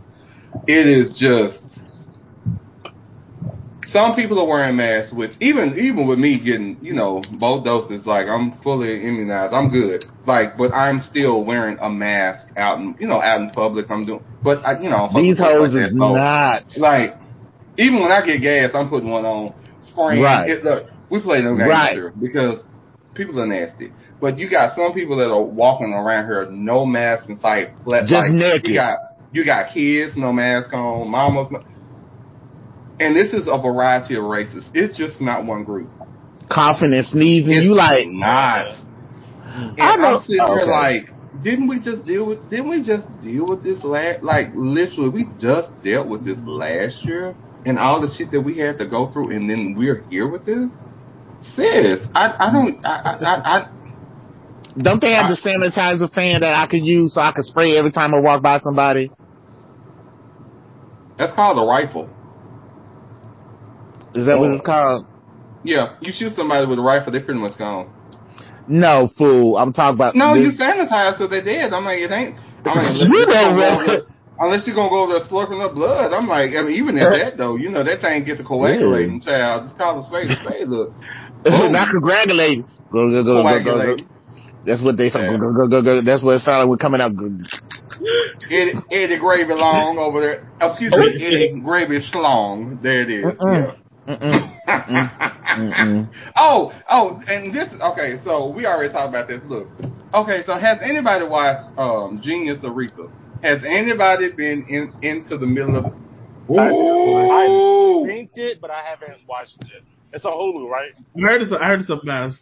It 0.67 0.87
is 0.87 1.17
just 1.17 1.81
some 3.91 4.15
people 4.15 4.39
are 4.39 4.47
wearing 4.47 4.75
masks, 4.75 5.13
which 5.13 5.31
even 5.41 5.77
even 5.77 6.07
with 6.07 6.17
me 6.17 6.39
getting 6.39 6.77
you 6.81 6.93
know 6.93 7.21
both 7.39 7.65
doses, 7.65 8.05
like 8.05 8.27
I'm 8.27 8.57
fully 8.63 9.03
immunized, 9.03 9.53
I'm 9.53 9.69
good. 9.69 10.05
Like, 10.25 10.57
but 10.57 10.73
I'm 10.73 11.01
still 11.01 11.43
wearing 11.43 11.77
a 11.79 11.89
mask 11.89 12.47
out 12.57 12.79
in 12.79 12.95
you 12.99 13.07
know 13.07 13.21
out 13.21 13.41
in 13.41 13.49
public. 13.49 13.89
I'm 13.89 14.05
doing, 14.05 14.23
but 14.43 14.59
I, 14.65 14.81
you 14.81 14.89
know 14.89 15.09
These 15.13 15.39
like 15.39 15.51
hoes 15.51 15.73
that, 15.73 15.89
is 15.89 15.95
not. 15.95 16.63
like 16.77 17.17
even 17.77 18.01
when 18.01 18.11
I 18.11 18.25
get 18.25 18.41
gas, 18.41 18.71
I'm 18.73 18.89
putting 18.89 19.09
one 19.09 19.25
on, 19.25 19.53
spraying. 19.91 20.21
Right. 20.21 20.49
It, 20.49 20.63
look, 20.63 20.87
we 21.11 21.21
play 21.21 21.41
no 21.41 21.55
games 21.55 21.69
Right. 21.69 21.93
here 21.93 22.13
because 22.19 22.59
people 23.13 23.39
are 23.39 23.45
nasty. 23.47 23.91
But 24.19 24.37
you 24.37 24.49
got 24.49 24.75
some 24.75 24.93
people 24.93 25.17
that 25.17 25.29
are 25.31 25.41
walking 25.43 25.93
around 25.93 26.25
here 26.25 26.47
no 26.49 26.85
mask 26.85 27.27
in 27.29 27.37
sight, 27.39 27.69
flat 27.83 28.01
Just 28.07 28.13
like, 28.13 28.31
naked. 28.31 28.67
You 28.69 28.75
got 28.75 28.97
you 29.33 29.45
got 29.45 29.73
kids 29.73 30.15
no 30.15 30.31
mask 30.33 30.73
on, 30.73 31.09
mamas. 31.09 31.47
No, 31.51 31.59
and 32.99 33.15
this 33.15 33.33
is 33.33 33.47
a 33.47 33.57
variety 33.61 34.15
of 34.15 34.23
races. 34.23 34.63
It's 34.73 34.97
just 34.97 35.19
not 35.21 35.45
one 35.45 35.63
group. 35.63 35.89
Coughing 36.49 36.93
and 36.93 37.05
sneezing. 37.07 37.53
It's 37.53 37.63
you 37.65 37.73
like, 37.73 38.07
not. 38.07 38.75
And 39.45 39.81
I 39.81 39.95
know- 39.95 40.17
I'm 40.17 40.23
sitting 40.23 40.45
here 40.45 40.65
like, 40.65 41.09
didn't 41.43 41.67
we 41.67 41.79
just 41.79 42.05
deal 42.05 42.27
with? 42.27 42.49
Didn't 42.49 42.69
we 42.69 42.83
just 42.83 43.07
deal 43.21 43.45
with 43.47 43.63
this 43.63 43.83
last? 43.83 44.21
Like 44.23 44.47
literally, 44.53 45.09
we 45.09 45.27
just 45.39 45.69
dealt 45.83 46.07
with 46.07 46.25
this 46.25 46.37
last 46.45 47.03
year, 47.03 47.33
and 47.65 47.79
all 47.79 48.01
the 48.01 48.13
shit 48.17 48.31
that 48.31 48.41
we 48.41 48.57
had 48.59 48.77
to 48.79 48.87
go 48.87 49.11
through, 49.11 49.31
and 49.31 49.49
then 49.49 49.75
we're 49.77 50.03
here 50.09 50.27
with 50.27 50.45
this. 50.45 50.69
Sis, 51.55 51.99
I 52.15 52.35
I 52.39 52.51
don't 52.51 52.85
I 52.85 52.89
I, 52.89 53.35
I, 53.57 53.67
don't 54.77 55.01
they 55.01 55.11
have 55.13 55.29
the 55.29 55.35
sanitizer 55.43 56.11
fan 56.13 56.41
that 56.41 56.53
I 56.53 56.67
could 56.67 56.85
use 56.85 57.13
so 57.15 57.21
I 57.21 57.31
could 57.33 57.45
spray 57.45 57.77
every 57.77 57.91
time 57.91 58.13
I 58.13 58.19
walk 58.19 58.41
by 58.41 58.59
somebody? 58.59 59.11
that's 61.17 61.33
called 61.35 61.57
a 61.59 61.65
rifle. 61.67 62.09
Is 64.15 64.25
that 64.25 64.39
what 64.39 64.49
Oh. 64.49 64.53
it's 64.55 64.65
called? 64.65 65.05
Yeah, 65.63 65.93
you 66.01 66.11
shoot 66.13 66.33
somebody 66.35 66.65
with 66.65 66.79
a 66.79 66.81
rifle, 66.81 67.11
they're 67.11 67.21
pretty 67.21 67.39
much 67.39 67.57
gone. 67.57 67.89
No, 68.67 69.07
fool. 69.17 69.57
I'm 69.57 69.73
talking 69.73 69.95
about. 69.95 70.15
No, 70.15 70.33
you 70.33 70.51
sanitize 70.51 71.17
so 71.19 71.27
they 71.27 71.41
dead. 71.41 71.73
I'm 71.73 71.85
like, 71.85 71.99
it 71.99 72.11
ain't. 72.11 72.37
I 72.65 72.73
mean, 72.75 73.01
unless 73.01 73.09
You 73.09 73.17
you're 73.17 73.27
know 73.27 73.33
gonna 73.33 73.55
go 73.55 73.61
what? 73.61 73.73
over 73.73 73.85
there- 73.85 74.01
Unless 74.39 74.65
you're 74.65 74.75
gonna 74.75 74.89
go 74.89 75.03
over 75.03 75.13
there 75.19 75.27
slurping 75.29 75.63
up 75.63 75.75
blood, 75.75 76.13
I'm 76.13 76.27
like, 76.27 76.51
I 76.57 76.63
mean, 76.63 76.71
even 76.71 76.97
at 76.97 77.09
that 77.11 77.37
though, 77.37 77.57
you 77.57 77.69
know, 77.69 77.83
that 77.83 78.01
thing 78.01 78.23
gets 78.23 78.39
a 78.39 78.43
coagulating 78.43 79.21
child. 79.21 79.65
Just 79.65 79.77
call 79.77 79.99
a 80.01 80.05
spade 80.07 80.31
a 80.31 80.35
spade. 80.43 80.67
Look, 80.67 80.95
not 81.71 81.89
congratulating. 81.91 82.63
Go, 82.91 83.09
go, 83.09 83.23
go, 83.23 83.43
go, 83.43 83.43
go, 83.43 83.43
go. 83.43 83.43
coagulating. 83.43 84.07
That's 84.65 84.83
what 84.83 84.97
they 84.97 85.09
say. 85.09 85.21
Yeah. 85.21 85.37
Go, 85.37 85.51
go, 85.53 85.67
go, 85.67 85.81
go. 85.81 86.01
That's 86.05 86.23
what 86.23 86.35
it 86.35 86.41
sounded 86.41 86.65
like 86.65 86.69
we're 86.69 86.77
coming 86.77 87.01
out. 87.01 87.11
Eddie, 88.45 88.73
Eddie 88.91 89.17
Gravy 89.17 89.53
Long 89.53 89.97
over 89.97 90.21
there. 90.21 90.47
Oh, 90.61 90.69
excuse 90.69 90.91
me, 90.91 91.15
Eddie 91.25 91.61
Gravy 91.63 91.99
Schlong. 92.11 92.81
There 92.81 93.01
it 93.01 93.09
is. 93.09 93.25
Mm-mm. 93.25 93.75
Yeah. 94.07 94.15
Mm-mm. 94.15 94.61
Mm-mm. 95.57 96.09
oh, 96.35 96.71
oh, 96.89 97.21
and 97.27 97.53
this 97.53 97.69
okay. 97.81 98.19
So 98.23 98.49
we 98.49 98.65
already 98.65 98.93
talked 98.93 99.09
about 99.09 99.27
this. 99.27 99.41
Look, 99.45 99.67
okay. 100.13 100.43
So 100.45 100.57
has 100.57 100.77
anybody 100.83 101.27
watched 101.27 101.77
um, 101.77 102.21
Genius 102.23 102.59
Aretha? 102.59 103.09
Has 103.43 103.59
anybody 103.67 104.31
been 104.31 104.65
in 104.69 104.93
into 105.01 105.37
the 105.37 105.47
middle 105.47 105.77
of? 105.77 105.85
I've 106.51 106.71
synced 108.09 108.37
it, 108.37 108.61
but 108.61 108.69
I 108.69 108.83
haven't 108.83 109.25
watched 109.27 109.57
it. 109.61 109.83
It's 110.13 110.25
a 110.25 110.27
Hulu, 110.29 110.67
right? 110.69 110.91
I 111.17 111.21
heard 111.21 111.41
it's 111.41 111.51
a, 111.51 111.55
I 111.55 111.67
heard 111.67 111.81
it's 111.81 111.89
a 111.89 111.99
mess. 112.03 112.33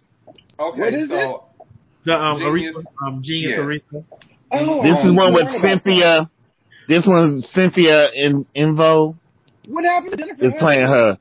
Okay, 0.59 0.80
What 0.80 0.93
is 0.93 1.09
so 1.09 1.45
The 2.05 2.15
um 2.15 2.39
Genius- 2.39 2.76
Aretha, 2.76 3.07
um 3.07 3.22
Genius 3.24 3.51
Yeah. 3.57 3.63
Aretha. 3.63 4.05
Oh, 4.51 4.82
This 4.84 4.97
I 5.03 5.07
is 5.07 5.13
one 5.15 5.34
with 5.34 5.47
Cynthia. 5.61 6.30
This 6.88 7.05
one's 7.07 7.47
Cynthia 7.51 8.09
in 8.15 8.45
Invo 8.55 9.15
that. 9.65 9.72
What 9.72 9.84
happened 9.86 10.11
to 10.13 10.17
Jennifer? 10.17 10.45
is 10.47 10.53
playing 10.59 10.88
her. 10.88 11.17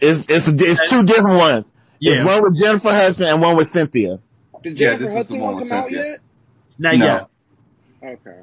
It's 0.00 0.26
it's 0.28 0.44
it's 0.48 0.90
two 0.90 1.02
different 1.06 1.38
ones. 1.38 1.64
Yeah, 2.00 2.14
It's 2.16 2.24
one 2.26 2.42
with 2.42 2.58
Jennifer 2.60 2.90
Hudson 2.90 3.24
and 3.24 3.40
one 3.40 3.56
with 3.56 3.68
Cynthia. 3.72 4.18
Did 4.62 4.76
Yeah, 4.78 4.96
Jennifer 4.98 5.04
this 5.04 5.10
is 5.12 5.16
Hudson 5.16 5.38
the 5.38 5.44
one 5.44 5.54
one 5.54 5.62
come 5.68 5.72
out 5.78 5.84
Cynthia. 5.88 6.04
yet? 6.10 6.20
not 6.78 6.96
no. 6.96 7.06
yet. 7.06 8.20
Okay. 8.20 8.40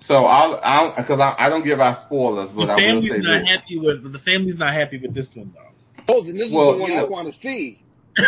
So 0.00 0.14
I'll, 0.16 0.60
I'll, 0.64 0.96
because 0.96 1.20
I, 1.20 1.46
I 1.46 1.48
don't 1.48 1.64
give 1.64 1.78
out 1.78 2.04
spoilers, 2.06 2.50
but 2.54 2.66
The 2.66 2.72
I 2.72 2.74
will 2.74 2.82
family's 2.82 3.12
say 3.12 3.18
not 3.18 3.38
this. 3.38 3.48
happy 3.48 3.78
with 3.78 4.12
the 4.12 4.18
family's 4.18 4.58
not 4.58 4.74
happy 4.74 4.98
with 4.98 5.14
this 5.14 5.28
one 5.34 5.52
though. 5.54 5.71
Oh, 6.08 6.22
then 6.24 6.36
this 6.36 6.48
is 6.48 6.52
Well, 6.52 6.74
the 6.74 6.80
one 6.80 6.90
you 6.92 6.98
I 6.98 7.00
know- 7.02 7.06
want 7.08 7.32
to 7.32 7.40
see. 7.40 7.82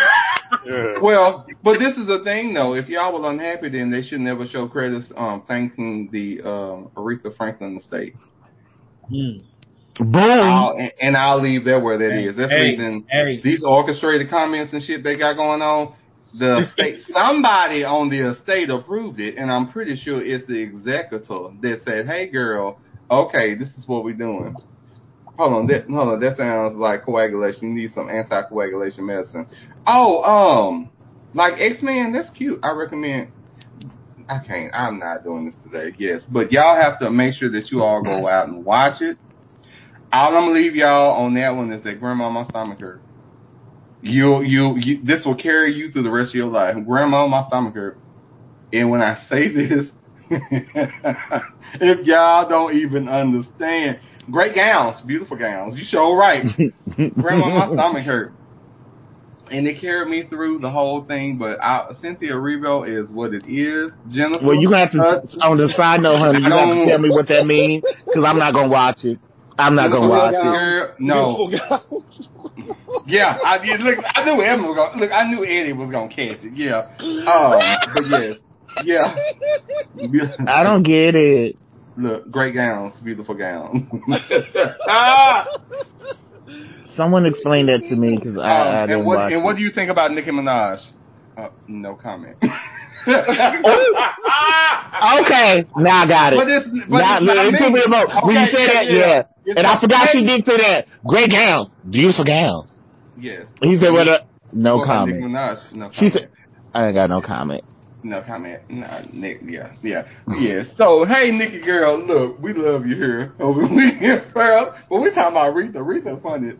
Yeah. 0.64 0.94
Well, 1.02 1.46
but 1.64 1.78
this 1.78 1.96
is 1.96 2.06
the 2.06 2.20
thing 2.22 2.54
though. 2.54 2.74
If 2.74 2.88
y'all 2.88 3.18
were 3.20 3.28
unhappy, 3.28 3.70
then 3.70 3.90
they 3.90 4.02
should 4.02 4.20
never 4.20 4.46
show 4.46 4.68
credits 4.68 5.10
um 5.16 5.42
thanking 5.48 6.08
the 6.12 6.40
um 6.42 6.90
Aretha 6.96 7.36
Franklin 7.36 7.76
estate. 7.78 8.14
Mm. 9.10 9.42
Boom. 9.98 10.14
I'll, 10.16 10.76
and, 10.78 10.92
and 11.00 11.16
I'll 11.16 11.40
leave 11.42 11.64
that 11.64 11.82
where 11.82 11.98
that 11.98 12.12
Hey, 12.12 12.24
is. 12.28 12.36
That's 12.36 12.50
the 12.50 12.56
reason 12.60 13.04
hey. 13.10 13.40
these 13.42 13.64
orchestrated 13.64 14.30
comments 14.30 14.72
and 14.72 14.82
shit 14.82 15.02
they 15.02 15.16
got 15.16 15.34
going 15.34 15.60
on. 15.62 15.94
The 16.38 16.68
estate, 16.68 17.00
somebody 17.12 17.82
on 17.84 18.08
the 18.10 18.32
estate 18.32 18.70
approved 18.70 19.18
it, 19.20 19.36
and 19.36 19.50
I'm 19.50 19.70
pretty 19.72 19.96
sure 19.96 20.24
it's 20.24 20.46
the 20.46 20.60
executor 20.62 21.50
that 21.62 21.80
said, 21.84 22.06
"Hey, 22.06 22.28
girl, 22.28 22.78
okay, 23.10 23.54
this 23.54 23.68
is 23.76 23.86
what 23.88 24.04
we're 24.04 24.14
doing." 24.14 24.54
Hold 25.38 25.52
on, 25.52 25.66
that 25.66 25.86
hold 25.88 26.08
on, 26.10 26.20
that 26.20 26.36
sounds 26.36 26.76
like 26.76 27.04
coagulation. 27.04 27.68
You 27.68 27.74
need 27.74 27.92
some 27.92 28.06
anticoagulation 28.06 29.00
medicine. 29.00 29.46
Oh, 29.86 30.22
um, 30.22 30.90
like 31.34 31.54
X 31.58 31.82
Men, 31.82 32.12
that's 32.12 32.30
cute. 32.30 32.60
I 32.62 32.72
recommend. 32.72 33.32
I 34.28 34.38
can't. 34.46 34.72
I'm 34.72 34.98
not 35.00 35.24
doing 35.24 35.46
this 35.46 35.56
today. 35.64 35.94
Yes, 35.98 36.22
but 36.30 36.52
y'all 36.52 36.80
have 36.80 37.00
to 37.00 37.10
make 37.10 37.34
sure 37.34 37.50
that 37.50 37.70
you 37.70 37.82
all 37.82 38.02
go 38.02 38.28
out 38.28 38.48
and 38.48 38.64
watch 38.64 39.02
it. 39.02 39.18
All 40.12 40.36
I'm 40.36 40.44
gonna 40.44 40.52
leave 40.52 40.76
y'all 40.76 41.24
on 41.24 41.34
that 41.34 41.56
one 41.56 41.72
is 41.72 41.82
that 41.82 41.98
Grandma, 41.98 42.30
my 42.30 42.46
stomach 42.46 42.80
hurt. 42.80 43.00
You, 44.00 44.42
you, 44.42 44.76
you, 44.76 45.02
this 45.02 45.24
will 45.24 45.34
carry 45.34 45.72
you 45.74 45.90
through 45.90 46.04
the 46.04 46.10
rest 46.10 46.28
of 46.28 46.34
your 46.34 46.46
life. 46.46 46.76
Grandma, 46.86 47.26
my 47.26 47.44
stomach 47.48 47.74
hurt. 47.74 47.98
And 48.72 48.90
when 48.90 49.00
I 49.02 49.24
say 49.28 49.48
this, 49.54 49.86
if 50.30 52.06
y'all 52.06 52.48
don't 52.48 52.76
even 52.76 53.08
understand, 53.08 53.98
great 54.30 54.54
gowns, 54.54 55.00
beautiful 55.06 55.36
gowns. 55.36 55.78
You 55.78 55.84
sure 55.88 56.16
right. 56.16 56.44
Grandma, 57.14 57.66
my 57.66 57.74
stomach 57.74 58.04
hurt. 58.04 58.32
And 59.50 59.66
it 59.66 59.78
carried 59.80 60.08
me 60.08 60.26
through 60.28 60.60
the 60.60 60.70
whole 60.70 61.04
thing, 61.04 61.36
but 61.36 61.62
I, 61.62 61.90
Cynthia 62.00 62.32
Erivo 62.32 62.88
is 62.88 63.10
what 63.10 63.34
it 63.34 63.44
is. 63.46 63.90
Jennifer. 64.08 64.44
Well, 64.44 64.56
you 64.56 64.68
gonna 64.70 64.80
have 64.80 64.90
to 64.92 64.98
Hudson- 64.98 65.40
on 65.42 65.58
the 65.58 65.68
side 65.76 66.00
note, 66.00 66.16
honey. 66.18 66.40
You 66.40 66.46
I 66.52 66.58
have 66.60 66.68
to 66.70 66.74
don't- 66.74 66.88
tell 66.88 66.98
me 66.98 67.10
what 67.10 67.28
that 67.28 67.44
means 67.46 67.84
because 68.06 68.24
I'm 68.24 68.38
not 68.38 68.54
gonna 68.54 68.68
watch 68.70 69.00
it. 69.04 69.18
I'm 69.58 69.74
not 69.76 69.90
gonna 69.90 70.08
watch 70.08 70.34
it. 70.34 70.94
No. 70.98 71.50
Yeah, 73.06 73.38
I 73.44 73.58
did. 73.64 73.80
Look, 73.80 73.98
I 74.14 74.24
knew 74.24 74.42
Evan 74.42 74.64
was 74.66 74.76
gonna 74.76 74.98
look. 75.00 75.12
I 75.12 75.30
knew 75.30 75.44
Eddie 75.44 75.72
was 75.74 75.90
gonna 75.90 76.08
catch 76.08 76.42
it. 76.42 76.54
Yeah. 76.54 76.88
Um, 76.98 77.60
but 77.94 78.06
yes, 78.08 78.36
yeah. 78.82 79.14
I 80.48 80.62
don't 80.64 80.82
get 80.82 81.14
it. 81.14 81.56
Look, 81.96 82.30
great 82.30 82.54
gowns, 82.54 82.94
beautiful 83.02 83.34
gowns. 83.34 83.88
Someone 86.96 87.26
explain 87.26 87.66
that 87.66 87.82
to 87.88 87.96
me 87.96 88.16
because 88.16 88.38
I, 88.38 88.42
I 88.42 88.82
Um, 88.82 88.88
didn't 88.88 88.98
and 89.00 89.06
what 89.06 89.18
watch 89.18 89.32
and 89.32 89.44
what 89.44 89.56
do 89.56 89.62
you 89.62 89.70
think 89.74 89.90
about 89.90 90.12
Nicki 90.12 90.30
Minaj? 90.30 90.80
Uh, 91.36 91.48
no 91.68 91.94
comment. 91.96 92.36
Okay, 93.06 93.20
now 95.76 96.04
I 96.04 96.08
got 96.08 96.32
it. 96.32 96.36
But 96.38 96.48
it's, 96.48 96.66
but 96.88 96.98
Now, 96.98 97.18
it's 97.20 97.60
it 97.60 97.64
took 97.64 97.72
me 97.72 97.82
a 97.84 97.88
moment. 97.88 98.24
When 98.24 98.36
you 98.36 98.46
said 98.46 98.68
that, 98.72 98.86
yeah. 98.88 99.22
It's 99.44 99.58
And 99.58 99.66
I 99.66 99.78
forgot 99.80 100.08
she 100.10 100.24
did 100.24 100.44
say 100.44 100.56
that. 100.56 100.86
Great 101.06 101.30
gown, 101.30 101.70
Beautiful 101.88 102.24
gowns. 102.24 102.74
Yes. 103.18 103.42
He 103.60 103.76
said, 103.78 103.92
what? 103.92 104.08
a- 104.08 104.24
No 104.52 104.78
Well, 104.78 104.86
comment. 104.86 105.22
Minaj, 105.22 105.58
no 105.74 105.90
She 105.92 106.10
comment. 106.10 106.14
said, 106.14 106.28
I 106.72 106.86
ain't 106.86 106.94
got 106.94 107.10
no 107.10 107.20
comment. 107.20 107.62
No 108.04 108.22
comment. 108.22 108.60
No, 108.68 108.86
Nick. 109.12 109.40
Yeah, 109.46 109.72
yeah, 109.82 110.06
yeah. 110.38 110.62
So, 110.76 111.04
hey, 111.06 111.30
Nicki 111.32 111.60
girl, 111.60 111.98
look, 112.06 112.38
we 112.38 112.52
love 112.52 112.86
you 112.86 112.96
here. 112.96 113.34
Over 113.40 113.66
here, 113.98 114.30
girl. 114.34 114.76
But 114.90 115.02
we 115.02 115.08
talking 115.10 115.32
about 115.32 115.54
Aretha. 115.54 115.76
Aretha 115.76 116.22
funny. 116.22 116.52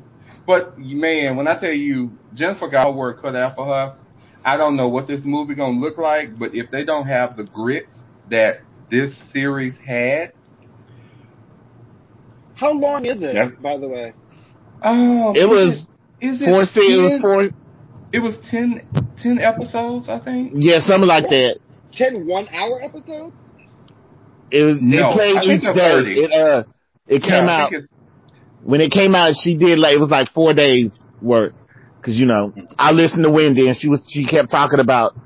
But 0.47 0.79
man, 0.79 1.37
when 1.37 1.47
I 1.47 1.59
tell 1.61 1.73
you, 1.73 2.13
Jennifer 2.33 2.69
got 2.69 2.87
her 2.87 2.93
work 2.93 3.21
cut 3.21 3.37
out 3.37 3.57
for 3.57 3.67
her. 3.67 3.95
I 4.45 4.57
don't 4.57 4.77
know 4.77 4.89
what 4.89 5.07
this 5.07 5.21
movie 5.25 5.55
gonna 5.55 5.79
look 5.79 5.99
like, 5.99 6.39
but 6.39 6.55
if 6.55 6.71
they 6.71 6.85
don't 6.85 7.07
have 7.07 7.37
the 7.37 7.45
grit 7.45 7.85
that 8.31 8.57
this 8.91 9.15
series 9.33 9.75
had, 9.87 10.33
How 12.57 12.73
long 12.73 13.05
is 13.05 13.23
it, 13.23 13.35
Yeah. 13.35 13.49
by 13.63 13.77
the 13.79 13.89
way? 13.89 14.15
oh, 14.83 15.33
It 15.35 15.49
was 15.49 15.91
is 16.21 16.41
it 16.41 16.47
four 16.47 16.65
seasons, 16.65 16.99
it 16.99 17.03
was 17.03 17.19
four, 17.21 17.51
It 18.15 18.23
was 18.23 18.37
10, 18.49 18.79
10 19.21 19.39
episodes, 19.41 20.09
I 20.09 20.21
think. 20.21 20.53
yeah, 20.55 20.79
something 20.87 21.09
like 21.09 21.25
that. 21.31 21.59
Ten 21.97 22.27
one-hour 22.29 22.81
episodes? 22.81 23.35
It 24.53 24.63
was, 24.63 24.79
No, 24.81 25.11
it 25.11 25.15
played 25.15 25.37
I 25.37 25.41
think 25.41 25.59
each 25.59 25.75
they're 25.75 25.75
day. 25.75 26.15
30. 26.15 26.21
It, 26.23 26.31
uh, 26.33 26.63
it 27.09 27.23
came 27.23 27.45
I 27.51 27.63
out, 27.63 27.73
when 28.63 28.81
it 28.81 28.93
came 28.93 29.17
out, 29.17 29.35
she 29.43 29.57
did 29.57 29.81
like, 29.81 29.95
it 29.97 29.99
was 30.01 30.11
like 30.11 30.29
four 30.31 30.55
days 30.55 30.93
work. 31.21 31.53
Cause 32.03 32.15
you 32.15 32.27
know, 32.27 32.53
I 32.79 32.93
listened 32.93 33.25
to 33.25 33.31
Wendy 33.31 33.67
and 33.67 33.77
she 33.77 33.89
was, 33.89 34.01
she 34.07 34.27
kept 34.27 34.49
talking 34.49 34.79
about, 34.79 35.17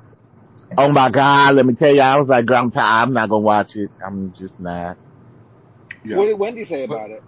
oh 0.78 0.91
my 0.91 1.11
God, 1.11 1.57
let 1.57 1.66
me 1.66 1.74
tell 1.74 1.93
you, 1.93 2.01
I 2.01 2.16
was 2.16 2.28
like, 2.28 2.47
girl, 2.47 2.62
I'm 2.62 2.70
tired. 2.70 3.03
I'm 3.03 3.12
not 3.12 3.28
gonna 3.28 3.45
watch 3.45 3.74
it. 3.74 3.91
I'm 4.03 4.32
just 4.32 4.59
not. 4.59 4.97
yeah. 6.05 6.16
What 6.16 6.26
did 6.26 6.39
Wendy 6.39 6.64
say 6.64 6.84
about 6.84 7.11
it? 7.11 7.22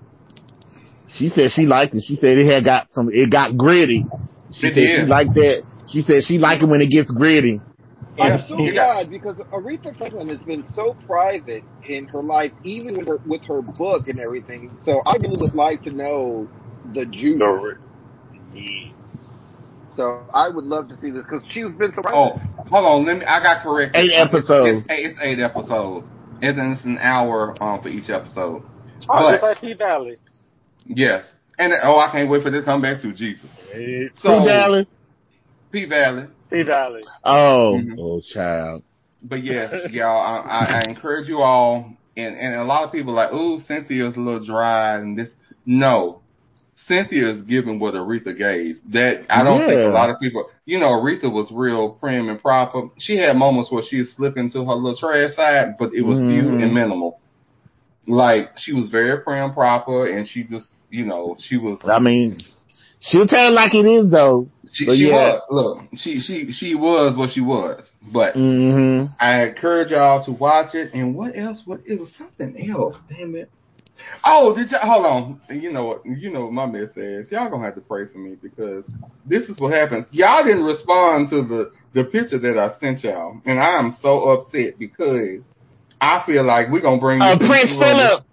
She 1.18 1.28
said 1.28 1.50
she 1.50 1.66
liked 1.66 1.94
it. 1.94 2.04
She 2.06 2.16
said 2.16 2.38
it 2.38 2.50
had 2.50 2.64
got 2.64 2.86
some, 2.92 3.10
it 3.12 3.30
got 3.30 3.58
gritty. 3.58 4.06
She 4.52 4.66
It 4.68 4.74
said 4.74 4.84
she 4.84 5.06
liked 5.06 5.34
that. 5.34 5.62
She 5.88 6.02
said 6.02 6.22
she 6.24 6.38
liked 6.38 6.62
it 6.62 6.66
when 6.66 6.80
it 6.80 6.90
gets 6.90 7.10
gritty. 7.10 7.60
I'm 8.18 8.40
so 8.48 8.56
glad 8.56 9.10
because 9.10 9.36
Aretha 9.52 9.96
Franklin 9.96 10.28
has 10.28 10.38
been 10.40 10.64
so 10.74 10.96
private 11.06 11.64
in 11.88 12.06
her 12.08 12.22
life, 12.22 12.52
even 12.64 12.98
with 12.98 13.06
her, 13.08 13.18
with 13.26 13.42
her 13.46 13.62
book 13.62 14.08
and 14.08 14.18
everything. 14.18 14.70
So 14.84 15.00
I 15.06 15.16
really 15.16 15.36
would 15.40 15.54
like 15.54 15.82
to 15.82 15.90
know 15.90 16.48
the 16.94 17.06
juice. 17.06 17.40
So 19.96 20.24
I 20.32 20.48
would 20.48 20.64
love 20.64 20.88
to 20.88 20.96
see 21.00 21.10
this 21.10 21.22
because 21.22 21.42
she's 21.50 21.70
been 21.78 21.92
so 21.94 22.02
Oh, 22.06 22.38
hold 22.70 22.86
on. 22.86 23.06
Let 23.06 23.18
me. 23.18 23.24
I 23.24 23.42
got 23.42 23.62
corrected. 23.62 24.00
Eight 24.00 24.12
episodes. 24.14 24.84
It's, 24.88 25.14
it's 25.14 25.18
eight 25.22 25.38
episodes. 25.40 26.06
And 26.42 26.56
then 26.58 26.72
it's 26.72 26.84
an 26.84 26.98
hour 26.98 27.54
um, 27.62 27.82
for 27.82 27.88
each 27.88 28.08
episode. 28.08 28.62
Oh, 28.64 29.06
But- 29.08 29.32
just 29.32 29.42
like 29.42 29.60
P 29.60 29.74
Valley. 29.74 30.16
Yes. 30.86 31.24
And 31.58 31.74
oh, 31.82 31.98
I 31.98 32.10
can't 32.10 32.30
wait 32.30 32.42
for 32.42 32.50
this 32.50 32.62
to 32.62 32.64
come 32.64 32.80
back 32.80 33.02
to 33.02 33.12
Jesus. 33.12 33.50
It's 33.72 34.22
So 34.22 34.40
Who 34.40 34.46
Dallas? 34.48 34.86
P 35.72 35.84
Valley. 35.86 36.26
P 36.50 36.62
Valley. 36.62 37.02
Oh, 37.24 37.78
Mhm. 37.80 37.96
oh 37.98 38.20
child. 38.20 38.82
But 39.22 39.44
yes, 39.44 39.72
y'all, 39.90 40.20
I, 40.20 40.38
I, 40.48 40.64
I 40.80 40.84
encourage 40.88 41.28
you 41.28 41.38
all. 41.40 41.92
And 42.16 42.36
and 42.36 42.56
a 42.56 42.64
lot 42.64 42.84
of 42.84 42.92
people 42.92 43.12
are 43.12 43.16
like, 43.16 43.30
oh, 43.32 43.60
Cynthia's 43.66 44.16
a 44.16 44.20
little 44.20 44.44
dry 44.44 44.96
and 44.96 45.16
this. 45.16 45.28
No, 45.64 46.20
Cynthia 46.86 47.28
is 47.30 47.42
giving 47.42 47.78
what 47.78 47.94
Aretha 47.94 48.36
gave. 48.36 48.78
That 48.92 49.26
I 49.30 49.44
don't 49.44 49.60
think 49.68 49.78
a 49.80 49.88
lot 49.90 50.10
of 50.10 50.18
people. 50.20 50.46
You 50.64 50.78
know, 50.80 50.88
Aretha 50.88 51.32
was 51.32 51.46
real 51.52 51.90
prim 51.90 52.28
and 52.28 52.40
proper. 52.40 52.88
She 52.98 53.16
had 53.16 53.36
moments 53.36 53.70
where 53.70 53.84
she 53.88 54.02
slipped 54.04 54.38
into 54.38 54.64
her 54.64 54.74
little 54.74 54.96
trash 54.96 55.36
side, 55.36 55.76
but 55.78 55.94
it 55.94 56.02
was 56.02 56.18
few 56.18 56.42
Mhm. 56.42 56.62
and 56.62 56.74
minimal. 56.74 57.20
Like 58.08 58.58
she 58.58 58.72
was 58.72 58.88
very 58.88 59.18
prim 59.22 59.44
and 59.44 59.54
proper, 59.54 60.06
and 60.08 60.26
she 60.26 60.42
just, 60.42 60.66
you 60.90 61.04
know, 61.06 61.36
she 61.38 61.56
was. 61.58 61.78
I 61.84 62.00
mean, 62.00 62.40
she'll 63.00 63.26
tell 63.26 63.48
it 63.48 63.52
like 63.52 63.74
it 63.74 63.86
is 63.86 64.10
though. 64.10 64.48
She, 64.72 64.84
she 64.84 65.08
yeah. 65.08 65.14
was. 65.14 65.42
Look, 65.50 65.78
she 65.96 66.20
she 66.20 66.52
she 66.52 66.74
was 66.74 67.16
what 67.16 67.30
she 67.32 67.40
was. 67.40 67.84
But 68.02 68.34
hmm 68.34 69.06
I 69.18 69.46
encourage 69.48 69.90
y'all 69.90 70.24
to 70.24 70.32
watch 70.32 70.74
it. 70.74 70.94
And 70.94 71.14
what 71.14 71.36
else? 71.36 71.62
What 71.64 71.80
it 71.86 71.98
was 71.98 72.12
something 72.16 72.70
else. 72.70 72.96
Damn 73.08 73.34
it. 73.34 73.50
Oh, 74.24 74.54
did 74.56 74.70
y'all 74.70 74.80
hold 74.80 75.06
on? 75.06 75.40
You 75.60 75.72
know 75.72 75.86
what? 75.86 76.02
You 76.06 76.30
know 76.30 76.42
what 76.42 76.52
my 76.52 76.66
mess 76.66 76.88
says. 76.94 77.28
Y'all 77.30 77.50
gonna 77.50 77.64
have 77.64 77.74
to 77.74 77.80
pray 77.80 78.06
for 78.10 78.18
me 78.18 78.36
because 78.40 78.84
this 79.26 79.48
is 79.48 79.58
what 79.58 79.72
happens. 79.72 80.06
Y'all 80.10 80.44
didn't 80.44 80.64
respond 80.64 81.28
to 81.30 81.42
the 81.42 81.72
the 81.92 82.04
picture 82.04 82.38
that 82.38 82.56
I 82.56 82.78
sent 82.78 83.02
y'all, 83.02 83.40
and 83.44 83.58
I 83.58 83.78
am 83.78 83.96
so 84.00 84.30
upset 84.30 84.78
because 84.78 85.40
I 86.00 86.22
feel 86.24 86.44
like 86.44 86.70
we're 86.70 86.80
gonna 86.80 87.00
bring 87.00 87.20
Uh, 87.20 87.36
Prince. 87.38 87.72
Philip. 87.78 88.24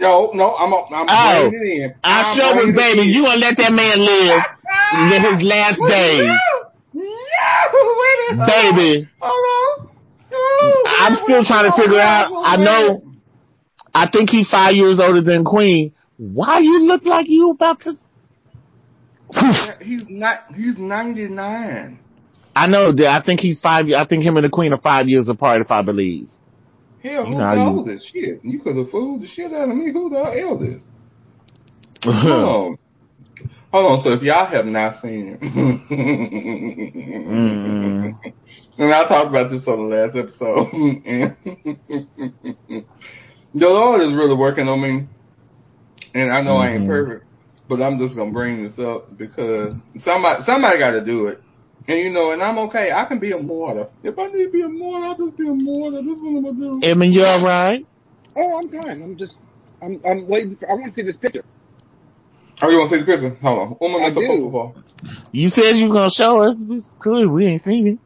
No, 0.00 0.30
no, 0.32 0.56
I'm 0.56 0.72
I'm 0.72 1.06
Oh, 1.08 1.50
bringing 1.50 1.60
it 1.60 1.82
in. 1.84 1.94
I 2.02 2.22
I'm 2.22 2.36
sure 2.36 2.56
was, 2.56 2.74
baby. 2.74 3.02
You 3.12 3.22
gonna 3.22 3.36
let 3.36 3.56
that 3.58 3.72
man 3.72 4.00
live 4.00 4.40
live 5.12 5.22
his 5.36 5.42
last 5.46 5.78
days. 5.86 6.24
No, 6.24 7.04
no, 7.72 7.94
wait 8.00 8.18
a 8.30 8.34
minute. 8.34 8.46
Baby. 8.48 9.08
Hold 9.20 9.44
on. 9.52 9.86
On. 10.32 10.84
I'm 11.00 11.14
still 11.16 11.44
trying 11.44 11.70
to 11.70 11.76
figure 11.76 11.98
out. 12.00 12.32
I 12.32 12.56
know. 12.56 13.02
I 13.94 14.08
think 14.10 14.30
he's 14.30 14.48
five 14.48 14.74
years 14.74 14.98
older 15.00 15.20
than 15.22 15.44
Queen. 15.44 15.92
Why 16.16 16.60
you 16.60 16.80
look 16.86 17.04
like 17.04 17.26
you 17.28 17.50
about 17.50 17.80
to? 17.80 17.98
He's 19.82 20.04
not. 20.08 20.44
He's 20.56 20.76
ninety 20.78 21.28
nine. 21.28 21.98
I 22.54 22.66
know 22.66 22.92
that. 22.94 23.06
I 23.06 23.22
think 23.24 23.40
he's 23.40 23.60
five. 23.60 23.86
I 23.96 24.04
think 24.06 24.24
him 24.24 24.36
and 24.36 24.44
the 24.44 24.50
Queen 24.50 24.72
are 24.72 24.80
five 24.80 25.08
years 25.08 25.28
apart, 25.28 25.60
if 25.60 25.70
I 25.70 25.82
believe. 25.82 26.28
Hell, 27.02 27.26
You 27.26 27.34
who's 27.34 27.38
the 27.38 27.66
oldest? 27.66 28.06
Shit, 28.12 28.40
you 28.44 28.60
could 28.60 28.76
have 28.76 28.90
fooled 28.90 29.22
the 29.22 29.26
shit 29.26 29.52
out 29.52 29.68
of 29.70 29.76
me. 29.76 29.90
Who's 29.92 30.12
the 30.12 30.18
eldest? 30.40 30.84
Hold 32.04 32.44
on. 32.44 32.76
Hold 33.72 33.86
on. 33.92 34.00
So 34.04 34.10
if 34.12 34.22
y'all 34.22 34.46
have 34.46 34.66
not 34.66 35.00
seen 35.00 35.28
it, 35.28 35.40
Mm-mm. 37.00 38.12
and 38.78 38.92
I 38.94 39.08
talked 39.08 39.28
about 39.28 39.50
this 39.50 39.62
on 39.66 39.88
the 39.88 39.96
last 39.96 40.16
episode, 40.16 40.68
the 43.54 43.68
Lord 43.68 44.02
is 44.02 44.12
really 44.14 44.36
working 44.36 44.68
on 44.68 44.80
me, 44.82 45.06
and 46.14 46.32
I 46.32 46.42
know 46.42 46.56
I 46.56 46.70
ain't 46.72 46.84
Mhm. 46.84 46.88
perfect, 46.88 47.24
but 47.68 47.82
I'm 47.82 47.98
just 47.98 48.16
gonna 48.16 48.32
bring 48.32 48.64
this 48.64 48.78
up 48.78 49.16
because 49.16 49.74
somebody 50.04 50.44
somebody 50.44 50.78
got 50.78 50.92
to 50.92 51.04
do 51.04 51.26
it. 51.28 51.40
And 51.88 51.98
you 51.98 52.10
know, 52.10 52.30
and 52.32 52.42
I'm 52.42 52.58
okay. 52.68 52.92
I 52.92 53.04
can 53.06 53.18
be 53.18 53.32
a 53.32 53.38
martyr. 53.38 53.88
If 54.02 54.18
I 54.18 54.26
need 54.28 54.44
to 54.46 54.50
be 54.50 54.62
a 54.62 54.68
martyr, 54.68 55.06
I'll 55.06 55.16
just 55.16 55.36
be 55.38 55.48
a 55.48 55.54
martyr. 55.54 56.02
This 56.02 56.16
is 56.16 56.22
what 56.22 56.36
I'm 56.36 56.42
gonna 56.44 56.80
do. 56.80 56.86
Emin, 56.86 57.12
you 57.12 57.22
all 57.22 57.44
right? 57.44 57.80
Oh, 58.36 58.58
I'm 58.58 58.68
fine. 58.70 59.02
I'm 59.02 59.16
just, 59.18 59.34
I'm, 59.82 60.00
I'm 60.08 60.28
waiting. 60.28 60.56
For, 60.56 60.70
I 60.70 60.74
want 60.74 60.94
to 60.94 61.00
see 61.00 61.06
this 61.06 61.16
picture. 61.16 61.44
Oh, 62.62 62.68
you 62.68 62.78
want 62.78 62.90
to 62.90 62.96
see 62.96 63.00
the 63.00 63.06
picture? 63.06 63.34
Hold 63.42 63.58
on. 63.58 63.68
One 63.78 63.90
more 63.92 64.02
I 64.02 64.10
minute. 64.10 64.20
do. 64.20 64.74
You 65.32 65.48
said 65.48 65.76
you 65.76 65.88
were 65.88 65.94
gonna 65.94 66.10
show 66.14 66.42
us. 66.42 66.56
It's 66.70 66.94
clear 67.02 67.28
we 67.28 67.46
ain't 67.46 67.62
seen 67.62 67.86
it. 67.86 67.98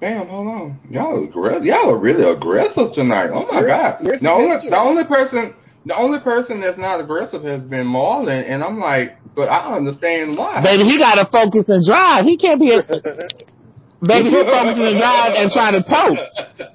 Damn, 0.00 0.28
hold 0.28 0.46
on. 0.46 0.80
Y'all 0.90 1.24
aggressive. 1.24 1.64
Y'all 1.64 1.90
are 1.90 1.98
really 1.98 2.22
aggressive 2.28 2.92
tonight. 2.94 3.30
Oh 3.32 3.46
my 3.50 3.60
Where- 3.60 3.66
god. 3.66 3.96
where's 4.00 4.20
The 4.20 4.26
the 4.26 4.30
only 4.32 4.70
the 4.70 4.78
only 4.78 5.04
person 5.04 5.54
the 5.88 5.96
only 5.96 6.20
person 6.20 6.60
that's 6.60 6.76
not 6.76 7.00
aggressive 7.00 7.42
has 7.44 7.64
been 7.64 7.86
Marlon, 7.86 8.44
and 8.44 8.62
I'm 8.62 8.78
like, 8.78 9.16
but 9.34 9.48
I 9.48 9.74
understand 9.74 10.36
why. 10.36 10.62
Baby, 10.62 10.84
he 10.84 10.98
gotta 10.98 11.24
focus 11.32 11.64
and 11.66 11.84
drive. 11.84 12.26
He 12.26 12.36
can't 12.36 12.60
be 12.60 12.76
a 12.76 12.84
baby. 12.84 14.28
He 14.28 14.36
focusing 14.44 14.84
and 14.84 14.98
drive 15.00 15.32
and 15.32 15.50
trying 15.50 15.80
to 15.80 15.82
tote. 15.88 16.20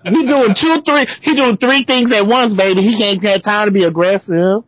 He 0.09 0.26
doing 0.26 0.57
two, 0.57 0.82
three. 0.82 1.05
He 1.22 1.36
doing 1.36 1.57
three 1.57 1.86
things 1.86 2.11
at 2.11 2.26
once, 2.26 2.57
baby. 2.57 2.82
He 2.82 2.97
can't 2.97 3.22
get 3.22 3.43
time 3.45 3.68
to 3.68 3.72
be 3.72 3.84
aggressive. 3.84 4.66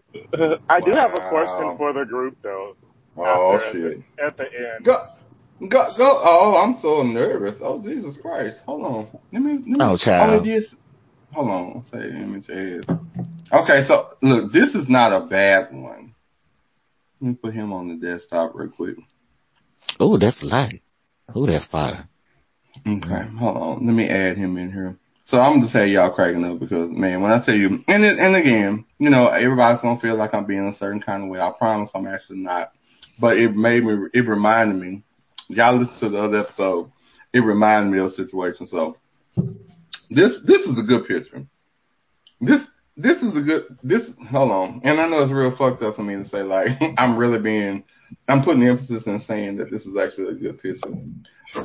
I 0.69 0.79
do 0.79 0.91
have 0.91 1.17
a 1.17 1.27
question 1.27 1.75
for 1.77 1.91
the 1.91 2.05
group 2.05 2.37
though. 2.43 2.75
Oh 3.17 3.55
after- 3.55 3.71
shit. 3.71 4.03
At 4.21 4.37
the 4.37 4.45
end. 4.45 4.85
Go, 4.85 5.07
go, 5.61 5.89
go. 5.97 6.21
Oh, 6.21 6.61
I'm 6.61 6.77
so 6.81 7.01
nervous. 7.01 7.55
Oh, 7.61 7.81
Jesus 7.81 8.17
Christ. 8.21 8.57
Hold 8.67 8.85
on. 8.85 9.07
Let 9.33 9.41
me. 9.41 9.53
Let 9.53 9.65
me 9.65 9.77
Oh, 9.79 9.97
child. 9.97 10.41
Oh, 10.41 10.43
it 10.43 10.47
is. 10.47 10.75
Hold 11.33 11.49
on. 11.49 11.83
Say 11.91 11.99
the 11.99 12.15
image 12.15 12.49
is. 12.49 12.85
Okay, 13.51 13.85
so 13.87 14.15
look, 14.21 14.51
this 14.51 14.73
is 14.75 14.87
not 14.89 15.11
a 15.11 15.25
bad 15.25 15.73
one. 15.73 16.13
Let 17.21 17.27
me 17.27 17.35
put 17.35 17.53
him 17.53 17.73
on 17.73 17.87
the 17.87 18.07
desktop 18.07 18.51
real 18.55 18.69
quick. 18.69 18.95
Oh, 19.99 20.17
that's 20.17 20.41
light. 20.43 20.81
Oh, 21.33 21.45
that's 21.45 21.67
fire. 21.67 22.07
Okay, 22.87 23.27
hold 23.39 23.57
on. 23.57 23.85
Let 23.85 23.93
me 23.93 24.09
add 24.09 24.37
him 24.37 24.57
in 24.57 24.71
here. 24.71 24.97
So 25.27 25.39
I'm 25.39 25.61
just 25.61 25.73
say 25.73 25.87
y'all 25.87 26.11
cracking 26.11 26.45
up 26.45 26.59
because 26.59 26.91
man, 26.91 27.21
when 27.21 27.31
I 27.31 27.43
tell 27.43 27.55
you, 27.55 27.83
and 27.87 28.03
it, 28.03 28.19
and 28.19 28.35
again, 28.35 28.85
you 28.99 29.09
know, 29.09 29.27
everybody's 29.27 29.81
gonna 29.81 29.99
feel 29.99 30.15
like 30.15 30.33
I'm 30.33 30.45
being 30.45 30.67
a 30.67 30.77
certain 30.77 31.01
kind 31.01 31.23
of 31.23 31.29
way. 31.29 31.39
I 31.39 31.51
promise 31.57 31.89
I'm 31.95 32.05
actually 32.05 32.39
not. 32.39 32.73
But 33.19 33.37
it 33.37 33.55
made 33.55 33.83
me, 33.83 34.07
it 34.13 34.27
reminded 34.27 34.75
me. 34.75 35.03
Y'all 35.47 35.79
listen 35.79 35.99
to 35.99 36.09
the 36.09 36.21
other 36.21 36.39
episode. 36.41 36.91
It 37.33 37.39
reminded 37.39 37.91
me 37.91 37.99
of 37.99 38.11
a 38.11 38.15
situation. 38.15 38.67
So 38.67 38.97
this 40.09 40.33
this 40.45 40.61
is 40.61 40.77
a 40.77 40.83
good 40.83 41.07
picture. 41.07 41.45
This 42.41 42.61
this 42.97 43.17
is 43.21 43.35
a 43.35 43.41
good 43.41 43.63
this. 43.83 44.01
Hold 44.31 44.51
on, 44.51 44.81
and 44.83 44.99
I 44.99 45.07
know 45.07 45.21
it's 45.21 45.31
real 45.31 45.55
fucked 45.57 45.83
up 45.83 45.95
for 45.95 46.03
me 46.03 46.15
to 46.15 46.27
say 46.29 46.43
like 46.43 46.67
I'm 46.97 47.17
really 47.17 47.39
being. 47.39 47.83
I'm 48.27 48.43
putting 48.43 48.63
emphasis 48.67 49.03
in 49.07 49.19
saying 49.27 49.57
that 49.57 49.71
this 49.71 49.81
is 49.81 49.95
actually 49.97 50.29
a 50.29 50.35
good 50.35 50.61
picture. 50.61 50.93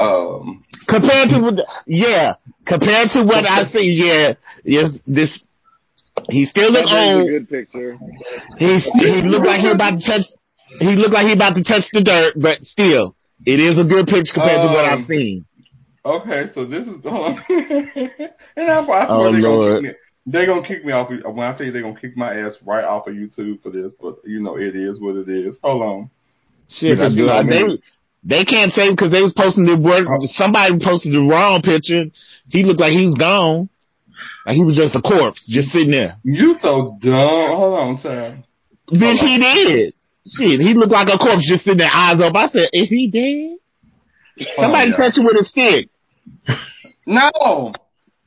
Um, 0.01 0.64
Compared 0.88 1.28
to 1.30 1.64
yeah, 1.86 2.34
compared 2.66 3.11
to 3.12 3.22
what 3.22 3.45
I 3.45 3.64
see, 3.70 3.93
yeah, 4.03 4.34
yes, 4.64 4.91
this. 5.07 5.38
He 6.28 6.47
still 6.47 6.72
look 6.72 6.86
That 6.86 6.91
is 6.91 7.16
a 7.16 7.20
old. 7.20 7.28
good 7.28 7.49
picture. 7.49 7.99
He 8.59 8.78
he 8.78 9.22
look 9.28 9.45
like 9.45 9.61
he 9.61 9.70
about 9.70 10.01
to 10.01 10.07
touch. 10.07 10.26
He 10.80 10.86
look 10.97 11.12
like 11.12 11.26
he 11.26 11.32
about 11.34 11.55
to 11.55 11.62
touch 11.64 11.84
the 11.93 12.03
dirt, 12.03 12.34
but 12.41 12.61
still, 12.62 13.16
it 13.47 13.61
is 13.61 13.78
a 13.78 13.84
good 13.84 14.07
picture 14.07 14.32
compared 14.34 14.62
to 14.62 14.68
what 14.68 14.84
Um, 14.84 15.01
I've 15.01 15.07
seen. 15.07 15.45
Okay, 16.05 16.44
so 16.55 16.64
this 16.64 16.86
is 16.86 16.94
and 17.05 18.70
I, 18.70 18.80
I 18.80 18.84
swear 18.84 19.07
Oh, 19.09 19.32
they're 19.32 19.42
gonna 19.42 19.74
kick 19.74 19.82
me. 19.82 19.90
They're 20.26 20.46
gonna 20.46 20.66
kick 20.66 20.84
me 20.84 20.92
off. 20.92 21.11
of- 21.11 21.34
When 21.34 21.46
I 21.46 21.57
tell 21.57 21.66
you 21.66 21.72
they're 21.72 21.82
gonna 21.82 22.01
kick 22.01 22.16
my 22.16 22.34
ass 22.40 22.55
right 22.64 22.84
off 22.84 23.07
of 23.07 23.14
YouTube 23.14 23.62
for 23.62 23.70
this, 23.70 23.92
but 24.01 24.16
you 24.24 24.40
know 24.40 24.57
it 24.57 24.74
is 24.74 24.98
what 25.01 25.16
it 25.16 25.28
is. 25.28 25.57
Hold 25.62 25.82
on. 25.82 26.11
Shit, 26.68 26.96
because 26.96 27.12
I 27.12 27.16
you 27.16 27.26
know, 27.26 27.32
I 27.32 27.42
they 27.44 27.82
they 28.22 28.44
can't 28.44 28.72
say 28.72 28.90
because 28.90 29.11
they 29.12 29.22
was 29.22 29.34
posting 29.36 29.66
the 29.66 29.76
word. 29.76 30.07
Oh. 30.09 30.26
Somebody 30.32 30.78
posted 30.82 31.12
the 31.12 31.20
wrong 31.20 31.61
picture. 31.62 32.05
He 32.48 32.64
looked 32.64 32.80
like 32.80 32.92
he 32.92 33.07
was 33.07 33.16
gone. 33.18 33.68
Like 34.46 34.57
he 34.57 34.64
was 34.64 34.76
just 34.76 34.94
a 34.94 35.03
corpse, 35.03 35.44
just 35.48 35.68
sitting 35.68 35.90
there. 35.90 36.16
You 36.24 36.55
so 36.61 36.96
dumb. 37.01 37.57
Hold 37.57 37.78
on, 37.78 37.98
Sam. 37.98 38.44
Bitch, 38.88 39.20
he 39.20 39.36
did. 39.38 39.94
Shit, 40.26 40.61
he 40.61 40.74
looked 40.74 40.92
like 40.92 41.09
a 41.09 41.18
corpse, 41.18 41.48
just 41.48 41.64
sitting 41.64 41.78
there, 41.78 41.90
eyes 41.92 42.20
up. 42.20 42.34
I 42.36 42.46
said, 42.48 42.68
is 42.72 42.88
he 42.88 43.09
dead? 43.11 43.57
Hold 44.36 44.59
oh, 44.59 44.62
Somebody 44.62 44.92
on, 44.92 44.96
touch 44.96 45.18
him 45.18 45.24
with 45.24 45.36
a 45.36 45.44
stick. 45.44 45.88
No, 47.07 47.72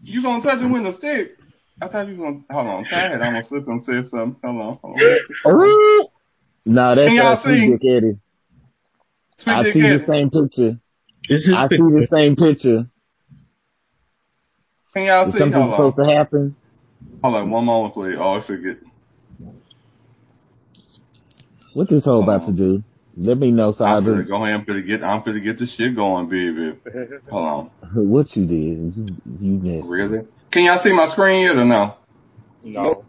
you 0.03 0.21
gonna 0.21 0.43
touch 0.43 0.59
him 0.59 0.71
with 0.71 0.85
a 0.85 0.97
stick? 0.97 1.37
I 1.81 1.87
thought 1.87 2.07
you 2.07 2.17
was 2.17 2.19
gonna. 2.19 2.43
Hold 2.51 2.67
on, 2.67 2.83
go 2.89 2.95
ahead. 2.95 3.21
I'm 3.21 3.33
gonna 3.33 3.45
slip 3.45 3.67
and 3.67 3.83
say 3.85 4.09
something. 4.09 4.35
Hold 4.43 4.61
on, 4.61 4.79
hold 4.81 4.99
on. 5.45 6.07
No, 6.65 6.95
that's 6.95 7.07
Can 7.09 7.15
y'all 7.15 7.33
uh, 7.33 7.41
Sweet 7.43 7.59
see? 7.59 7.71
Dick 7.71 7.81
Eddie. 7.83 8.19
Sweet 9.39 9.53
I 9.53 9.63
Dick 9.63 9.73
see 9.73 9.81
the 9.81 10.05
same 10.07 10.29
picture. 10.29 10.79
This 11.29 11.41
is 11.41 11.53
I 11.53 11.67
see 11.67 11.77
the 11.77 12.07
same 12.09 12.35
picture. 12.35 12.83
Can 14.93 15.03
y'all 15.03 15.27
Is 15.27 15.33
see? 15.33 15.39
something 15.39 15.59
Hold 15.59 15.73
supposed 15.73 15.99
on. 15.99 16.07
to 16.07 16.13
happen? 16.13 16.55
Hold 17.21 17.35
on, 17.35 17.49
one 17.49 17.65
moment, 17.65 17.93
please. 17.93 18.15
Oh, 18.17 18.33
I 18.39 18.45
forget. 18.45 18.77
What's 21.73 21.89
this 21.89 22.05
hoe 22.05 22.21
about 22.21 22.43
on. 22.43 22.55
to 22.55 22.57
do? 22.57 22.83
Let 23.15 23.37
me 23.37 23.51
know 23.51 23.71
so 23.71 23.85
I 23.85 23.97
I'm 23.97 24.03
do. 24.03 24.11
gonna 24.11 24.23
go 24.23 24.43
ahead. 24.43 24.55
I'm 24.59 24.65
gonna 24.65 24.81
get. 24.81 25.03
I'm 25.03 25.23
gonna 25.23 25.39
get 25.39 25.59
the 25.59 25.67
shit 25.67 25.95
going, 25.95 26.27
baby. 26.29 26.73
Hold 27.29 27.45
on. 27.45 27.69
What 27.95 28.35
you 28.35 28.45
did? 28.47 28.95
You, 28.95 29.07
you 29.39 29.51
missed. 29.61 29.87
Really? 29.87 30.19
Can 30.51 30.63
y'all 30.63 30.81
see 30.83 30.91
my 30.93 31.07
screen 31.11 31.43
yet 31.43 31.55
or 31.55 31.65
no? 31.65 31.95
no. 32.63 33.05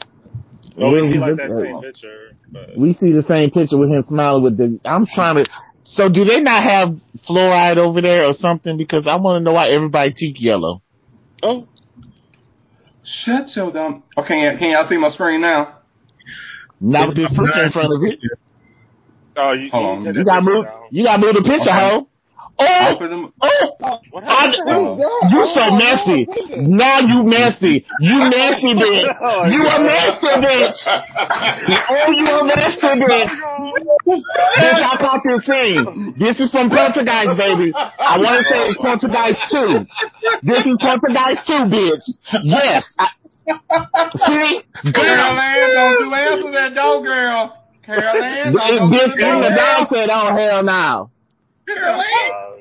No, 0.77 0.89
we 0.89 0.95
Really, 0.95 1.13
see 1.13 1.19
like 1.19 1.37
just- 1.37 1.49
that 1.55 1.63
same 1.65 1.81
picture. 1.81 2.19
But 2.53 2.77
We 2.79 2.93
see 2.95 3.13
the 3.13 3.23
same 3.23 3.51
picture 3.51 3.79
with 3.79 3.89
him 3.91 4.05
smiling 4.07 4.43
with 4.43 4.59
the. 4.59 4.79
I'm 4.85 5.07
trying 5.07 5.43
to. 5.43 5.51
So 5.85 6.09
do 6.11 6.25
they 6.25 6.41
not 6.41 6.63
have 6.63 6.89
fluoride 7.29 7.77
over 7.79 8.01
there 8.03 8.25
or 8.27 8.35
something? 8.35 8.77
Because 8.77 9.07
I 9.07 9.17
want 9.17 9.41
to 9.41 9.45
know 9.45 9.53
why 9.53 9.69
everybody 9.71 10.13
teeth 10.13 10.37
yellow. 10.39 10.83
oh, 11.43 11.67
Shut 13.05 13.55
your 13.57 13.71
dumb. 13.73 14.03
Okay, 14.17 14.29
can, 14.35 14.59
can 14.59 14.71
y'all 14.71 14.89
see 14.89 14.97
my 14.97 15.11
screen 15.11 15.41
now? 15.43 15.79
Not 16.81 17.09
with 17.09 17.17
this 17.17 17.29
picture 17.31 17.65
in 17.65 17.73
front 17.73 17.93
of 17.95 18.03
it. 18.03 18.19
Oh, 19.37 19.53
you, 19.53 19.71
Hold 19.71 20.03
you 20.05 20.09
on. 20.09 20.15
You 20.15 20.25
got 20.25 20.43
move. 20.43 20.65
down. 20.65 20.83
You 20.91 21.05
got 21.05 21.21
move 21.21 21.35
the 21.35 21.43
picture, 21.43 21.71
Okay. 21.71 21.91
hoe. 21.91 22.07
Oh, 22.57 22.63
oh. 23.43 23.99
What 24.15 24.23
I? 24.23 24.47
Oh. 24.71 24.95
you 25.27 25.43
so 25.59 25.75
messy. 25.75 26.23
Now 26.71 27.01
you 27.03 27.27
messy. 27.27 27.83
You 27.99 28.19
messy 28.31 28.79
bitch. 28.79 29.11
Oh, 29.21 29.43
oh, 29.43 29.51
You 29.51 29.59
a 29.67 29.83
messy 29.83 30.33
bitch. 30.39 30.79
Oh, 30.87 32.11
you 32.15 32.27
a 32.31 32.45
messy 32.47 32.95
bitch. 32.95 33.35
Bitch, 34.07 34.83
I 34.87 34.97
caught 35.03 35.23
this 35.27 35.43
scene. 35.45 36.15
This 36.17 36.39
is 36.39 36.53
from 36.53 36.71
Poltergeist, 36.71 37.35
baby. 37.37 37.73
I 37.75 38.19
want 38.23 38.39
to 38.39 38.45
say 38.47 38.71
it's 38.71 38.79
Poltergeist 38.79 39.41
2. 39.51 40.47
This 40.47 40.63
is 40.65 40.77
Poltergeist 40.79 41.47
2, 41.51 41.53
bitch. 41.75 42.07
Yes. 42.45 42.85
I, 43.01 43.09
see? 44.15 44.63
Girl. 44.93 45.03
Ann, 45.03 45.75
don't 45.75 46.07
you 46.07 46.15
answer 46.23 46.53
that 46.53 46.75
door, 46.77 47.03
girl. 47.03 47.64
Carol 47.87 48.23
Ann, 48.23 48.55
Bitch, 48.55 49.13
to 49.13 49.19
the 49.19 49.27
even 49.27 49.41
the 49.41 49.55
dog 49.55 49.89
said, 49.89 50.09
oh, 50.11 50.35
hell 50.35 50.63
no. 50.63 51.11
Carol 51.67 52.01
Ann. 52.01 52.55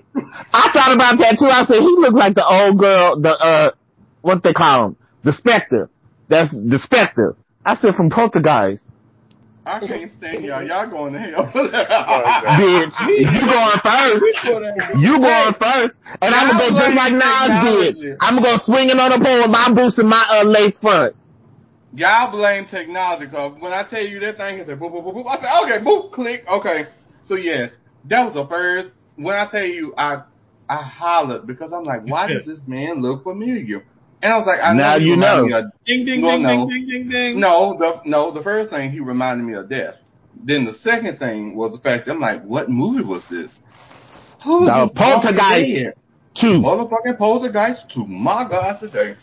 I 0.53 0.69
thought 0.73 0.93
about 0.93 1.17
that 1.19 1.37
too. 1.39 1.47
I 1.47 1.65
said, 1.65 1.79
he 1.79 1.95
looked 1.97 2.17
like 2.17 2.35
the 2.35 2.45
old 2.45 2.77
girl, 2.77 3.19
the, 3.19 3.29
uh, 3.31 3.71
what 4.21 4.43
they 4.43 4.53
call 4.53 4.87
him? 4.87 4.95
The 5.23 5.33
Spectre. 5.33 5.89
That's 6.29 6.51
the 6.51 6.79
Spectre. 6.81 7.35
I 7.65 7.75
said 7.77 7.95
from 7.95 8.09
Poltergeist. 8.09 8.83
I 9.65 9.79
can't 9.79 10.11
stand 10.17 10.43
y'all. 10.43 10.61
Y'all 10.61 10.89
going 10.89 11.13
to 11.13 11.19
hell. 11.19 11.47
Bitch, 11.47 12.91
you 13.07 13.47
going 13.47 13.79
first. 13.83 14.19
You 14.99 15.19
going 15.23 15.53
first. 15.55 15.95
And 16.19 16.35
I'm 16.35 16.51
gonna 16.51 16.59
go 16.59 16.75
just 16.75 16.95
like 16.99 17.13
Nas 17.15 17.95
did. 17.95 18.17
I'm 18.19 18.35
gonna 18.35 18.57
go 18.57 18.63
swinging 18.65 18.99
on 18.99 19.15
the 19.15 19.23
pole 19.23 19.47
with 19.47 19.51
my 19.51 19.71
boots 19.73 19.97
and 19.97 20.09
my 20.09 20.25
uh, 20.27 20.43
lace 20.43 20.77
front. 20.81 21.15
Y'all 21.95 22.31
blame 22.31 22.65
technology 22.71 23.27
because 23.27 23.55
when 23.59 23.71
I 23.71 23.87
tell 23.87 24.01
you 24.03 24.19
that 24.21 24.37
thing, 24.37 24.59
it's 24.59 24.67
like 24.69 24.79
boop, 24.79 24.91
boop, 24.91 25.03
boop, 25.05 25.15
boop. 25.15 25.27
I 25.27 25.37
said, 25.39 25.75
okay, 25.77 25.85
boop, 25.85 26.11
click, 26.11 26.41
okay. 26.51 26.87
So 27.27 27.35
yes, 27.35 27.69
that 28.05 28.23
was 28.25 28.33
the 28.33 28.47
first. 28.47 28.89
When 29.15 29.35
I 29.35 29.47
tell 29.51 29.65
you, 29.65 29.93
I 29.97 30.23
I 30.67 30.81
hollered 30.81 31.45
because 31.45 31.71
I'm 31.71 31.83
like, 31.83 32.01
why 32.05 32.27
does 32.27 32.45
this 32.47 32.59
man 32.65 33.01
look 33.01 33.23
familiar? 33.23 33.83
And 34.23 34.33
I 34.33 34.37
was 34.37 34.47
like, 34.47 34.59
I 34.63 34.73
Now 34.73 34.93
know 34.95 34.99
he 34.99 35.05
you 35.05 35.11
reminded 35.11 35.43
know. 35.43 35.45
me 35.45 35.53
of 35.53 35.65
Ding 35.85 36.05
ding 36.05 36.21
No, 36.21 36.29
ding 36.31 36.43
no. 36.43 36.67
ding 36.67 36.67
ding 36.67 36.87
ding 36.89 37.09
ding. 37.09 37.39
No, 37.39 37.75
the 37.77 38.01
no, 38.09 38.31
the 38.33 38.41
first 38.41 38.71
thing 38.71 38.91
he 38.91 38.99
reminded 38.99 39.43
me 39.43 39.53
of 39.53 39.69
death. 39.69 39.95
Then 40.45 40.65
the 40.65 40.73
second 40.83 41.19
thing 41.19 41.55
was 41.55 41.73
the 41.73 41.79
fact 41.79 42.05
that 42.07 42.13
I'm 42.13 42.19
like, 42.19 42.43
what 42.43 42.69
movie 42.69 43.03
was 43.03 43.23
this? 43.29 43.51
Who 44.45 44.65
is 44.65 44.73
The 44.73 44.85
this 44.85 44.91
Walking 44.95 45.35
Poltergeist. 45.35 45.75
Dead? 45.75 45.93
Two. 46.41 46.57
Motherfucking 46.63 47.17
poltergeist 47.19 47.81
to 47.93 48.07
my 48.07 48.47
God 48.49 48.79
today. 48.79 49.15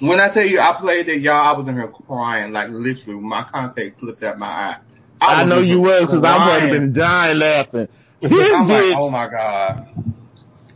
When 0.00 0.20
I 0.20 0.32
tell 0.32 0.44
you 0.44 0.58
I 0.58 0.76
played 0.80 1.06
that, 1.06 1.20
y'all, 1.20 1.54
I 1.54 1.56
was 1.56 1.68
in 1.68 1.74
here 1.74 1.92
crying, 2.06 2.52
like 2.52 2.70
literally, 2.70 3.20
my 3.20 3.46
contact 3.50 4.00
slipped 4.00 4.22
out 4.22 4.38
my 4.38 4.46
eye. 4.46 4.78
I, 5.20 5.42
was 5.42 5.50
know 5.50 5.60
you 5.60 5.80
was 5.80 6.06
because 6.06 6.24
I 6.24 6.52
would 6.52 6.62
have 6.62 6.70
been 6.70 6.92
dying 6.92 7.38
laughing. 7.38 7.88
I'm 8.22 8.68
like, 8.68 8.96
oh 8.98 9.10
my 9.10 9.28
god. 9.30 9.88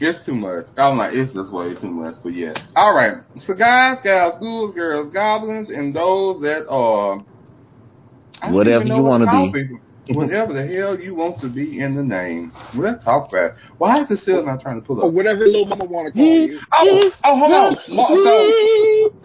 It's 0.01 0.25
too 0.25 0.35
much. 0.35 0.67
I'm 0.77 0.97
like, 0.97 1.13
it's 1.15 1.35
just 1.35 1.53
way 1.53 1.75
too 1.75 1.91
much, 1.91 2.15
but 2.23 2.29
yes. 2.31 2.57
Alright. 2.77 3.25
So 3.39 3.55
guys, 3.55 3.99
gals, 4.05 4.39
ghouls, 4.39 4.75
girls, 4.75 5.13
goblins, 5.13 5.71
and 5.71 5.95
those 5.95 6.41
that 6.43 6.69
are 6.69 7.19
Whatever 8.53 8.85
you 8.85 9.03
wanna 9.03 9.27
be. 9.27 9.53
people. 9.53 9.81
Whatever 10.15 10.55
the 10.55 10.67
hell 10.67 10.99
you 10.99 11.15
want 11.15 11.41
to 11.41 11.49
be 11.49 11.81
in 11.81 11.95
the 11.95 12.03
name. 12.03 12.53
Let's 12.77 13.05
talk 13.05 13.29
about 13.31 13.45
it. 13.51 13.55
Why 13.79 14.03
is 14.03 14.11
it 14.11 14.21
still 14.21 14.45
not 14.45 14.61
trying 14.61 14.81
to 14.81 14.87
pull 14.87 15.01
Or 15.03 15.09
up? 15.09 15.15
whatever 15.15 15.45
little 15.47 15.67
mama 15.67 15.85
want 15.85 16.09
to 16.09 16.13
call 16.13 16.27
you. 16.27 16.61
Oh, 16.73 16.87
oh, 16.91 17.11
oh 17.25 17.39
hold 17.39 17.53
on. 17.53 17.77
Mo- 17.97 18.07
So, 18.25 18.53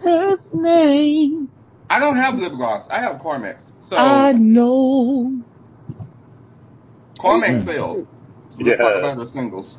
Sweetest 0.02 0.48
name 0.54 1.48
I 1.90 2.00
don't 2.00 2.16
have 2.16 2.34
lip 2.36 2.52
gloss. 2.56 2.86
I 2.90 3.00
have 3.00 3.20
Carmex. 3.20 3.56
So, 3.88 3.96
I 3.96 4.32
know. 4.32 5.32
Carmex 7.20 7.64
fails. 7.66 8.06
Let's 8.58 8.68
Yeah. 8.68 8.76
talk 8.76 8.96
about 8.98 9.16
the 9.18 9.26
singles. 9.32 9.76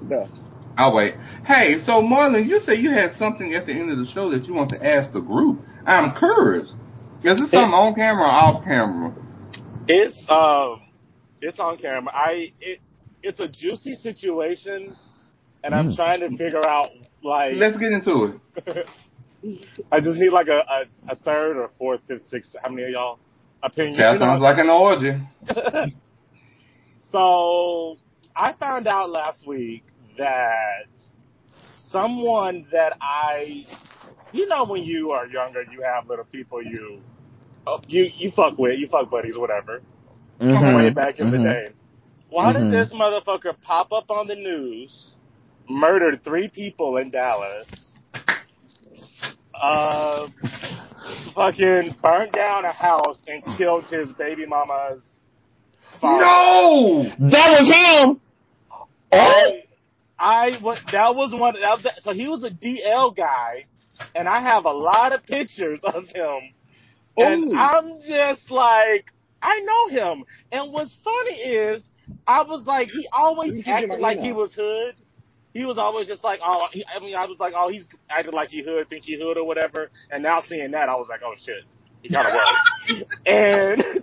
No. 0.00 0.28
I'll 0.78 0.94
wait. 0.94 1.14
Hey, 1.46 1.76
so 1.86 2.02
Marlon, 2.02 2.48
you 2.48 2.60
said 2.64 2.78
you 2.80 2.90
had 2.92 3.12
something 3.16 3.54
at 3.54 3.66
the 3.66 3.72
end 3.72 3.90
of 3.92 3.98
the 3.98 4.06
show 4.06 4.30
that 4.30 4.46
you 4.46 4.54
want 4.54 4.70
to 4.70 4.84
ask 4.86 5.12
the 5.12 5.20
group. 5.20 5.62
I'm 5.86 6.14
curious. 6.16 6.74
Is 7.22 7.40
this 7.40 7.52
something 7.52 7.74
on 7.74 7.94
camera 7.94 8.24
or 8.24 8.30
off 8.30 8.64
camera? 8.64 9.17
It's 9.88 10.18
um, 10.30 10.82
it's 11.40 11.58
on 11.58 11.78
camera. 11.78 12.12
I 12.14 12.52
it 12.60 12.80
it's 13.22 13.40
a 13.40 13.48
juicy 13.48 13.94
situation, 13.94 14.96
and 15.64 15.74
I'm 15.74 15.88
Mm. 15.88 15.96
trying 15.96 16.20
to 16.20 16.30
figure 16.36 16.66
out 16.66 16.90
like 17.22 17.54
Let's 17.56 17.78
get 17.78 17.92
into 17.92 18.40
it. 18.64 18.86
I 19.92 20.00
just 20.00 20.18
need 20.18 20.30
like 20.30 20.48
a, 20.48 20.60
a, 20.68 21.12
a 21.12 21.16
third 21.16 21.56
or 21.56 21.70
fourth, 21.78 22.00
fifth, 22.06 22.26
sixth. 22.26 22.54
How 22.62 22.68
many 22.70 22.84
of 22.84 22.90
y'all? 22.90 23.18
Opinion. 23.62 23.96
That 23.96 24.12
you 24.14 24.18
know. 24.18 24.26
sounds 24.26 24.42
like 24.42 24.58
an 24.58 24.68
orgy. 24.70 25.12
so 27.12 27.96
I 28.36 28.52
found 28.60 28.86
out 28.86 29.10
last 29.10 29.46
week 29.46 29.84
that 30.18 30.86
someone 31.88 32.66
that 32.72 32.96
I, 33.00 33.64
you 34.32 34.46
know, 34.48 34.64
when 34.64 34.82
you 34.82 35.10
are 35.12 35.26
younger, 35.26 35.62
you 35.62 35.82
have 35.82 36.08
little 36.08 36.24
people 36.26 36.62
you, 36.62 37.00
oh, 37.68 37.80
you 37.88 38.10
you 38.16 38.30
fuck 38.30 38.58
with, 38.58 38.78
you 38.78 38.86
fuck 38.88 39.10
buddies, 39.10 39.36
whatever. 39.36 39.80
Mhm. 40.40 40.76
Way 40.76 40.90
back 40.90 41.18
in 41.18 41.30
the 41.30 41.36
Mhm. 41.36 41.44
day. 41.44 41.68
Why 42.30 42.52
Mhm. 42.52 42.70
did 42.70 42.72
this 42.72 42.92
motherfucker 42.92 43.60
pop 43.62 43.92
up 43.92 44.10
on 44.10 44.26
the 44.26 44.34
news? 44.36 45.16
Murdered 45.68 46.22
three 46.24 46.48
people 46.48 46.96
in 46.96 47.10
Dallas. 47.10 47.66
Uh, 49.60 50.28
fucking 51.34 51.96
burned 52.00 52.32
down 52.32 52.64
a 52.64 52.72
house 52.72 53.20
and 53.26 53.42
killed 53.56 53.84
his 53.86 54.12
baby 54.12 54.46
mama's 54.46 55.20
father. 56.00 56.24
No! 56.24 57.02
That 57.30 57.50
was 57.50 57.68
him. 57.68 58.20
Oh, 58.70 58.86
I, 59.12 59.62
I 60.18 60.58
what 60.60 60.78
that 60.92 61.14
was 61.16 61.32
one. 61.34 61.54
That 61.60 61.82
was, 61.82 61.86
so 62.00 62.12
he 62.12 62.28
was 62.28 62.44
a 62.44 62.50
DL 62.50 63.10
guy, 63.16 63.64
and 64.14 64.28
I 64.28 64.40
have 64.40 64.64
a 64.64 64.72
lot 64.72 65.12
of 65.12 65.26
pictures 65.26 65.80
of 65.82 66.04
him, 66.14 66.52
and 67.18 67.52
Ooh. 67.52 67.56
I'm 67.56 68.00
just 68.00 68.50
like, 68.50 69.06
I 69.42 69.60
know 69.60 69.88
him. 69.88 70.24
And 70.52 70.72
what's 70.72 70.96
funny 71.04 71.36
is, 71.36 71.84
I 72.26 72.42
was 72.42 72.64
like, 72.66 72.88
he 72.88 73.08
always 73.12 73.54
You 73.54 73.62
can 73.62 73.82
get 73.82 73.90
acted 73.90 74.00
like 74.00 74.18
he 74.18 74.32
was 74.32 74.54
hood. 74.54 74.94
He 75.54 75.64
was 75.64 75.78
always 75.78 76.06
just 76.06 76.22
like, 76.22 76.40
oh, 76.44 76.68
he, 76.72 76.84
I 76.84 77.00
mean, 77.00 77.16
I 77.16 77.26
was 77.26 77.38
like, 77.40 77.52
oh, 77.56 77.68
he's 77.70 77.86
acting 78.08 78.32
like 78.32 78.48
he 78.50 78.62
hood, 78.62 78.88
think 78.88 79.04
he 79.04 79.18
hood 79.20 79.36
or 79.36 79.46
whatever. 79.46 79.90
And 80.10 80.22
now 80.22 80.40
seeing 80.40 80.70
that, 80.72 80.88
I 80.88 80.94
was 80.94 81.08
like, 81.08 81.20
oh 81.24 81.34
shit, 81.44 81.64
he 82.02 82.08
kind 82.10 82.28
of 82.28 82.34
was. 82.34 83.04
and 83.26 84.02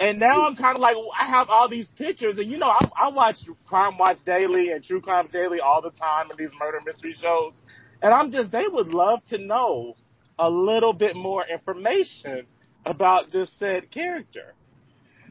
and 0.00 0.18
now 0.18 0.46
I'm 0.46 0.56
kind 0.56 0.74
of 0.74 0.80
like, 0.80 0.96
I 1.18 1.26
have 1.30 1.48
all 1.48 1.68
these 1.68 1.92
pictures, 1.96 2.38
and 2.38 2.50
you 2.50 2.58
know, 2.58 2.66
I, 2.66 2.88
I 2.98 3.08
watch 3.10 3.36
Crime 3.66 3.96
Watch 3.98 4.18
Daily 4.26 4.70
and 4.70 4.82
True 4.82 5.00
Crime 5.00 5.28
Daily 5.32 5.60
all 5.60 5.80
the 5.80 5.90
time 5.90 6.30
in 6.30 6.36
these 6.36 6.50
murder 6.58 6.80
mystery 6.84 7.14
shows, 7.20 7.62
and 8.02 8.12
I'm 8.12 8.32
just, 8.32 8.50
they 8.50 8.64
would 8.66 8.88
love 8.88 9.22
to 9.30 9.38
know 9.38 9.94
a 10.38 10.48
little 10.50 10.92
bit 10.92 11.16
more 11.16 11.44
information 11.46 12.46
about 12.86 13.24
this 13.32 13.50
said 13.58 13.90
character. 13.90 14.54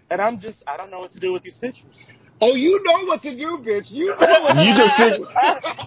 And 0.09 0.21
I'm 0.21 0.39
just, 0.39 0.63
I 0.67 0.77
don't 0.77 0.91
know 0.91 0.99
what 0.99 1.11
to 1.11 1.19
do 1.19 1.33
with 1.33 1.43
these 1.43 1.57
pictures. 1.57 1.97
Oh, 2.41 2.55
you 2.55 2.81
know 2.83 3.05
what 3.05 3.21
to 3.21 3.35
do, 3.35 3.57
bitch. 3.65 3.89
You 3.89 4.07
know 4.07 4.15
what 4.17 4.55
You 4.57 4.73
can 4.75 4.89
send, 4.97 5.25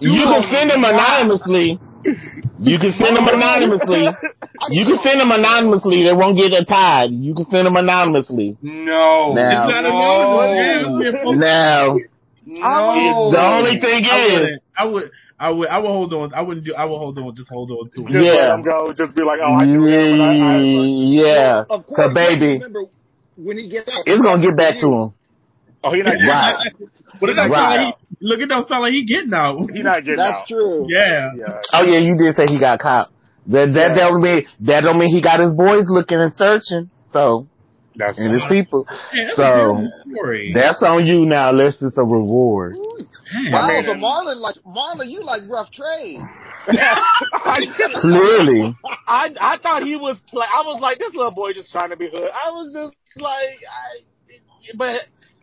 you 0.01 0.23
can 0.25 0.43
send 0.51 0.69
them 0.71 0.83
anonymously. 0.83 1.79
You 2.59 2.79
can 2.79 2.93
send 2.97 3.15
them 3.17 3.27
anonymously. 3.27 4.07
You 4.69 4.85
can 4.85 4.97
send 5.03 5.19
them 5.19 5.31
anonymously. 5.31 6.03
They 6.03 6.13
won't 6.13 6.37
get 6.37 6.53
a 6.53 6.65
tied. 6.65 7.11
You 7.11 7.35
can 7.35 7.45
send 7.51 7.65
them 7.67 7.75
anonymously. 7.75 8.57
No. 8.61 9.33
Now- 9.33 9.67
It's 9.67 9.71
not 9.71 9.81
no. 9.83 9.89
anonymous. 9.89 11.05
Yeah, 11.05 11.19
it's 11.19 11.37
Now, 11.37 11.93
No. 12.45 13.31
the 13.31 13.41
only 13.41 13.79
thing 13.79 14.05
I 14.05 14.25
is, 14.25 14.39
wouldn't. 14.39 14.63
I 14.77 14.85
would. 14.85 15.11
I 15.39 15.51
would. 15.51 15.67
I 15.69 15.77
would 15.77 15.87
hold 15.87 16.13
on. 16.13 16.33
I 16.33 16.41
wouldn't 16.41 16.65
do. 16.65 16.73
I 16.73 16.85
would 16.85 16.97
hold 16.97 17.17
on. 17.19 17.35
Just 17.35 17.49
hold 17.49 17.69
on 17.71 17.89
to 17.95 18.01
Just 18.03 18.15
it. 18.15 18.23
Yeah. 18.25 18.31
let 18.33 18.47
them 18.47 18.63
go. 18.63 18.93
Just 18.93 19.15
be 19.15 19.23
like, 19.23 19.39
oh, 19.43 19.53
I 19.53 19.65
knew 19.65 19.85
him. 19.85 20.19
And 20.19 20.21
I, 20.21 20.33
I, 20.33 20.57
yeah, 20.61 21.63
Of 21.69 21.85
course, 21.85 22.13
baby, 22.13 22.53
Remember 22.53 22.83
when 23.35 23.57
he 23.57 23.69
gets 23.69 23.87
out, 23.87 24.03
it's 24.05 24.21
gonna 24.21 24.41
get 24.41 24.57
back 24.57 24.79
to 24.81 24.87
him. 24.87 25.13
oh, 25.83 25.91
he 25.93 26.01
not 26.01 26.13
getting 26.13 26.27
Right. 26.27 26.55
out. 26.57 26.89
But 27.19 27.29
it 27.29 27.33
don't 27.33 27.49
Right. 27.51 27.57
sound 27.57 27.85
like 27.85 27.95
he, 28.09 28.17
look, 28.25 28.39
it 28.41 28.45
don't 28.49 28.67
sound 28.67 28.81
like 28.81 28.91
he 28.93 29.05
getting 29.05 29.33
out. 29.33 29.57
He 29.71 29.81
not 29.83 29.99
getting 30.03 30.17
that's 30.17 30.33
out. 30.33 30.39
That's 30.41 30.49
true. 30.49 30.87
Yeah. 30.89 31.29
Yeah. 31.37 31.61
Oh 31.73 31.83
yeah, 31.83 31.99
you 31.99 32.17
did 32.17 32.35
say 32.35 32.45
he 32.47 32.59
got 32.59 32.79
caught. 32.79 33.09
That 33.47 33.73
that 33.73 33.93
Yeah. 33.93 34.09
don't 34.09 34.21
mean 34.21 34.43
that 34.61 34.81
don't 34.81 34.97
mean 34.99 35.13
he 35.13 35.21
got 35.21 35.39
his 35.39 35.55
boys 35.55 35.85
looking 35.87 36.17
and 36.19 36.33
searching. 36.33 36.89
So 37.13 37.47
That's 37.97 38.19
and 38.19 38.31
his 38.31 38.43
people. 38.47 38.85
Man, 39.13 39.29
So, 39.35 39.43
a 39.43 39.73
beautiful 39.73 40.01
story. 40.11 40.51
That's 40.53 40.83
on 40.83 41.05
you 41.05 41.25
now. 41.25 41.49
Unless 41.49 41.81
it's 41.81 41.97
a 41.97 42.03
reward. 42.03 42.75
Wow, 42.77 43.67
mean, 43.67 43.83
so 43.85 43.93
Marlon 43.93 44.37
like 44.37 44.55
Marlon, 44.65 45.09
you 45.09 45.23
like 45.23 45.41
rough 45.49 45.71
trade. 45.71 46.19
Clearly, 48.01 48.75
I 49.07 49.29
I 49.39 49.57
thought 49.61 49.83
he 49.83 49.95
was 49.95 50.19
play. 50.29 50.45
I 50.45 50.61
was 50.61 50.81
like, 50.81 50.99
this 50.99 51.13
little 51.13 51.31
boy 51.31 51.53
just 51.53 51.71
trying 51.71 51.89
to 51.89 51.97
be 51.97 52.09
hood. 52.09 52.29
I 52.45 52.51
was 52.51 52.73
just 52.73 52.95
like, 53.21 53.57
I. 53.67 54.75
But 54.75 55.01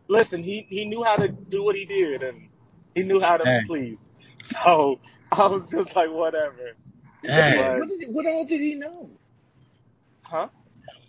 listen, 0.08 0.42
he 0.42 0.66
he 0.68 0.84
knew 0.84 1.02
how 1.02 1.16
to 1.16 1.28
do 1.28 1.62
what 1.62 1.76
he 1.76 1.84
did, 1.84 2.22
and 2.22 2.48
he 2.94 3.02
knew 3.02 3.20
how 3.20 3.36
to 3.36 3.44
Hey. 3.44 3.60
please. 3.66 3.98
So 4.64 4.98
I 5.32 5.46
was 5.46 5.68
just 5.70 5.94
like, 5.96 6.10
whatever. 6.10 6.76
Hey. 7.22 7.78
What, 7.78 7.88
did 7.88 8.00
he, 8.00 8.12
what 8.12 8.26
all 8.26 8.44
did 8.44 8.60
he 8.60 8.74
know? 8.74 9.10
Huh? 10.22 10.48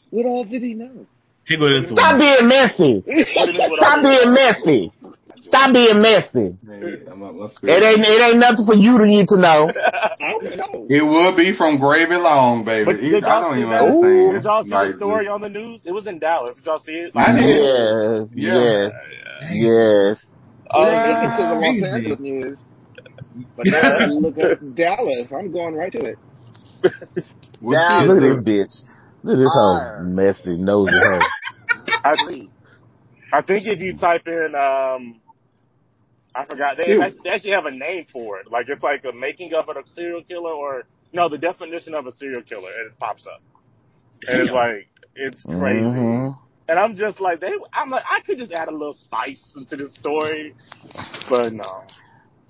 What 0.09 0.25
all 0.25 0.45
did 0.45 0.61
he 0.61 0.73
know? 0.73 1.05
Here 1.47 1.59
go 1.59 1.69
this 1.69 1.91
stop 1.91 2.19
one. 2.19 2.19
being 2.19 2.47
messy. 2.47 3.03
Stop 3.77 4.03
being 4.03 4.33
messy. 4.33 4.91
Stop 5.37 5.73
being 5.73 6.01
messy. 6.01 6.57
Hey, 6.67 7.05
I'm 7.11 7.23
up, 7.23 7.33
let's 7.35 7.57
It 7.63 7.83
ain't 7.83 8.01
it 8.01 8.21
ain't 8.21 8.39
nothing 8.39 8.65
for 8.65 8.75
you 8.75 8.97
to 8.97 9.05
need 9.05 9.27
to 9.29 9.37
know. 9.37 9.69
I 10.21 10.31
don't 10.31 10.57
know. 10.57 10.87
It 10.89 11.03
would 11.03 11.37
be 11.37 11.55
from 11.57 11.79
Gravy 11.79 12.15
Long, 12.15 12.63
baby. 12.65 12.85
But 12.85 13.01
did 13.01 13.23
y'all 13.23 13.41
don't 13.41 13.57
see 13.57 13.61
even 13.61 13.71
that? 13.71 13.81
understand. 13.81 14.33
Did 14.33 14.43
y'all 14.43 14.63
see 14.63 14.69
Like, 14.71 14.87
the 14.87 14.93
story 14.97 15.27
on 15.27 15.41
the 15.41 15.49
news? 15.49 15.83
It 15.85 15.91
was 15.91 16.07
in 16.07 16.19
Dallas. 16.19 16.55
Did 16.55 16.65
y'all 16.65 16.79
see 16.79 16.93
it? 16.93 17.13
I 17.15 17.33
did. 17.33 17.69
Yes, 17.71 18.29
Yeah. 18.35 18.89
yes, 18.89 18.91
yes. 19.51 20.17
I 20.73 20.77
Oh, 20.77 20.85
didn't 20.85 21.03
make 21.03 21.23
it 21.23 21.35
to 21.35 21.47
the 21.47 21.55
Los 21.55 21.81
Angeles 21.81 22.19
news. 22.19 22.57
But 23.57 23.67
now 23.67 23.97
I 23.97 24.05
look 24.05 24.37
at 24.37 24.75
Dallas. 24.75 25.31
I'm 25.31 25.51
going 25.51 25.75
right 25.75 25.91
to 25.91 25.99
it. 25.99 26.19
We'll 27.61 27.77
Now 27.77 28.03
look 28.05 28.17
at 28.17 28.21
this 28.21 28.43
bitch. 28.43 28.83
Look 29.26 29.34
at 29.34 29.39
this 29.39 29.49
whole 29.51 30.03
messy 30.03 30.57
nosy 30.59 30.91
hoe. 30.93 31.19
I, 32.05 32.15
I 33.34 33.41
think 33.41 33.65
if 33.65 33.80
you 33.80 33.97
type 33.97 34.28
in, 34.28 34.53
um, 34.53 35.19
I 36.36 36.45
forgot. 36.45 36.78
They, 36.78 36.95
they 37.23 37.32
actually 37.32 37.53
have 37.53 37.65
a 37.65 37.71
name 37.71 38.05
for 38.13 38.39
it. 38.39 38.51
Like 38.51 38.67
it's 38.69 38.84
like 38.84 39.03
a 39.03 39.17
making 39.17 39.51
of 39.55 39.67
a 39.67 39.73
serial 39.88 40.21
killer, 40.23 40.51
or 40.51 40.84
no, 41.11 41.28
the 41.28 41.39
definition 41.39 41.95
of 41.95 42.05
a 42.05 42.11
serial 42.11 42.43
killer, 42.43 42.69
and 42.69 42.91
it 42.91 42.99
pops 42.99 43.26
up. 43.26 43.41
And 44.28 44.43
it's 44.43 44.51
like 44.51 44.88
it's 45.15 45.41
crazy. 45.43 45.82
Mhm. 45.82 46.36
And 46.67 46.80
I'm 46.80 46.95
just 46.95 47.19
like, 47.19 47.39
they. 47.39 47.51
I'm 47.73 47.89
like, 47.89 48.03
I 48.07 48.21
could 48.23 48.38
just 48.38 48.51
add 48.51 48.67
a 48.67 48.71
little 48.71 48.93
spice 48.93 49.41
into 49.55 49.76
this 49.76 49.95
story, 49.95 50.53
but 51.32 51.51
no. 51.51 51.82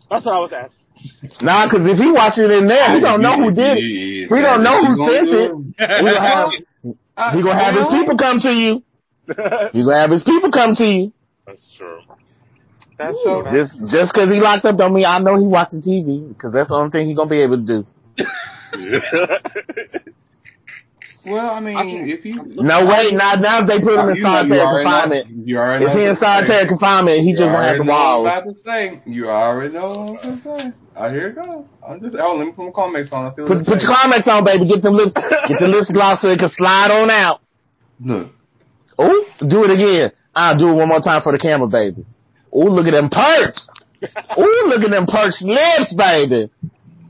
That's 0.10 0.26
what 0.26 0.36
I 0.36 0.40
was 0.40 0.52
asking. 0.52 0.85
Nah, 1.42 1.70
cause 1.70 1.86
if 1.86 1.98
he 1.98 2.12
watching 2.12 2.46
it 2.46 2.52
in 2.52 2.68
there, 2.68 2.94
we 2.96 3.02
don't 3.02 3.22
know 3.22 3.36
who 3.38 3.52
did 3.52 3.78
it. 3.78 3.84
He 3.84 4.28
He 4.30 4.42
don't 4.42 4.64
know 4.64 4.84
who 4.86 4.96
sent 4.96 5.30
it. 5.30 5.52
We 5.54 5.76
gonna 5.78 6.22
have, 6.22 6.50
he 7.34 7.42
gonna 7.44 7.60
have 7.60 7.76
his 7.76 7.88
people 7.92 8.18
come 8.18 8.40
to 8.40 8.52
you. 8.52 8.84
He 9.74 9.84
gonna 9.84 10.00
have 10.00 10.12
his 10.12 10.24
people 10.24 10.52
come 10.52 10.76
to 10.76 10.86
you. 10.86 11.14
That's 11.46 11.76
true. 11.78 12.02
That's 12.98 13.22
so. 13.24 13.44
Just 13.52 13.74
just 13.92 14.14
cause 14.14 14.30
he 14.32 14.40
locked 14.40 14.66
up 14.66 14.78
don't 14.78 14.94
mean 14.94 15.06
I 15.06 15.20
know 15.20 15.38
he 15.38 15.46
watching 15.46 15.82
TV. 15.82 16.38
Cause 16.40 16.54
that's 16.54 16.70
the 16.70 16.76
only 16.76 16.92
thing 16.92 17.08
he 17.08 17.16
gonna 17.16 17.30
be 17.30 17.42
able 17.42 17.58
to 17.58 17.84
do. 17.84 17.86
Well, 21.26 21.50
I 21.50 21.60
mean, 21.60 21.76
I 21.78 21.84
can- 21.84 22.10
if 22.10 22.26
you 22.26 22.36
No 22.56 22.86
wait, 22.86 23.14
now 23.14 23.36
now 23.36 23.62
if 23.62 23.68
they 23.68 23.80
put 23.82 23.94
him 23.98 24.10
in 24.10 24.16
You 24.16 24.22
you 24.22 24.28
solitary 24.28 24.60
already 24.62 24.86
know- 24.86 24.92
confinement. 24.92 25.48
You 25.48 25.58
already 25.58 25.86
If 25.86 25.90
know 25.90 25.98
he 25.98 26.02
in 26.04 26.08
what 26.10 26.14
to 26.14 26.20
say. 26.20 26.26
solitary 26.26 26.68
confinement, 26.68 27.18
he 27.22 27.30
You 27.32 27.38
just 27.38 27.52
gonna 27.52 27.64
have 27.66 27.78
the 27.78 27.84
know 27.84 27.92
walls. 27.94 28.28
I'm 28.28 28.38
about 28.38 28.44
to 28.50 28.56
say. 28.64 29.00
You 29.06 29.30
already 29.30 29.74
know 29.74 29.90
what 29.90 29.98
I'm 29.98 30.14
about 30.14 30.44
to 30.44 30.60
say. 30.60 30.74
Oh, 30.98 31.10
here 31.10 31.28
it 31.30 31.36
goes. 31.36 31.66
I'm 31.88 32.00
just. 32.02 32.16
Oh, 32.16 32.36
let 32.36 32.46
me 32.48 32.54
put 32.54 32.66
my 32.66 32.72
Carmex 32.72 33.12
on. 33.12 33.26
I 33.26 33.36
feel 33.36 33.48
Put 33.48 33.66
put 33.66 33.82
your 33.82 33.92
Carmex 33.92 34.28
on, 34.28 34.46
baby. 34.46 34.66
Get 34.68 34.82
the 34.82 34.92
lips 34.92 35.14
get 35.48 35.60
the 35.60 35.68
lips 35.68 35.92
gloss 35.92 36.22
so 36.22 36.30
it 36.30 36.40
can 36.40 36.50
slide 36.50 36.92
on 36.92 37.10
out. 37.10 37.42
Look. 38.04 38.28
Ooh, 39.02 39.26
do 39.48 39.64
it 39.66 39.72
again. 39.72 40.12
I'll 40.36 40.58
do 40.58 40.70
it 40.70 40.74
one 40.76 40.88
more 40.88 41.02
time 41.02 41.22
for 41.22 41.32
the 41.34 41.40
camera, 41.40 41.68
baby. 41.68 42.06
Ooh, 42.56 42.70
look 42.72 42.88
at 42.88 42.92
them 42.92 43.10
perks. 43.10 43.68
Ooh, 44.38 44.64
look 44.68 44.84
at 44.84 44.92
them 44.92 45.06
perks 45.06 45.42
lips, 45.44 45.94
baby. 45.98 46.50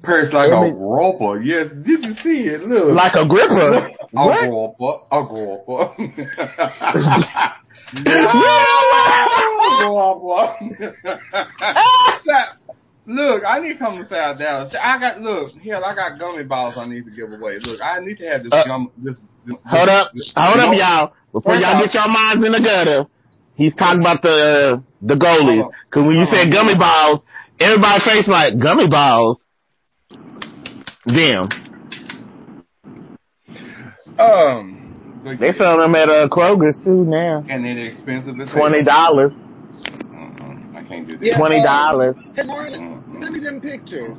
Purse 0.06 0.32
like 0.34 0.52
a 0.52 0.72
roper. 0.74 1.40
Yes, 1.42 1.70
did 1.86 2.04
you 2.04 2.14
see 2.24 2.48
it? 2.50 2.62
Look. 2.68 2.94
Like 2.96 3.14
a 3.16 3.28
gripper. 3.28 3.90
a 4.16 4.50
roper. 4.50 5.00
A 5.12 5.22
roper. 5.22 5.94
Look, 13.08 13.44
I 13.46 13.60
need 13.60 13.74
to 13.74 13.80
come 13.80 13.98
to 14.02 14.10
South 14.10 14.40
Dallas. 14.40 14.74
I 14.74 15.00
got 15.00 15.22
look, 15.22 15.52
hell, 15.64 15.86
I 15.86 15.94
got 15.94 16.18
gummy 16.18 16.44
balls 16.44 16.74
I 16.76 16.88
need 16.88 17.06
to 17.06 17.12
give 17.12 17.32
away. 17.32 17.60
Look, 17.62 17.80
I 17.80 18.00
need 18.00 18.18
to 18.18 18.26
have 18.26 18.44
this 18.44 18.52
Uh, 18.52 18.66
gum. 18.66 18.90
This, 18.98 19.16
this 19.46 19.56
Hold 19.66 19.90
up, 19.90 20.12
this- 20.14 20.34
hold 20.36 20.60
up, 20.60 20.74
y'all. 20.74 21.14
Before 21.32 21.56
y'all 21.56 21.80
get 21.84 21.94
your 21.94 22.08
minds 22.08 22.44
in 22.44 22.52
the 22.52 22.62
gutter, 22.62 23.06
he's 23.56 23.76
talking 23.76 24.02
about 24.02 24.24
the 24.24 24.82
the 25.02 25.14
goalies. 25.14 25.70
Cause 25.92 26.04
when 26.04 26.18
you 26.18 26.26
said 26.26 26.52
gummy 26.52 26.76
balls, 26.78 27.22
everybody 27.60 28.04
face 28.04 28.28
like 28.28 28.58
gummy 28.58 28.88
balls. 28.88 29.38
Damn, 31.08 31.50
Um, 34.18 35.22
but- 35.24 35.40
they 35.40 35.52
sell 35.54 35.78
them 35.78 35.94
at 35.96 36.10
uh, 36.10 36.28
Kroger's 36.30 36.84
too 36.84 37.06
now. 37.06 37.44
and 37.50 37.64
they're 37.66 37.78
expensive. 37.92 38.40
as. 38.40 38.52
Twenty 38.52 38.84
dollars, 38.84 39.32
Mm-mm, 39.34 40.76
I 40.76 40.84
can't 40.88 41.08
do 41.08 41.18
that. 41.18 41.24
Yeah. 41.26 41.38
twenty 41.38 41.62
dollars. 41.62 42.16
Hey, 42.36 42.44
Marlon, 42.44 43.04
send 43.22 43.34
me 43.34 43.40
them 43.40 43.62
pictures. 43.62 44.18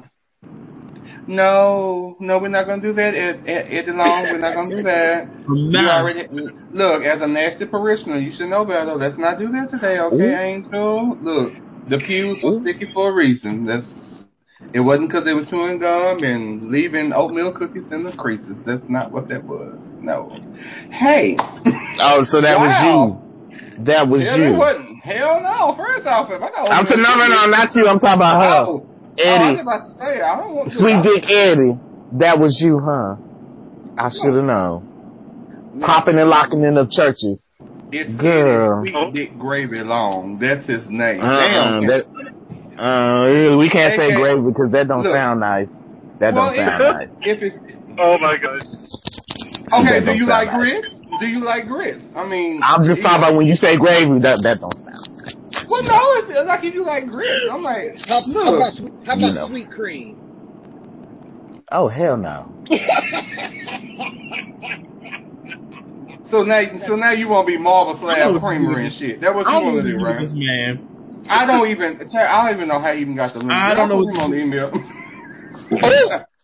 No, 1.29 2.17
no, 2.21 2.39
we're 2.39 2.49
not 2.49 2.67
gonna 2.67 2.81
do 2.83 2.93
that, 2.93 3.15
Ed, 3.15 3.43
Ed, 3.49 3.67
Eddie 3.69 3.91
Long. 3.93 4.23
We're 4.31 4.39
not 4.39 4.55
gonna 4.55 4.77
do 4.77 4.83
that. 4.85 5.29
You 5.49 5.71
Nah. 5.73 6.01
already 6.03 6.29
look 6.73 7.03
as 7.05 7.21
a 7.21 7.27
nasty 7.27 7.67
parishioner. 7.67 8.19
You 8.19 8.31
should 8.37 8.49
know 8.49 8.65
better. 8.65 8.95
Let's 8.95 9.19
not 9.19 9.39
do 9.41 9.49
that 9.49 9.71
today, 9.71 9.99
okay, 9.99 10.15
Ooh. 10.17 10.37
Angel? 10.37 11.19
Look, 11.21 11.53
the 11.89 11.99
pews 11.99 12.39
were 12.45 12.61
sticky 12.61 12.91
for 12.95 13.11
a 13.11 13.15
reason. 13.15 13.65
That's 13.67 13.87
it 14.73 14.81
wasn't 14.81 15.09
because 15.09 15.25
they 15.25 15.33
were 15.33 15.45
chewing 15.47 15.79
gum 15.79 16.23
and 16.23 16.71
leaving 16.71 17.13
oatmeal 17.13 17.53
cookies 17.53 17.85
in 17.91 18.05
the 18.05 18.13
creases. 18.13 18.59
That's 18.65 18.83
not 18.89 19.13
what 19.13 19.29
that 19.29 19.47
was. 19.47 19.79
No. 20.01 20.31
Hey, 20.91 21.37
Oh, 22.01 22.25
so 22.25 22.41
that 22.41 22.59
Wow. 22.59 22.67
was 22.67 23.23
you. 23.79 23.85
That 23.85 24.09
was 24.09 24.23
hell, 24.23 24.39
you. 24.39 24.55
it 24.55 24.59
wasn't. 24.59 25.03
Hell 25.03 25.41
no. 25.43 25.75
First 25.75 26.07
off, 26.07 26.31
if 26.31 26.43
I 26.43 26.51
got 26.51 26.71
I'm 26.71 26.85
oatmeal 26.85 26.99
no, 26.99 27.17
no, 27.17 27.27
no, 27.29 27.47
not 27.51 27.75
you. 27.75 27.87
I'm 27.87 27.99
talking 28.01 28.17
about 28.21 28.41
her. 28.43 28.65
Oh, 28.69 28.91
Oh, 29.19 29.23
I 29.25 29.41
was 29.41 29.51
Eddie, 29.53 29.61
about 29.61 29.87
to 29.87 29.93
say 29.99 30.21
I 30.21 30.37
don't 30.37 30.55
want 30.55 30.69
to. 30.71 30.77
sweet 30.77 31.03
dick 31.03 31.25
Eddie. 31.31 31.81
That 32.19 32.39
was 32.39 32.59
you, 32.63 32.79
huh? 32.83 33.17
I 33.99 34.11
should 34.11 34.35
have 34.35 34.45
known. 34.45 34.87
Popping 35.81 36.19
and 36.19 36.29
locking 36.29 36.63
in 36.65 36.75
the 36.75 36.87
churches. 36.91 37.43
It's 37.93 38.11
Girl. 38.21 38.83
Sweet 38.83 39.15
Dick 39.15 39.39
Gravy 39.39 39.79
Long. 39.79 40.39
That's 40.39 40.67
his 40.67 40.87
name. 40.89 41.21
Uh-uh, 41.21 41.81
Damn. 41.81 41.87
that, 41.87 42.07
uh, 42.79 43.57
we 43.59 43.69
can't 43.71 43.95
say 43.97 44.09
Hey, 44.09 44.13
hey, 44.13 44.17
gravy 44.17 44.41
because 44.43 44.71
that 44.73 44.89
don't 44.89 45.03
look. 45.03 45.15
sound 45.15 45.41
nice. 45.41 45.71
That 46.21 46.35
Well, 46.35 46.47
don't 46.49 46.57
sound 46.57 46.83
if, 46.85 46.97
nice. 46.97 47.11
if 47.23 47.43
it's 47.43 47.57
oh 47.99 48.17
my 48.21 48.37
god. 48.43 48.61
okay, 49.81 50.01
That 50.01 50.13
do 50.13 50.13
you 50.13 50.27
sound 50.27 50.29
like 50.29 50.49
nice. 50.49 50.57
grits? 50.83 50.89
Do 51.21 51.27
you 51.27 51.45
like 51.45 51.67
grits? 51.67 52.05
I 52.15 52.27
mean, 52.27 52.61
I'm 52.63 52.85
just 52.85 53.03
talking 53.03 53.21
know- 53.21 53.29
about 53.29 53.37
when 53.37 53.47
you 53.47 53.55
say 53.57 53.77
gravy, 53.77 54.19
that 54.21 54.41
that 54.43 54.61
don't 54.61 54.75
sound. 54.85 55.09
Well, 55.69 55.83
no, 55.85 55.99
it's 56.39 56.47
like 56.47 56.65
if 56.65 56.75
you 56.75 56.85
like 56.85 57.07
grits, 57.07 57.47
I'm 57.51 57.63
like, 57.63 57.97
How, 58.07 58.21
how 58.23 58.27
look. 58.29 58.57
about, 58.57 58.73
how 59.05 59.15
You 59.17 59.27
about 59.31 59.35
know. 59.35 59.49
sweet 59.49 59.71
cream? 59.71 60.19
Oh 61.73 61.89
hell 61.89 62.17
no. 62.17 62.47
So 66.31 66.43
now, 66.43 66.61
so 66.87 66.97
now 66.97 67.13
you 67.13 67.29
want 67.29 67.47
to 67.47 67.53
be 67.53 67.59
Marble 67.59 67.97
Slab 68.01 68.19
know 68.19 68.33
what 68.33 68.41
to 68.41 68.47
Creamer 68.47 68.81
and 68.81 68.93
shit. 68.95 69.21
That 69.21 69.35
what 69.35 69.47
I 69.47 69.55
you 69.55 69.61
don't 69.61 69.75
want 69.75 69.87
to 69.87 69.93
to 69.93 69.93
do, 69.93 69.99
do 69.99 70.05
right? 70.05 70.21
this 70.21 70.33
man. 70.35 70.83
I 71.29 71.47
don't 71.47 71.69
even. 71.69 72.01
I 72.17 72.47
don't 72.47 72.57
even 72.57 72.69
know 72.69 72.81
how 72.81 72.91
you 72.93 73.01
even 73.01 73.17
got 73.17 73.33
the 73.33 73.41
link. 73.41 73.53
I 73.53 73.75
don't 73.75 73.89
know 73.89 73.97
I'll 73.97 74.05
what 74.05 74.15
put 74.15 74.17
him 74.17 74.25
on 74.25 74.31
the 74.31 74.39
email. 74.39 74.71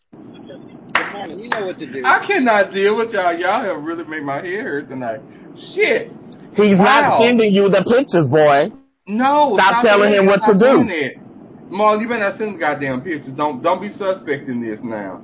You 1.28 1.49
know 1.49 1.66
what 1.66 1.78
to 1.78 1.87
do. 1.87 2.03
I 2.05 2.24
cannot 2.26 2.72
deal 2.72 2.97
with 2.97 3.12
y'all. 3.12 3.33
Y'all 3.39 3.62
have 3.62 3.83
really 3.85 4.05
made 4.05 4.24
my 4.24 4.41
hair 4.43 4.64
hurt 4.64 4.89
tonight. 4.89 5.20
Shit. 5.74 6.11
He's 6.57 6.76
Wow. 6.76 6.85
not 6.85 7.20
sending 7.22 7.53
you 7.55 7.68
the 7.68 7.85
pictures, 7.87 8.26
boy. 8.26 8.72
No. 9.07 9.55
Stop 9.57 9.83
telling 9.85 10.12
him 10.12 10.26
what 10.26 10.41
to 10.47 10.55
do. 10.55 10.83
doing. 10.85 11.22
Marlon, 11.70 12.01
you 12.03 12.09
better 12.09 12.20
not 12.20 12.39
send 12.39 12.55
the 12.57 12.59
goddamn 12.59 13.01
pictures. 13.03 13.35
Don't 13.35 13.62
don't 13.62 13.80
be 13.80 13.91
suspecting 13.93 14.61
this 14.61 14.80
now. 14.83 15.22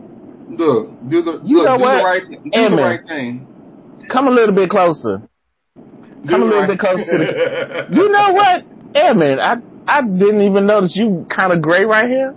Look, 0.49 0.91
do 1.11 1.21
the 1.23 1.41
You 1.45 1.59
look, 1.59 1.67
know 1.67 1.77
do 1.77 1.83
what? 1.83 1.99
the 1.99 2.05
right 2.05 2.23
do 2.31 2.77
the 2.77 2.83
right 2.83 3.01
thing. 3.07 3.47
Come 4.09 4.29
a 4.29 4.31
little 4.31 4.55
bit 4.55 4.71
closer. 4.71 5.23
Do 5.77 6.29
Come 6.31 6.43
a 6.43 6.45
little 6.45 6.61
right- 6.61 6.69
bit 6.69 6.79
closer 6.79 7.05
to 7.05 7.19
the. 7.19 7.87
You 7.95 8.09
know 8.09 8.33
what, 8.33 8.65
Edmund? 8.95 9.41
I 9.41 9.57
I 9.86 10.03
didn't 10.03 10.43
even 10.43 10.66
notice 10.66 10.93
you 10.95 11.26
kind 11.28 11.53
of 11.53 11.62
gray 11.62 11.84
right 11.84 12.09
here. 12.09 12.34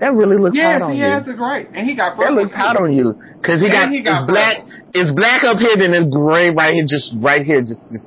That 0.00 0.14
really 0.14 0.36
looks 0.36 0.56
Yes, 0.56 0.80
hot 0.80 0.90
on 0.90 0.94
he 0.94 1.00
has 1.00 1.24
the 1.24 1.34
great, 1.34 1.68
and 1.74 1.86
he 1.86 1.94
got 1.96 2.18
That 2.18 2.34
looks 2.34 2.52
hot 2.52 2.76
on 2.76 2.92
you 2.92 3.14
because 3.40 3.62
he 3.62 3.68
got, 3.70 3.90
he 3.90 4.02
got 4.02 4.22
it's 4.22 4.30
black. 4.30 4.56
It's 4.92 5.10
black 5.14 5.42
up 5.44 5.58
here, 5.58 5.76
then 5.78 5.94
it's 5.94 6.10
gray 6.10 6.50
right 6.50 6.74
here, 6.74 6.86
just 6.86 7.14
right 7.22 7.42
here, 7.42 7.62
just 7.62 7.86
this 7.90 8.02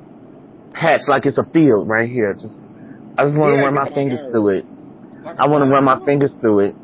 patch 0.74 1.00
like 1.08 1.26
it's 1.26 1.38
a 1.38 1.44
field 1.52 1.88
right 1.88 2.08
here. 2.08 2.32
Just 2.34 2.60
I 3.16 3.24
just 3.24 3.36
want 3.36 3.52
to 3.52 3.56
Yeah, 3.56 3.64
run 3.64 3.74
my 3.74 3.88
fingers 3.90 4.20
nerves. 4.20 4.32
through 4.32 4.48
it. 4.62 4.64
Like, 5.24 5.36
I 5.40 5.48
want 5.48 5.64
to 5.64 5.70
run 5.70 5.84
my 5.84 5.98
fingers 6.04 6.34
through 6.40 6.60
it. 6.70 6.74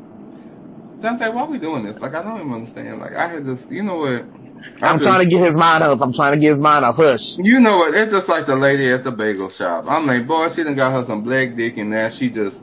Dante, 1.01 1.29
why 1.29 1.43
are 1.43 1.51
we 1.51 1.59
doing 1.59 1.85
this? 1.85 1.95
Like, 2.01 2.13
I 2.13 2.23
don't 2.23 2.39
even 2.41 2.53
understand. 2.53 2.99
Like, 2.99 3.13
I 3.13 3.29
had 3.31 3.43
just, 3.45 3.69
you 3.69 3.83
know 3.83 3.97
what? 3.97 4.25
I'm, 4.81 4.97
just, 4.97 5.07
trying 5.07 5.23
to 5.23 5.29
get 5.29 5.45
his 5.45 5.55
mind 5.55 5.83
up. 5.83 6.01
I'm 6.01 6.13
trying 6.13 6.33
to 6.33 6.39
get 6.39 6.53
his 6.53 6.61
mind 6.61 6.85
up. 6.85 6.95
Hush. 6.95 7.23
You 7.37 7.59
know 7.59 7.77
what? 7.77 7.93
It's 7.93 8.11
just 8.11 8.27
like 8.27 8.45
the 8.45 8.55
lady 8.55 8.91
at 8.91 9.03
the 9.03 9.11
bagel 9.11 9.49
shop. 9.49 9.85
I'm 9.87 10.05
like, 10.05 10.27
boy, 10.27 10.49
she 10.55 10.63
done 10.63 10.75
got 10.75 10.91
her 10.91 11.05
some 11.07 11.23
black 11.23 11.55
dick, 11.55 11.77
in 11.77 11.89
there. 11.89 12.11
she 12.17 12.29
just. 12.29 12.57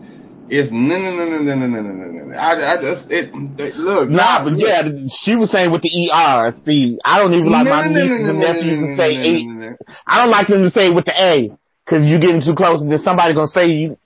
It's 0.52 0.68
no, 0.70 0.98
no, 0.98 1.10
no, 1.16 1.24
no, 1.24 1.38
no, 1.40 1.54
no, 1.54 1.66
no, 1.66 1.80
no. 1.80 2.24
no. 2.28 2.36
I 2.36 2.76
just 2.76 3.10
it, 3.10 3.32
it 3.32 3.76
look. 3.76 4.10
Nah, 4.10 4.44
but 4.44 4.52
look. 4.52 4.68
yeah, 4.68 4.84
she 5.24 5.34
was 5.34 5.50
saying 5.50 5.72
with 5.72 5.80
the 5.80 5.88
ER. 5.88 6.52
See, 6.66 6.98
I 7.04 7.18
don't 7.18 7.32
even 7.32 7.48
like 7.48 7.64
my 7.64 7.88
nieces 7.88 8.28
and 8.28 8.38
nephews 8.38 8.80
to 8.84 8.96
say 8.98 9.16
eight. 9.16 9.48
I 10.06 10.20
don't 10.20 10.30
like 10.30 10.48
them 10.48 10.62
to 10.64 10.70
say 10.70 10.90
with 10.90 11.06
the 11.06 11.16
A 11.16 11.56
because 11.86 12.04
you 12.04 12.20
getting 12.20 12.42
too 12.42 12.54
close, 12.54 12.82
and 12.82 12.92
then 12.92 13.00
somebody 13.00 13.32
gonna 13.32 13.48
say 13.48 13.66
you. 13.68 13.96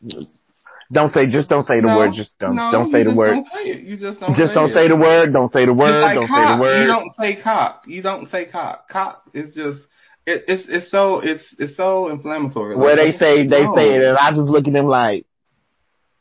Don't 0.92 1.10
say, 1.10 1.28
just 1.28 1.48
don't 1.48 1.64
say 1.64 1.80
the 1.80 1.88
No, 1.88 1.98
word. 1.98 2.12
Just 2.14 2.38
don't, 2.38 2.54
no, 2.54 2.70
don't 2.70 2.92
say 2.92 3.02
the 3.02 3.14
word. 3.14 3.34
Don't 3.34 3.46
say 3.52 3.70
it. 3.70 3.80
You 3.80 3.96
just 3.96 4.20
don't. 4.20 4.34
Just 4.36 4.50
say 4.50 4.54
don't 4.54 4.70
it. 4.70 4.74
say 4.74 4.88
the 4.88 4.96
word. 4.96 5.32
Don't 5.32 5.50
say 5.50 5.66
the 5.66 5.74
word. 5.74 6.00
like 6.00 6.14
Don't 6.14 6.28
cock. 6.28 6.36
say 6.36 6.54
the 6.54 6.60
word. 6.60 6.80
You 6.82 6.86
don't 6.86 7.12
say 7.18 7.42
cock. 7.42 7.82
You 7.86 8.02
don't 8.02 8.28
say 8.28 8.46
cock. 8.46 8.88
Cock 8.88 9.22
is 9.34 9.54
just. 9.54 9.80
It, 10.26 10.44
it's 10.48 10.64
it's 10.68 10.90
so 10.90 11.20
it's 11.20 11.44
it's 11.58 11.76
so 11.76 12.08
inflammatory. 12.08 12.76
Where 12.76 12.96
they 12.96 13.12
say 13.12 13.46
they 13.46 13.62
no. 13.62 13.74
say 13.74 13.94
it, 13.94 14.02
and 14.02 14.16
I 14.16 14.30
just 14.30 14.42
look 14.48 14.66
at 14.66 14.72
them 14.72 14.86
like, 14.86 15.26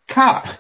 cock. 0.10 0.46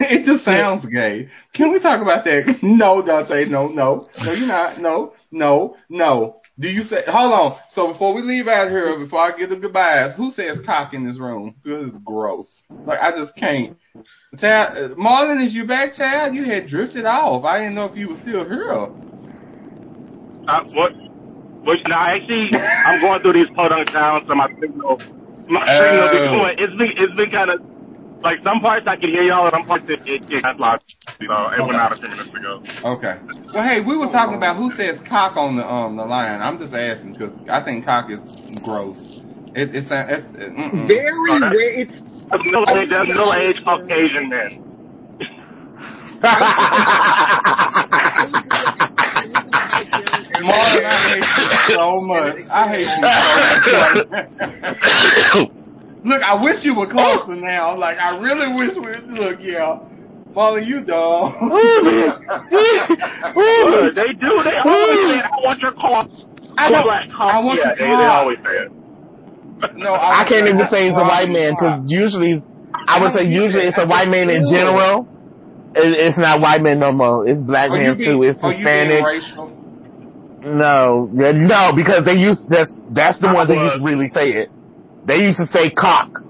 It 0.00 0.26
just 0.26 0.44
sounds 0.44 0.84
gay. 0.86 1.28
Can 1.54 1.70
we 1.70 1.78
talk 1.78 2.02
about 2.02 2.24
that? 2.24 2.58
No, 2.64 3.00
Dante. 3.06 3.44
No, 3.44 3.68
no, 3.68 4.08
no. 4.18 4.24
You're 4.34 4.48
not. 4.48 4.80
No, 4.80 5.12
no, 5.30 5.76
no. 5.88 6.40
Do 6.58 6.68
you 6.68 6.84
say? 6.84 6.98
Hold 7.08 7.32
on. 7.32 7.58
So 7.74 7.92
before 7.92 8.14
we 8.14 8.22
leave 8.22 8.46
out 8.46 8.68
here, 8.70 8.96
before 8.98 9.20
I 9.20 9.36
get 9.36 9.50
the 9.50 9.56
goodbyes, 9.56 10.14
who 10.16 10.30
says 10.30 10.58
cock 10.64 10.94
in 10.94 11.04
this 11.06 11.18
room? 11.18 11.56
This 11.64 11.92
is 11.92 11.98
gross. 12.04 12.46
Like 12.86 13.00
I 13.00 13.10
just 13.10 13.34
can't. 13.36 13.76
Chad, 14.38 14.76
uh, 14.76 14.88
Marlon, 14.94 15.44
is 15.44 15.52
you 15.54 15.66
back, 15.66 15.94
Chad? 15.96 16.34
You 16.34 16.44
had 16.44 16.68
drifted 16.68 17.06
off. 17.06 17.44
I 17.44 17.58
didn't 17.58 17.74
know 17.74 17.86
if 17.86 17.96
you 17.96 18.10
were 18.10 18.18
still 18.22 18.44
here. 18.44 18.72
Uh, 18.72 18.86
what? 20.74 20.92
Which 21.66 21.80
now 21.88 22.06
actually, 22.14 22.50
I'm 22.54 23.00
going 23.00 23.20
through 23.22 23.32
these 23.34 23.50
podunk 23.56 23.88
towns, 23.90 24.24
so 24.28 24.34
my 24.34 24.48
signal, 24.60 24.98
my 25.48 25.64
signal 25.64 26.08
be 26.12 26.18
Oh. 26.22 26.38
going. 26.38 26.54
It's 26.58 26.76
been 26.76 26.92
it's 26.96 27.14
been 27.16 27.30
kind 27.30 27.50
of 27.50 27.60
like 28.24 28.40
some 28.42 28.60
parts 28.60 28.86
I 28.88 28.96
can 28.96 29.10
hear 29.10 29.22
y'all, 29.22 29.44
and 29.46 29.52
some 29.54 29.64
parts 29.66 29.84
it 29.88 30.00
it, 30.06 30.22
it 30.30 30.42
that's 30.42 30.58
loud. 30.58 30.80
You 31.20 31.28
know, 31.28 31.48
it 31.56 31.60
went 31.60 31.76
out 31.76 31.92
a 31.92 31.96
few 31.98 32.08
minutes 32.08 32.30
ago. 32.34 32.60
Okay. 32.96 33.20
Well, 33.54 33.62
hey, 33.64 33.80
we 33.80 33.96
were 33.96 34.08
talking 34.10 34.36
about 34.36 34.56
who 34.56 34.72
says 34.72 34.98
cock 35.08 35.36
on 35.36 35.56
the 35.56 35.64
um 35.66 35.96
the 35.96 36.04
line. 36.04 36.40
I'm 36.40 36.58
just 36.58 36.74
asking 36.74 37.12
because 37.12 37.32
I 37.50 37.62
think 37.62 37.84
cock 37.84 38.10
is 38.10 38.20
gross. 38.62 38.98
It, 39.54 39.74
it's 39.74 39.86
it's, 39.90 40.26
it's 40.34 40.56
mm-mm. 40.58 40.88
Very 40.88 41.30
Oh, 41.30 41.40
that- 41.40 41.52
rare. 41.52 41.80
It's 41.82 41.92
That's 42.30 42.44
middle 42.44 42.64
age, 42.70 42.88
that's 42.90 43.08
middle 43.08 43.34
age 43.34 43.56
Caucasian 43.64 44.28
men. 44.30 44.50
Marlon, 50.42 50.84
I 50.84 50.98
hate 51.08 51.28
you 51.38 51.74
so 51.76 52.00
much. 52.00 52.36
I 52.50 52.68
hate 52.68 52.88
you 52.98 53.06
so 54.50 55.40
much. 55.42 55.50
Look, 56.04 56.20
I 56.22 56.36
wish 56.42 56.64
you 56.64 56.74
were 56.76 56.86
oh! 56.86 57.24
closer 57.24 57.40
now. 57.40 57.76
Like, 57.78 57.96
I 57.96 58.18
really 58.20 58.52
wish 58.54 58.76
we 58.76 58.92
look, 59.18 59.40
yeah. 59.40 59.80
Marlon, 60.36 60.66
you 60.66 60.82
dumb. 60.82 61.30
Look, 61.40 61.54
they 63.94 64.10
do. 64.18 64.42
They 64.42 64.58
always 64.58 64.98
say, 65.06 65.22
"I 65.22 65.38
want 65.40 65.62
your 65.62 65.72
car." 65.78 66.04
I 66.58 66.70
know. 66.70 66.82
Black 66.82 67.08
car. 67.08 67.30
I 67.30 67.38
want 67.38 67.58
yeah, 67.58 67.70
your 67.70 67.76
they, 67.78 67.86
car. 67.86 68.02
they 68.02 68.10
always 68.10 68.38
say 68.42 68.56
it. 68.66 68.70
No, 69.78 69.94
I 70.20 70.26
can't 70.28 70.46
even 70.50 70.66
say 70.68 70.90
it's 70.90 70.98
a 70.98 71.06
white 71.06 71.30
your 71.30 71.38
man 71.38 71.54
because 71.54 71.86
usually, 71.86 72.42
I 72.74 72.98
would 73.00 73.14
say 73.14 73.24
usually 73.30 73.70
it's 73.70 73.78
a 73.78 73.86
white 73.86 74.10
man 74.10 74.28
in 74.28 74.42
general. 74.50 75.06
It, 75.78 75.86
it's 76.10 76.18
not 76.18 76.42
white 76.42 76.60
men 76.60 76.80
no 76.82 76.90
more. 76.90 77.26
It's 77.26 77.40
black 77.40 77.70
Are 77.70 77.78
you 77.78 77.94
men 77.94 78.02
too. 78.02 78.22
It's 78.26 78.42
are 78.42 78.52
you 78.52 78.66
being 78.66 78.90
Hispanic. 78.90 79.54
No, 80.44 81.08
no, 81.08 81.72
because 81.72 82.04
they 82.04 82.18
used 82.18 82.42
that's 82.50 82.74
that's 82.90 83.22
the 83.22 83.30
I 83.30 83.32
ones 83.32 83.48
that 83.48 83.56
used 83.56 83.78
to 83.78 83.84
really 83.86 84.10
say 84.12 84.44
it. 84.44 84.50
They 85.06 85.16
used 85.16 85.38
to 85.38 85.46
say 85.46 85.70
cock. 85.70 86.20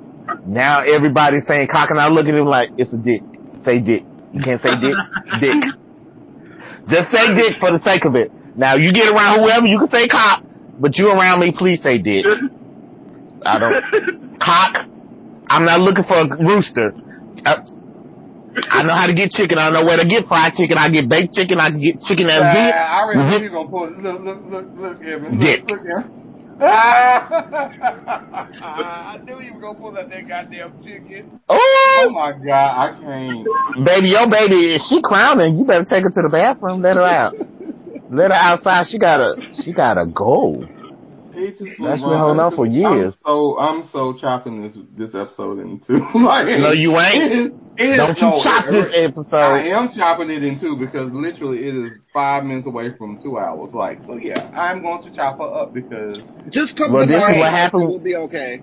Now 0.46 0.82
everybody's 0.82 1.46
saying 1.46 1.68
cock, 1.70 1.90
and 1.90 2.00
I 2.00 2.08
look 2.08 2.26
at 2.26 2.34
him 2.34 2.46
like 2.46 2.70
it's 2.76 2.92
a 2.92 2.98
dick. 2.98 3.22
Say 3.64 3.78
dick. 3.80 4.02
You 4.32 4.42
can't 4.42 4.60
say 4.60 4.74
dick. 4.80 4.94
dick. 5.40 5.60
Just 6.88 7.10
say 7.12 7.32
dick 7.34 7.56
for 7.60 7.70
the 7.72 7.80
sake 7.84 8.04
of 8.04 8.14
it. 8.16 8.30
Now 8.56 8.74
you 8.74 8.92
get 8.92 9.08
around 9.08 9.40
whoever, 9.42 9.66
you 9.66 9.78
can 9.78 9.88
say 9.88 10.06
cock, 10.08 10.42
but 10.78 10.96
you 10.96 11.08
around 11.08 11.40
me, 11.40 11.52
please 11.56 11.82
say 11.82 11.98
dick. 11.98 12.24
I 13.44 13.58
don't 13.58 14.38
cock. 14.40 14.86
I'm 15.48 15.64
not 15.64 15.80
looking 15.80 16.04
for 16.04 16.16
a 16.22 16.26
rooster. 16.28 16.92
I, 17.44 17.60
I 18.70 18.82
know 18.84 18.94
how 18.94 19.06
to 19.06 19.14
get 19.14 19.30
chicken. 19.30 19.58
I 19.58 19.70
know 19.70 19.84
where 19.84 19.96
to 19.98 20.08
get 20.08 20.26
fried 20.26 20.54
chicken. 20.54 20.78
I 20.78 20.88
get 20.90 21.08
baked 21.08 21.34
chicken. 21.34 21.58
I 21.60 21.70
can 21.70 21.80
get 21.80 22.00
chicken 22.00 22.26
Uh, 22.26 22.40
that's 22.40 22.74
I 22.74 23.02
already 23.02 23.20
knew 23.20 23.30
good. 23.30 23.42
you 23.42 23.50
were 23.50 23.64
gonna 23.64 23.70
pull. 23.70 23.90
Look, 23.90 24.20
look, 24.22 24.40
look, 24.48 24.66
look, 24.76 25.02
Evan. 25.04 25.38
Dick. 25.38 25.62
Look, 25.68 25.80
look, 25.82 25.86
Evan. 25.86 26.23
I 27.46 29.18
knew 29.24 29.40
you 29.40 29.54
were 29.54 29.60
gonna 29.60 29.78
pull 29.78 29.96
out 29.98 30.08
that 30.10 30.28
goddamn 30.28 30.82
chicken. 30.84 31.40
Oh 31.48 31.60
Oh, 32.06 32.10
my 32.10 32.32
god, 32.32 32.76
I 32.76 33.00
can't. 33.00 33.46
baby, 33.84 34.08
your 34.08 34.28
baby, 34.28 34.78
she 34.88 35.00
crowning. 35.02 35.56
You 35.58 35.64
better 35.64 35.84
take 35.84 36.02
her 36.02 36.10
to 36.10 36.22
the 36.22 36.28
bathroom. 36.30 36.82
Let 36.82 36.96
her 36.96 37.02
out. 37.04 37.34
Let 38.10 38.30
her 38.30 38.36
outside. 38.36 38.86
She 38.90 38.98
gotta, 38.98 39.36
she 39.62 39.72
gotta 39.72 40.06
go. 40.06 40.64
It 41.44 41.58
just 41.58 41.76
That's 41.76 42.00
was 42.00 42.08
been 42.08 42.18
holding 42.18 42.40
on 42.40 42.56
for 42.56 42.64
years. 42.66 43.12
I'm 43.20 43.20
so 43.24 43.58
I'm 43.58 43.82
so 43.84 44.12
chopping 44.16 44.62
this 44.64 44.76
this 44.96 45.14
episode 45.14 45.58
in 45.60 45.80
two. 45.84 46.00
like, 46.24 46.46
No, 46.58 46.72
you 46.72 46.96
ain't. 46.96 47.20
It 47.22 47.32
is, 47.32 47.46
it 47.76 47.88
is, 47.90 47.96
Don't 47.98 48.16
you 48.16 48.28
no, 48.32 48.40
chop 48.42 48.64
it- 48.66 48.72
this 48.72 48.90
episode? 48.96 49.36
I 49.36 49.68
am 49.76 49.88
chopping 49.94 50.30
it 50.30 50.42
in 50.42 50.58
two 50.58 50.76
because 50.78 51.10
literally 51.12 51.66
it 51.68 51.74
is 51.74 51.98
five 52.12 52.44
minutes 52.44 52.66
away 52.66 52.96
from 52.96 53.18
two 53.22 53.36
hours. 53.38 53.74
Like, 53.74 54.00
so 54.06 54.16
yeah, 54.16 54.48
I'm 54.54 54.80
going 54.80 55.02
to 55.02 55.10
chop 55.12 55.38
her 55.38 55.44
up 55.62 55.74
because. 55.74 56.18
Just 56.50 56.76
come 56.76 56.92
Well, 56.92 57.04
to 57.06 57.12
this 57.12 57.20
is 57.22 57.36
what 57.38 57.50
happened- 57.50 57.88
We'll 57.88 57.98
be 57.98 58.16
okay. 58.16 58.62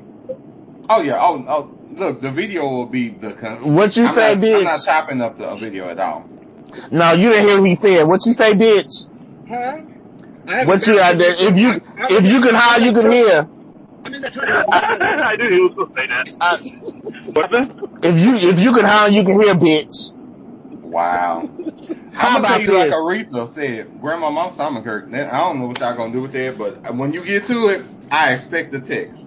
Oh 0.89 1.01
yeah. 1.01 1.19
Oh 1.21 1.43
oh. 1.47 1.77
Look, 1.93 2.21
the 2.21 2.31
video 2.31 2.63
will 2.63 2.87
be 2.89 3.11
the. 3.19 3.33
Con- 3.39 3.75
What 3.75 3.95
you 3.95 4.05
I'm 4.05 4.15
say, 4.15 4.33
not, 4.35 4.43
bitch? 4.43 4.57
I'm 4.57 4.63
not 4.63 4.85
chopping 4.85 5.21
up 5.21 5.37
the 5.37 5.55
video 5.59 5.89
at 5.89 5.99
all. 5.99 6.25
No, 6.89 7.13
you 7.13 7.29
didn't 7.29 7.45
hear 7.47 7.59
what 7.59 7.67
he 7.67 7.75
said. 7.81 8.07
What 8.07 8.21
you 8.25 8.33
say, 8.33 8.53
bitch? 8.55 8.91
Huh? 9.47 9.77
I 10.47 10.65
What 10.65 10.81
you, 10.87 10.95
uh, 10.97 11.13
been- 11.13 11.37
if 11.49 11.55
you, 11.55 11.69
if 12.09 12.23
you 12.25 12.39
can 12.41 12.55
holler, 12.55 12.81
you 12.83 12.93
can 12.93 13.11
hear. 13.11 13.47
I'm 14.03 14.13
in 14.13 14.21
the 14.21 14.29
toilet. 14.31 14.65
I 14.71 15.35
knew 15.37 15.49
he 15.49 15.59
was 15.61 15.73
going 15.77 15.89
to 15.89 15.95
say 15.95 16.07
that. 16.09 16.25
Uh, 16.41 16.57
What's 17.33 17.53
if 18.03 18.15
you, 18.17 18.31
if 18.49 18.57
you 18.59 18.73
can 18.73 18.85
holler, 18.85 19.09
you 19.13 19.23
can 19.23 19.39
hear, 19.39 19.53
bitch. 19.55 19.93
Wow. 20.83 21.47
How 22.13 22.35
I'm 22.35 22.41
gonna 22.41 22.57
about 22.57 22.57
tell 22.57 22.61
you 22.61 22.73
like? 22.73 22.91
Aretha 22.91 23.55
said, 23.55 24.01
Grandma, 24.01 24.29
my 24.31 24.51
stomach 24.53 24.83
hurt. 24.83 25.09
Then 25.09 25.29
I 25.29 25.37
don't 25.39 25.59
know 25.59 25.67
what 25.67 25.79
y'all 25.79 25.95
gonna 25.95 26.11
do 26.11 26.21
with 26.23 26.33
that, 26.33 26.55
but 26.57 26.81
when 26.97 27.13
you 27.13 27.23
get 27.23 27.47
to 27.47 27.67
it, 27.69 27.85
I 28.11 28.33
expect 28.33 28.71
the 28.73 28.81
text. 28.81 29.21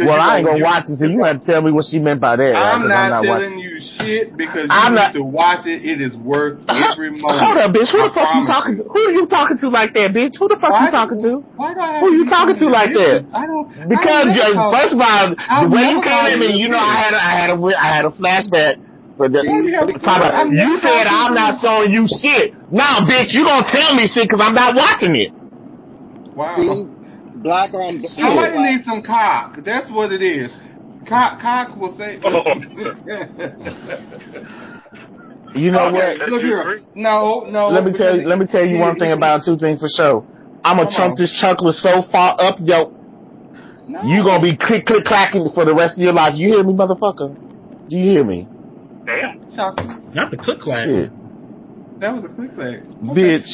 Well, 0.00 0.20
I 0.20 0.38
ain't 0.38 0.46
gonna 0.46 0.62
watch 0.62 0.84
it, 0.88 0.98
so 0.98 1.06
you 1.06 1.24
have 1.24 1.40
to 1.40 1.46
tell 1.46 1.62
me 1.62 1.72
what 1.72 1.86
she 1.90 1.98
meant 1.98 2.20
by 2.20 2.36
that. 2.36 2.42
right? 2.42 2.74
I'm 2.74 2.82
'Cause 2.82 2.88
not, 2.90 3.10
watching. 3.24 3.48
telling 3.50 3.58
you 3.58 3.69
shit 3.80 4.36
because 4.36 4.68
you 4.68 4.76
I'm 4.76 4.92
need 4.94 5.00
not- 5.00 5.12
to 5.14 5.22
watch 5.24 5.66
it. 5.66 5.82
It 5.84 6.00
is 6.00 6.16
worth 6.16 6.60
every 6.68 7.10
moment. 7.10 7.40
Hold 7.40 7.58
up, 7.58 7.70
bitch. 7.74 7.88
Who 7.90 7.98
I 8.00 8.08
the 8.08 8.14
fuck 8.14 8.28
you 8.36 8.44
talking 8.46 8.74
to? 8.78 8.82
Who 8.84 9.00
are 9.00 9.14
you 9.16 9.26
talking 9.26 9.58
to 9.58 9.66
like 9.68 9.92
that, 9.94 10.12
bitch? 10.12 10.36
Who 10.38 10.46
the 10.48 10.58
fuck 10.60 10.70
Why 10.70 10.84
you 10.86 10.90
talking 10.92 11.18
do- 11.18 11.42
to? 11.42 11.48
Why 11.56 11.74
do 11.74 11.80
I 11.80 11.86
have 11.96 12.00
Who 12.04 12.08
you 12.14 12.24
talking 12.28 12.56
to 12.60 12.66
like 12.68 12.92
that? 12.94 13.26
I 13.32 13.46
don't. 13.48 13.66
I 13.74 13.86
Because 13.90 14.26
don't 14.36 14.56
uh, 14.58 14.70
first 14.70 14.92
of 14.94 15.00
all, 15.00 15.34
I'll 15.36 15.68
the 15.68 15.74
way 15.74 15.82
you 15.90 15.98
never 15.98 16.04
came 16.04 16.12
call 16.12 16.26
at 16.28 16.38
me, 16.38 16.46
a 16.52 16.56
you 16.56 16.68
know, 16.68 16.78
I 16.78 16.94
had 17.00 17.12
a, 17.14 17.20
I 17.20 17.32
had 17.40 17.50
a, 17.50 17.56
I 17.74 17.88
had 17.96 18.04
a 18.04 18.12
flashback. 18.14 18.74
For 19.20 19.28
the, 19.28 19.44
Why 19.44 19.60
do 19.60 19.68
you 19.68 19.74
have 19.76 19.88
a 19.88 19.92
talk 20.00 20.24
about- 20.24 20.32
I've 20.32 20.48
you 20.48 20.56
never 20.56 20.80
said 20.80 21.04
I'm 21.06 21.32
a 21.32 21.34
not 21.36 21.54
bitch. 21.56 21.60
showing 21.60 21.92
you 21.92 22.08
shit. 22.08 22.54
Nah, 22.72 23.04
bitch, 23.04 23.36
you 23.36 23.44
gonna 23.44 23.68
tell 23.68 23.92
me 23.94 24.08
shit 24.08 24.24
because 24.28 24.40
I'm 24.40 24.54
not 24.56 24.72
watching 24.74 25.12
it. 25.16 25.28
Wow. 26.34 26.56
See? 26.56 26.86
Black 27.40 27.72
on 27.74 28.00
Somebody 28.00 28.52
black. 28.52 28.70
needs 28.76 28.84
some 28.84 29.02
cock. 29.02 29.56
That's 29.64 29.90
what 29.90 30.12
it 30.12 30.22
is. 30.22 30.50
Cock, 31.06 31.40
cock 31.40 31.76
will 31.76 31.96
say. 31.96 32.18
You 35.54 35.72
know 35.72 35.88
Okay. 35.88 36.18
what? 36.18 36.28
Look 36.28 36.42
here. 36.42 36.82
No, 36.94 37.44
no. 37.48 37.68
Let 37.68 37.84
me 37.84 37.92
tell 37.96 38.16
you. 38.16 38.26
Let 38.26 38.38
me 38.38 38.46
tell 38.46 38.64
you 38.64 38.78
one 38.78 38.96
thing 38.96 39.12
about 39.12 39.42
two 39.44 39.56
things 39.56 39.80
for 39.80 39.88
sure. 39.88 40.26
I'm 40.62 40.76
gonna 40.76 40.90
Come 40.90 40.96
chunk 40.96 41.10
on. 41.12 41.16
this 41.18 41.32
chocolate 41.40 41.74
so 41.74 42.02
far 42.12 42.36
up, 42.38 42.58
yo. 42.60 42.92
No. 43.88 44.02
You 44.02 44.22
gonna 44.22 44.42
be 44.42 44.56
click 44.56 44.84
click 44.86 45.04
clacking 45.04 45.50
for 45.54 45.64
the 45.64 45.74
rest 45.74 45.98
of 45.98 46.02
your 46.04 46.12
life. 46.12 46.34
You 46.36 46.48
hear 46.48 46.62
me, 46.62 46.74
motherfucker? 46.74 47.36
Do 47.88 47.96
you 47.96 48.10
hear 48.12 48.24
me? 48.24 48.46
Damn. 49.06 49.40
chocolate. 49.56 50.14
Not 50.14 50.30
the 50.30 50.36
click 50.36 50.60
clack. 50.60 50.86
Shit, 50.86 51.10
That 52.00 52.14
was 52.14 52.24
a 52.24 52.28
quick 52.28 52.54
click. 52.54 52.84
bitch. 53.02 53.48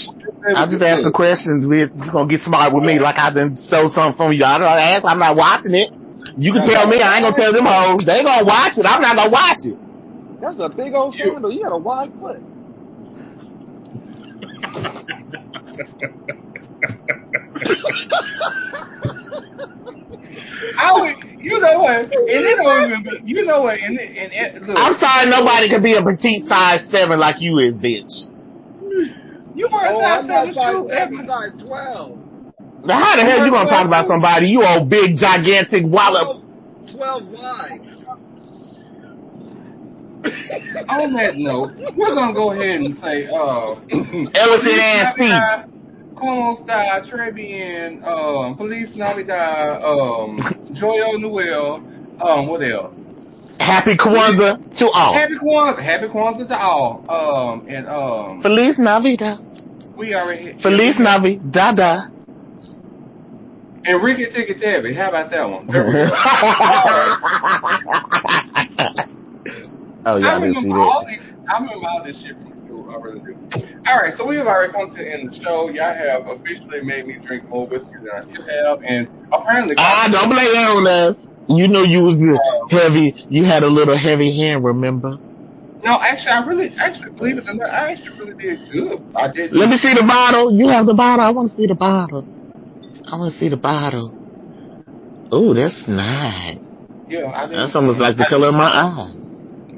I 0.54 0.66
just 0.66 0.82
asked 0.82 1.04
the 1.04 1.12
questions, 1.14 1.64
bitch. 1.64 1.94
You 1.94 2.12
gonna 2.12 2.28
get 2.28 2.42
smart 2.42 2.74
with 2.74 2.84
me 2.84 2.98
like 2.98 3.16
I 3.16 3.32
done 3.32 3.56
stole 3.56 3.88
something 3.94 4.16
from 4.16 4.32
you. 4.32 4.44
I 4.44 4.58
don't 4.58 4.68
ask. 4.68 5.04
I'm 5.06 5.18
not 5.18 5.36
watching 5.36 5.74
it. 5.74 5.90
You 6.36 6.52
can 6.52 6.66
tell 6.68 6.86
me. 6.88 7.00
I 7.00 7.16
ain't 7.16 7.24
gonna 7.24 7.36
tell 7.36 7.52
them 7.52 7.66
hoes. 7.66 8.04
They 8.06 8.22
gonna 8.22 8.44
watch 8.44 8.76
it. 8.76 8.86
I'm 8.86 9.00
not 9.02 9.16
gonna 9.16 9.30
watch 9.30 9.62
it. 9.64 9.78
That's 10.40 10.58
a 10.60 10.68
big 10.68 10.92
old 10.94 11.14
You- 11.16 11.32
sandal. 11.32 11.52
You 11.52 11.62
got 11.62 11.72
a 11.72 11.78
wide 11.78 12.12
foot. 12.18 12.42
I 20.78 20.92
would, 20.92 21.40
you 21.40 21.58
know 21.58 21.78
what? 21.80 22.04
And 22.04 22.10
it 22.12 22.56
don't 22.56 22.90
even 22.90 23.02
be, 23.02 23.32
you 23.32 23.44
know 23.46 23.62
what? 23.62 23.78
And, 23.80 23.98
it, 23.98 24.10
and 24.16 24.32
it, 24.32 24.62
look, 24.62 24.76
I'm 24.78 24.94
sorry, 24.94 25.30
nobody 25.30 25.68
can 25.70 25.82
be 25.82 25.94
a 25.94 26.02
petite 26.02 26.44
size 26.48 26.86
seven 26.90 27.18
like 27.18 27.36
you 27.40 27.58
is, 27.58 27.74
bitch. 27.74 28.12
you 29.54 29.68
were 29.72 29.86
Oh, 29.86 30.00
not 30.00 30.20
I'm 30.20 30.26
not 30.26 30.46
that 30.46 30.54
size 30.54 30.72
true, 30.74 30.88
seven, 30.90 31.14
Evan. 31.20 31.26
size 31.26 31.52
twelve. 31.66 32.18
Now, 32.86 32.98
how 33.02 33.16
the 33.16 33.22
hell 33.22 33.44
you 33.44 33.50
gonna 33.50 33.68
talk 33.68 33.86
about 33.86 34.06
somebody? 34.06 34.46
You 34.46 34.62
old 34.62 34.88
big 34.88 35.16
gigantic 35.16 35.82
wallop. 35.86 36.42
12, 36.94 36.96
12 36.96 37.26
wide. 37.32 37.80
On 40.88 41.12
that 41.14 41.36
note, 41.36 41.72
we're 41.96 42.14
gonna 42.14 42.32
go 42.34 42.52
ahead 42.52 42.80
and 42.80 42.96
say, 43.02 43.26
uh, 43.26 43.74
Elephant 44.34 44.80
ass 44.80 45.14
feet. 45.16 45.72
Como 46.16 46.56
está 46.56 47.02
très 47.10 47.30
bien, 47.34 48.02
um, 48.02 48.56
Feliz 48.56 48.94
Navidad, 48.96 49.82
um, 49.84 50.38
Joyo 50.80 51.18
Noel, 51.20 51.82
um, 52.22 52.46
what 52.48 52.62
else? 52.62 52.94
Happy 53.58 53.96
Kwanzaa 53.96 54.78
to 54.78 54.86
all. 54.88 55.12
Happy 55.12 55.34
Kwanzaa, 55.34 55.82
Happy 55.82 56.06
Kwanzaa 56.08 56.48
to 56.48 56.56
all, 56.58 57.04
um, 57.10 57.66
and, 57.68 57.86
um, 57.86 58.40
Feliz 58.42 58.78
Navidad. 58.78 59.38
we 59.98 60.14
already, 60.14 60.56
Feliz 60.62 60.96
Navidad. 60.98 62.10
And 63.86 64.02
Ricky 64.02 64.26
Ticky 64.32 64.54
Tabby, 64.58 64.94
how 64.94 65.08
about 65.08 65.30
that 65.30 65.48
one? 65.48 65.66
oh 70.06 70.16
yeah, 70.16 70.26
I 70.26 70.36
I 70.36 70.40
didn't 70.40 70.54
see 70.54 70.68
remember 70.68 70.82
all 70.82 71.04
that. 71.06 71.20
I 71.48 71.60
remember 71.62 71.86
all 71.88 72.02
this 72.04 72.16
shit 72.22 72.34
from 72.42 72.52
school. 72.66 72.90
I 72.90 72.96
really 73.00 73.20
do. 73.20 73.34
All 73.86 73.98
right, 74.02 74.14
so 74.18 74.26
we 74.26 74.36
have 74.36 74.46
already 74.46 74.72
come 74.72 74.90
to 74.90 74.96
the 74.96 75.06
end 75.06 75.28
of 75.28 75.34
the 75.34 75.40
show. 75.42 75.70
Y'all 75.70 75.94
have 75.94 76.26
officially 76.26 76.82
made 76.82 77.06
me 77.06 77.18
drink 77.26 77.48
more 77.48 77.66
whiskey 77.66 77.94
than 78.02 78.10
I 78.10 78.22
should 78.26 78.42
have, 78.50 78.82
and 78.82 79.08
apparently, 79.32 79.74
Ah, 79.78 80.08
don't 80.10 80.28
blame 80.28 80.52
that 80.52 80.70
on 80.74 80.86
us. 80.86 81.16
You 81.48 81.68
know 81.68 81.82
you 81.82 82.02
was 82.02 82.18
the 82.18 82.34
heavy. 82.74 83.14
You 83.28 83.44
had 83.44 83.62
a 83.62 83.68
little 83.68 83.96
heavy 83.96 84.36
hand, 84.36 84.64
remember? 84.64 85.18
no, 85.84 86.00
actually, 86.02 86.32
I 86.32 86.44
really, 86.44 86.70
actually, 86.80 87.12
believe 87.14 87.38
it 87.38 87.44
or 87.46 87.54
not, 87.54 87.70
I 87.70 87.92
actually 87.92 88.18
really 88.18 88.34
did 88.42 88.58
good. 88.72 88.98
I 89.14 89.30
did. 89.30 89.52
Let 89.52 89.68
me 89.68 89.76
see 89.76 89.94
the 89.94 90.02
bottle. 90.02 90.50
You 90.50 90.68
have 90.70 90.86
the 90.86 90.94
bottle. 90.94 91.24
I 91.24 91.30
want 91.30 91.48
to 91.50 91.54
see 91.54 91.66
the 91.68 91.76
bottle. 91.76 92.26
I 93.06 93.16
want 93.16 93.32
to 93.34 93.38
see 93.38 93.48
the 93.48 93.56
bottle. 93.56 94.14
Oh, 95.30 95.54
that's 95.54 95.86
nice. 95.86 96.58
Yeah, 97.08 97.30
I 97.30 97.46
didn't, 97.46 97.62
That's 97.62 97.76
almost 97.76 97.98
like 97.98 98.16
the 98.16 98.26
color 98.28 98.48
of 98.48 98.54
my 98.54 98.66
eyes. 98.66 99.14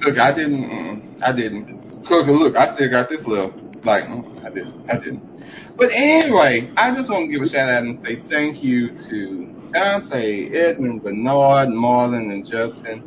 Look, 0.00 0.16
I 0.18 0.34
didn't. 0.34 0.64
Mm, 0.64 1.22
I 1.22 1.32
didn't. 1.36 2.04
Look, 2.08 2.26
look, 2.26 2.56
I 2.56 2.74
still 2.74 2.90
got 2.90 3.10
this 3.10 3.20
little. 3.26 3.52
Like, 3.84 4.04
mm, 4.04 4.24
I 4.44 4.48
didn't. 4.48 4.90
I 4.90 4.98
didn't. 4.98 5.76
But 5.76 5.90
anyway, 5.92 6.72
I 6.76 6.94
just 6.94 7.10
want 7.10 7.28
to 7.28 7.32
give 7.32 7.42
a 7.42 7.48
shout 7.48 7.68
out 7.68 7.82
and 7.82 8.00
say 8.04 8.22
thank 8.30 8.64
you 8.64 8.88
to 9.10 9.70
Dante, 9.72 10.48
Edmund, 10.50 11.02
Bernard, 11.02 11.68
Marlon, 11.68 12.32
and 12.32 12.44
Justin. 12.44 13.04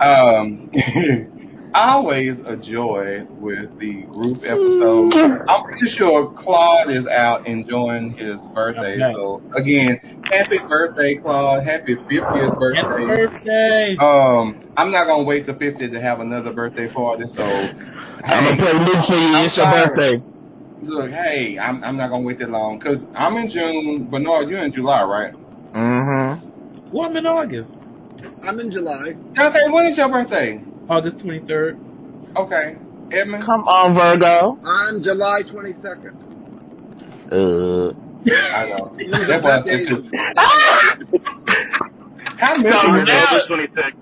Um, 0.00 0.70
always 1.74 2.36
a 2.46 2.56
joy 2.56 3.24
with 3.40 3.78
the 3.78 4.02
group 4.10 4.38
episode. 4.38 5.12
I'm 5.48 5.64
pretty 5.64 5.90
sure 5.96 6.32
Claude 6.38 6.90
is 6.90 7.06
out 7.06 7.46
enjoying 7.46 8.12
his 8.12 8.36
birthday. 8.54 8.96
Okay. 9.00 9.12
So 9.14 9.42
again, 9.54 10.22
happy 10.30 10.58
birthday, 10.68 11.16
Claude. 11.16 11.64
Happy 11.64 11.96
50th 11.96 12.58
birthday. 12.58 12.80
Happy 12.80 13.04
birthday. 13.06 13.96
birthday. 13.96 13.96
Um, 14.00 14.72
I'm 14.76 14.90
not 14.90 15.06
gonna 15.06 15.24
wait 15.24 15.46
to 15.46 15.54
50 15.54 15.90
to 15.90 16.00
have 16.00 16.20
another 16.20 16.52
birthday 16.52 16.92
party. 16.92 17.24
So 17.34 17.42
I'm 17.42 18.44
gonna 18.44 18.56
play 18.56 18.72
Luke 18.72 19.06
for 19.06 19.14
you. 19.14 19.36
It's 19.44 19.56
your 19.56 19.70
birthday. 19.70 20.22
look, 20.82 21.10
hey, 21.10 21.58
I'm 21.58 21.82
I'm 21.84 21.96
not 21.96 22.10
gonna 22.10 22.24
wait 22.24 22.38
that 22.38 22.50
long 22.50 22.78
because 22.78 23.00
I'm 23.14 23.36
in 23.36 23.50
June. 23.50 24.08
Bernard, 24.10 24.48
you're 24.48 24.64
in 24.64 24.72
July, 24.72 25.02
right? 25.04 25.34
Mm-hmm. 25.74 26.48
Well, 26.92 27.08
I'm 27.08 27.16
in 27.16 27.26
August. 27.26 27.70
I'm 28.42 28.58
in 28.60 28.70
July. 28.70 29.12
Dante, 29.34 29.70
when 29.70 29.86
is 29.86 29.98
your 29.98 30.08
birthday? 30.08 30.62
August 30.88 31.18
23rd. 31.18 31.78
Okay, 32.36 32.76
Edmund. 33.12 33.44
Come 33.44 33.64
on, 33.68 33.94
Virgo. 33.94 34.58
I'm 34.64 35.02
July 35.02 35.42
22nd. 35.50 36.14
Uh. 37.30 37.92
I 38.28 38.68
know. 38.68 38.96
That's 38.98 39.42
what 39.44 39.52
I 39.52 39.62
said 39.64 39.80
too. 39.88 40.00
How 42.38 42.56
many? 42.56 42.70
So 42.70 42.76
you 42.86 43.04
now- 43.04 43.06
said? 43.06 43.48
October 43.48 43.66
26th. 43.68 43.96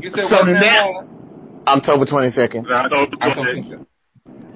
You 0.00 0.08
said 0.10 0.24
So 0.30 0.36
what 0.36 0.46
now- 0.48 1.04
October 1.66 2.04
22nd. 2.06 2.64
October 2.66 3.16
I 3.20 3.30
26th. 3.30 3.70
don't 3.70 3.86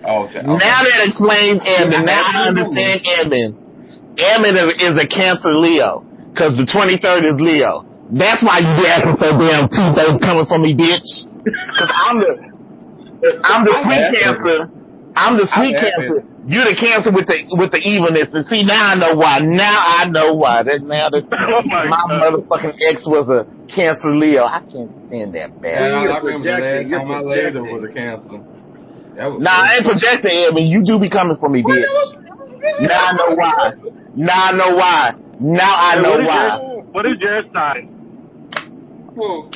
Oh, 0.07 0.29
shit. 0.31 0.45
Now 0.45 0.59
that 0.59 1.01
explains 1.09 1.61
Edmund. 1.65 2.05
Now 2.07 2.23
I 2.23 2.49
understand 2.49 3.01
Edmund. 3.09 3.57
Edmund 4.19 4.57
is, 4.59 4.77
is 4.93 4.97
a 5.01 5.07
Cancer 5.09 5.55
Leo. 5.57 6.05
Cause 6.37 6.57
the 6.57 6.67
23rd 6.69 7.25
is 7.35 7.41
Leo. 7.41 7.85
That's 8.15 8.43
why 8.47 8.63
you 8.63 8.71
be 8.79 8.87
acting 8.87 9.17
so 9.19 9.35
damn 9.39 9.67
two-faced 9.69 10.23
coming 10.23 10.47
for 10.47 10.59
me, 10.59 10.77
bitch. 10.79 11.03
Cause 11.79 11.91
I'm 12.07 12.19
the, 12.23 12.33
I'm 13.45 13.65
the 13.67 13.75
sweet. 13.83 14.07
Cancer. 14.15 14.71
I'm 15.17 15.37
the 15.37 15.47
sweet 15.51 15.75
Cancer. 15.77 16.23
You're 16.47 16.65
the 16.71 16.77
Cancer 16.79 17.11
with 17.11 17.27
the, 17.27 17.37
with 17.59 17.71
the 17.73 17.83
evilness. 17.83 18.31
And 18.33 18.47
see, 18.47 18.63
now 18.65 18.93
I 18.93 18.95
know 18.97 19.15
why. 19.17 19.41
Now 19.41 19.83
I 19.83 20.09
know 20.11 20.35
why. 20.35 20.63
That 20.63 20.81
now 20.83 21.11
that 21.11 21.25
Oh 21.33 21.63
my, 21.67 21.87
my 21.91 22.05
motherfucking 22.23 22.75
ex 22.91 23.07
was 23.07 23.29
a 23.29 23.47
Cancer 23.75 24.11
Leo. 24.15 24.45
I 24.45 24.63
can't 24.71 24.93
stand 25.07 25.35
that 25.35 25.51
Yeah, 25.61 25.61
bad. 25.61 26.03
You're 26.03 26.13
I 26.13 26.19
remember 26.21 26.47
the 26.47 26.61
last 26.63 26.89
you're 26.89 27.01
time 27.01 27.11
I 27.11 27.21
laid 27.21 27.55
her 27.55 27.65
projecting. 27.65 27.81
with 27.81 27.91
a 27.91 27.95
cancer. 27.95 28.39
That 29.17 29.27
was 29.27 29.43
Nah, 29.43 29.51
I 29.51 29.75
ain't 29.77 29.87
projecting, 29.87 30.31
Edmund. 30.31 30.69
You 30.69 30.85
do 30.85 31.01
be 31.01 31.11
coming 31.11 31.37
for 31.39 31.49
me, 31.49 31.63
bitch. 31.63 31.85
Now 32.81 33.01
I 33.09 33.13
know 33.17 33.35
why. 33.37 33.73
Now 34.15 34.43
I 34.45 34.53
know 34.53 34.75
why. 34.77 35.15
Now 35.39 35.75
I 35.75 35.95
Hey, 35.95 36.03
know 36.03 36.11
what 36.13 36.21
is 36.21 36.27
why. 36.29 36.59
Your, 36.59 36.85
what 36.93 37.07
is 37.07 37.17
your 37.21 37.43
sign? 37.55 37.94
Well, 39.17 39.51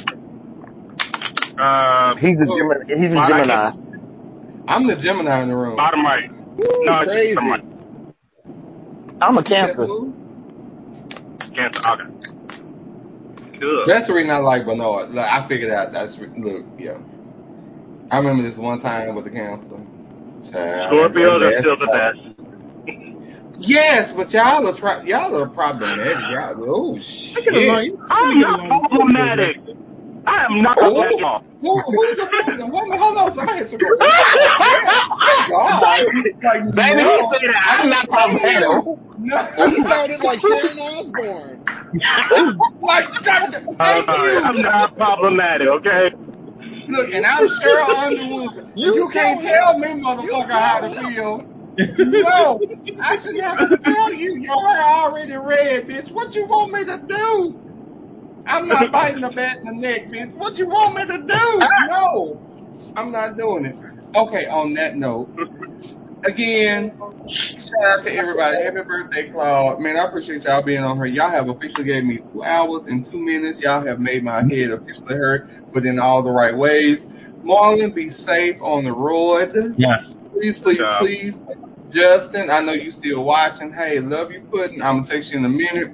Uh, 1.58 2.14
He's 2.16 2.38
a 2.40 2.46
Gemini. 2.46 2.84
He's 2.86 3.12
a 3.12 3.26
Gemini. 3.26 3.72
I'm 4.68 4.86
the 4.86 4.96
Gemini 5.02 5.42
in 5.42 5.48
the 5.48 5.56
room. 5.56 5.76
bottom 5.76 6.04
right. 6.04 6.30
No, 6.30 7.00
it's 7.02 7.10
crazy. 7.10 7.34
bottom. 7.34 8.14
I'm 9.20 9.36
a 9.38 9.42
Cancer. 9.42 9.86
Cancer. 11.54 11.80
Okay. 11.90 13.58
Good. 13.58 13.88
That's 13.88 14.06
the 14.06 14.14
reason 14.14 14.30
I 14.30 14.38
like 14.38 14.64
Bernard. 14.66 15.10
Like, 15.10 15.26
I 15.26 15.48
figured 15.48 15.72
out 15.72 15.92
that's 15.92 16.16
re- 16.18 16.28
look, 16.38 16.64
yeah. 16.78 16.96
I 18.12 18.18
remember 18.18 18.48
this 18.48 18.56
one 18.58 18.80
time 18.80 19.16
with 19.16 19.24
the 19.24 19.30
cancer. 19.30 19.66
Child, 20.52 20.92
Scorpios 20.92 21.42
are 21.42 21.58
still 21.60 21.76
the 21.76 21.86
best. 21.90 22.27
Yes, 23.60 24.12
but 24.16 24.30
y'all 24.30 24.66
are 24.66 24.78
try- 24.78 25.02
y'all 25.04 25.34
are 25.34 25.48
problematic. 25.48 26.16
Y'all, 26.30 26.54
oh 26.62 26.96
I 26.96 27.40
get 27.42 27.54
along. 27.54 27.82
shit. 27.82 27.86
you- 27.86 27.98
I'm 28.10 28.40
not 28.40 28.60
problematic. 28.90 29.56
I 30.26 30.44
am 30.44 30.62
not 30.62 30.76
Oh. 30.78 30.94
problematic. 30.94 31.42
Who, 31.60 31.74
who's 31.90 32.16
the 32.16 32.26
problem? 32.30 32.70
Hold 32.70 32.92
on, 32.92 32.98
hold 32.98 33.16
on. 33.18 33.34
Somebody 33.34 33.64
took 33.66 33.82
over. 33.82 33.96
God. 35.50 35.82
Like, 35.82 36.06
Baby, 36.74 37.02
no. 37.02 37.18
he 37.18 37.26
said 37.34 37.50
I'm 37.66 37.90
not 37.90 38.06
problematic. 38.08 38.62
No. 38.62 38.98
He 39.66 39.82
sounded 39.82 40.20
like 40.22 40.38
Sharon 40.40 40.78
Osbourne. 40.78 41.64
like, 42.80 43.04
stop 43.20 43.48
it. 43.50 43.54
I'm 43.56 43.76
Thank 43.76 44.06
sorry. 44.06 44.32
you. 44.34 44.38
I'm 44.38 44.62
not 44.62 44.94
problematic. 44.94 45.66
Okay. 45.68 46.10
Look, 46.88 47.08
and 47.12 47.26
I'm 47.26 47.48
Sheryl 47.48 47.98
Underwood. 47.98 48.70
You, 48.76 48.94
You 48.94 49.10
can't 49.12 49.40
tell 49.40 49.72
tell 49.74 49.82
him. 49.82 49.98
me, 49.98 50.02
motherfucker, 50.04 50.50
how 50.50 50.80
tell 50.80 50.90
to 50.94 51.00
him. 51.00 51.14
feel. 51.14 51.57
No, 51.78 52.60
I 53.02 53.16
should 53.22 53.40
have 53.40 53.58
to 53.58 53.78
tell 53.84 54.12
you. 54.12 54.36
Your 54.36 54.68
hair 54.68 54.82
already 54.82 55.32
red, 55.32 55.86
bitch. 55.86 56.12
What 56.12 56.34
you 56.34 56.46
want 56.46 56.72
me 56.72 56.84
to 56.84 57.00
do? 57.06 57.60
I'm 58.46 58.66
not 58.66 58.90
biting 58.90 59.20
the 59.20 59.28
bat 59.28 59.58
in 59.62 59.80
the 59.80 59.86
neck, 59.86 60.10
bitch. 60.12 60.36
What 60.36 60.56
you 60.58 60.66
want 60.66 60.96
me 60.96 61.06
to 61.06 61.18
do? 61.18 61.68
No, 61.88 62.40
I'm 62.96 63.12
not 63.12 63.36
doing 63.36 63.66
it. 63.66 63.76
Okay, 64.16 64.46
on 64.46 64.74
that 64.74 64.96
note, 64.96 65.28
again, 66.24 66.92
shout 67.28 67.98
out 67.98 68.04
to 68.04 68.10
everybody. 68.10 68.56
Happy 68.64 68.80
birthday, 68.86 69.30
Claude. 69.30 69.80
Man, 69.80 69.96
I 69.96 70.06
appreciate 70.08 70.44
y'all 70.44 70.64
being 70.64 70.82
on 70.82 70.96
here. 70.96 71.06
Y'all 71.06 71.30
have 71.30 71.48
officially 71.48 71.84
gave 71.84 72.04
me 72.04 72.20
two 72.32 72.42
hours 72.42 72.82
and 72.86 73.06
two 73.10 73.18
minutes. 73.18 73.60
Y'all 73.60 73.86
have 73.86 74.00
made 74.00 74.24
my 74.24 74.40
head 74.42 74.70
officially 74.70 75.14
hurt, 75.14 75.46
but 75.72 75.84
in 75.84 76.00
all 76.00 76.22
the 76.22 76.30
right 76.30 76.56
ways. 76.56 76.98
Marlon, 77.44 77.94
be 77.94 78.10
safe 78.10 78.56
on 78.62 78.84
the 78.84 78.92
road. 78.92 79.74
Yes. 79.76 80.00
Please, 80.32 80.58
please, 80.62 80.80
please. 80.98 81.34
Justin, 81.92 82.50
I 82.50 82.60
know 82.60 82.72
you 82.72 82.90
still 82.92 83.24
watching. 83.24 83.72
Hey, 83.72 83.98
love 84.00 84.30
you, 84.30 84.42
Pudding. 84.50 84.82
I'm 84.82 85.02
gonna 85.02 85.08
text 85.08 85.30
you 85.32 85.38
in 85.38 85.44
a 85.44 85.48
minute. 85.48 85.92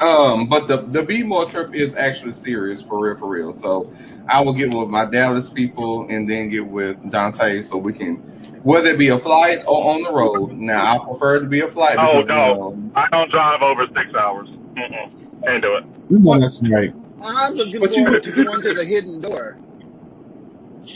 Um, 0.00 0.48
but 0.48 0.66
the 0.66 0.88
the 0.92 1.02
B 1.06 1.22
more 1.22 1.50
trip 1.50 1.70
is 1.74 1.92
actually 1.96 2.34
serious 2.44 2.82
for 2.88 3.00
real, 3.00 3.18
for 3.18 3.28
real. 3.28 3.58
So 3.62 3.92
I 4.28 4.40
will 4.40 4.54
get 4.54 4.70
with 4.70 4.88
my 4.88 5.08
Dallas 5.10 5.48
people 5.54 6.06
and 6.08 6.28
then 6.28 6.50
get 6.50 6.66
with 6.66 6.96
Dante 7.10 7.62
so 7.70 7.76
we 7.78 7.92
can, 7.92 8.16
whether 8.64 8.88
it 8.88 8.98
be 8.98 9.10
a 9.10 9.18
flight 9.20 9.58
or 9.66 9.92
on 9.94 10.02
the 10.02 10.12
road. 10.12 10.58
Now 10.58 10.96
I 10.96 11.04
prefer 11.04 11.40
to 11.40 11.46
be 11.46 11.60
a 11.60 11.70
flight. 11.70 11.96
Oh 11.98 12.22
because, 12.22 12.28
you 12.28 12.34
no, 12.34 12.54
know, 12.54 12.92
I 12.96 13.06
don't 13.10 13.30
drive 13.30 13.62
over 13.62 13.86
six 13.94 14.08
hours. 14.18 14.48
Mm-mm. 14.48 15.42
Can't 15.44 15.62
do 15.62 15.74
it. 15.76 15.84
You 16.10 16.18
know 16.18 16.40
that's 16.40 16.60
right. 16.70 16.92
I'm 17.22 17.54
looking 17.54 17.80
But 17.80 17.92
you- 17.92 18.04
forward 18.04 18.22
to 18.24 18.32
going 18.32 18.62
to 18.62 18.74
the 18.74 18.84
hidden 18.84 19.20
door. 19.20 19.58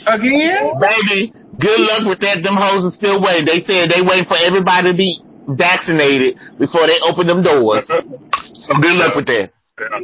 Again. 0.07 0.73
Baby, 0.81 1.33
good 1.59 1.81
luck 1.81 2.07
with 2.07 2.21
that. 2.21 2.43
Them 2.43 2.57
hoes 2.57 2.85
are 2.85 2.95
still 2.95 3.23
waiting. 3.23 3.47
They 3.47 3.61
said 3.67 3.91
they 3.91 4.03
waiting 4.03 4.27
for 4.29 4.37
everybody 4.37 4.93
to 4.93 4.97
be 4.97 5.21
vaccinated 5.57 6.37
before 6.59 6.87
they 6.87 6.99
open 7.05 7.27
them 7.27 7.43
doors. 7.43 7.89
So 8.59 8.75
good 8.83 8.99
luck 8.99 9.15
with 9.15 9.27
that. 9.27 9.53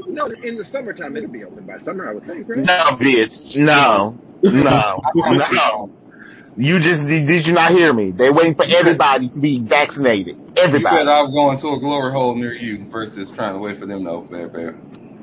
No, 0.06 0.26
in 0.44 0.56
the 0.56 0.64
summertime 0.70 1.16
it'll 1.16 1.28
be 1.28 1.42
open 1.42 1.66
by 1.66 1.78
summer, 1.84 2.08
I 2.08 2.14
would 2.14 2.22
think, 2.22 2.48
right? 2.48 2.58
No, 2.62 2.94
bitch. 2.94 3.34
No. 3.56 4.16
No. 4.42 5.00
No. 5.16 5.90
You 6.56 6.78
just 6.78 7.02
did 7.08 7.26
did 7.26 7.46
you 7.46 7.52
not 7.52 7.72
hear 7.72 7.92
me? 7.92 8.12
They're 8.16 8.32
waiting 8.32 8.54
for 8.54 8.64
everybody 8.64 9.28
to 9.28 9.34
be 9.40 9.66
vaccinated. 9.68 10.36
You 10.36 10.52
Everybody. 10.56 11.02
better 11.02 11.10
off 11.10 11.32
going 11.32 11.58
to 11.58 11.66
a 11.74 11.80
glory 11.80 12.12
hole 12.12 12.36
near 12.36 12.54
you 12.54 12.88
versus 12.92 13.28
trying 13.34 13.54
to 13.54 13.58
wait 13.58 13.80
for 13.80 13.86
them 13.86 14.04
to 14.04 14.10
open 14.10 14.30
their. 14.30 14.76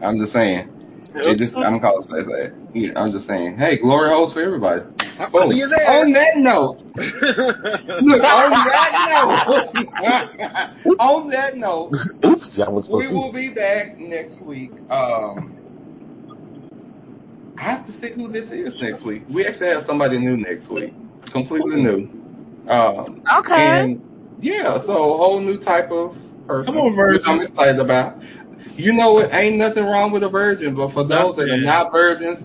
I'm 0.04 0.20
just 0.20 0.34
saying. 0.34 0.68
It 1.14 1.38
just, 1.38 1.56
I'm 1.56 1.80
calling 1.80 2.06
it 2.10 2.26
that. 2.26 2.52
Yeah, 2.74 2.92
I'm 2.96 3.12
just 3.12 3.28
saying. 3.28 3.58
Hey, 3.58 3.78
glory 3.80 4.10
holes 4.10 4.34
for 4.34 4.42
everybody. 4.42 4.82
I'll 5.20 5.50
see 5.50 5.58
you 5.58 5.68
there. 5.68 5.90
On 5.90 6.14
that 6.14 6.38
note, 6.38 6.78
look, 6.96 8.24
on 8.24 8.52
that 8.52 8.92
note, 9.10 10.96
on 11.00 11.30
that 11.32 11.58
note, 11.58 11.92
Oops, 12.26 12.60
I 12.66 12.70
was 12.70 12.90
we 12.92 13.08
will 13.08 13.32
be 13.34 13.50
back 13.50 14.00
next 14.00 14.42
week. 14.42 14.72
Um, 14.90 15.54
I 17.58 17.64
have 17.64 17.86
to 17.88 17.94
see 18.00 18.12
who 18.16 18.30
this 18.32 18.46
is 18.52 18.76
next 18.82 19.06
week. 19.06 19.24
We 19.30 19.46
actually 19.46 19.68
have 19.70 19.84
somebody 19.86 20.18
new 20.18 20.38
next 20.38 20.70
week, 20.72 20.94
completely 21.32 21.76
new. 21.82 22.10
Um, 22.68 23.22
Okay. 23.40 23.54
and 23.82 24.02
yeah, 24.40 24.80
so 24.86 24.94
a 25.14 25.18
whole 25.18 25.40
new 25.42 25.60
type 25.60 25.92
of 25.92 26.16
person, 26.48 26.74
Come 26.74 26.82
on, 26.82 26.96
virgin. 26.96 27.18
which 27.18 27.24
I'm 27.28 27.42
excited 27.42 27.80
about. 27.80 28.18
You 28.76 28.94
know, 28.94 29.20
it 29.20 29.30
ain't 29.32 29.58
nothing 29.58 29.84
wrong 29.84 30.12
with 30.12 30.24
a 30.24 30.30
virgin, 30.30 30.76
but 30.76 30.94
for 30.94 31.04
those 31.04 31.36
that 31.36 31.50
are 31.50 31.58
not 31.58 31.92
virgins, 31.92 32.40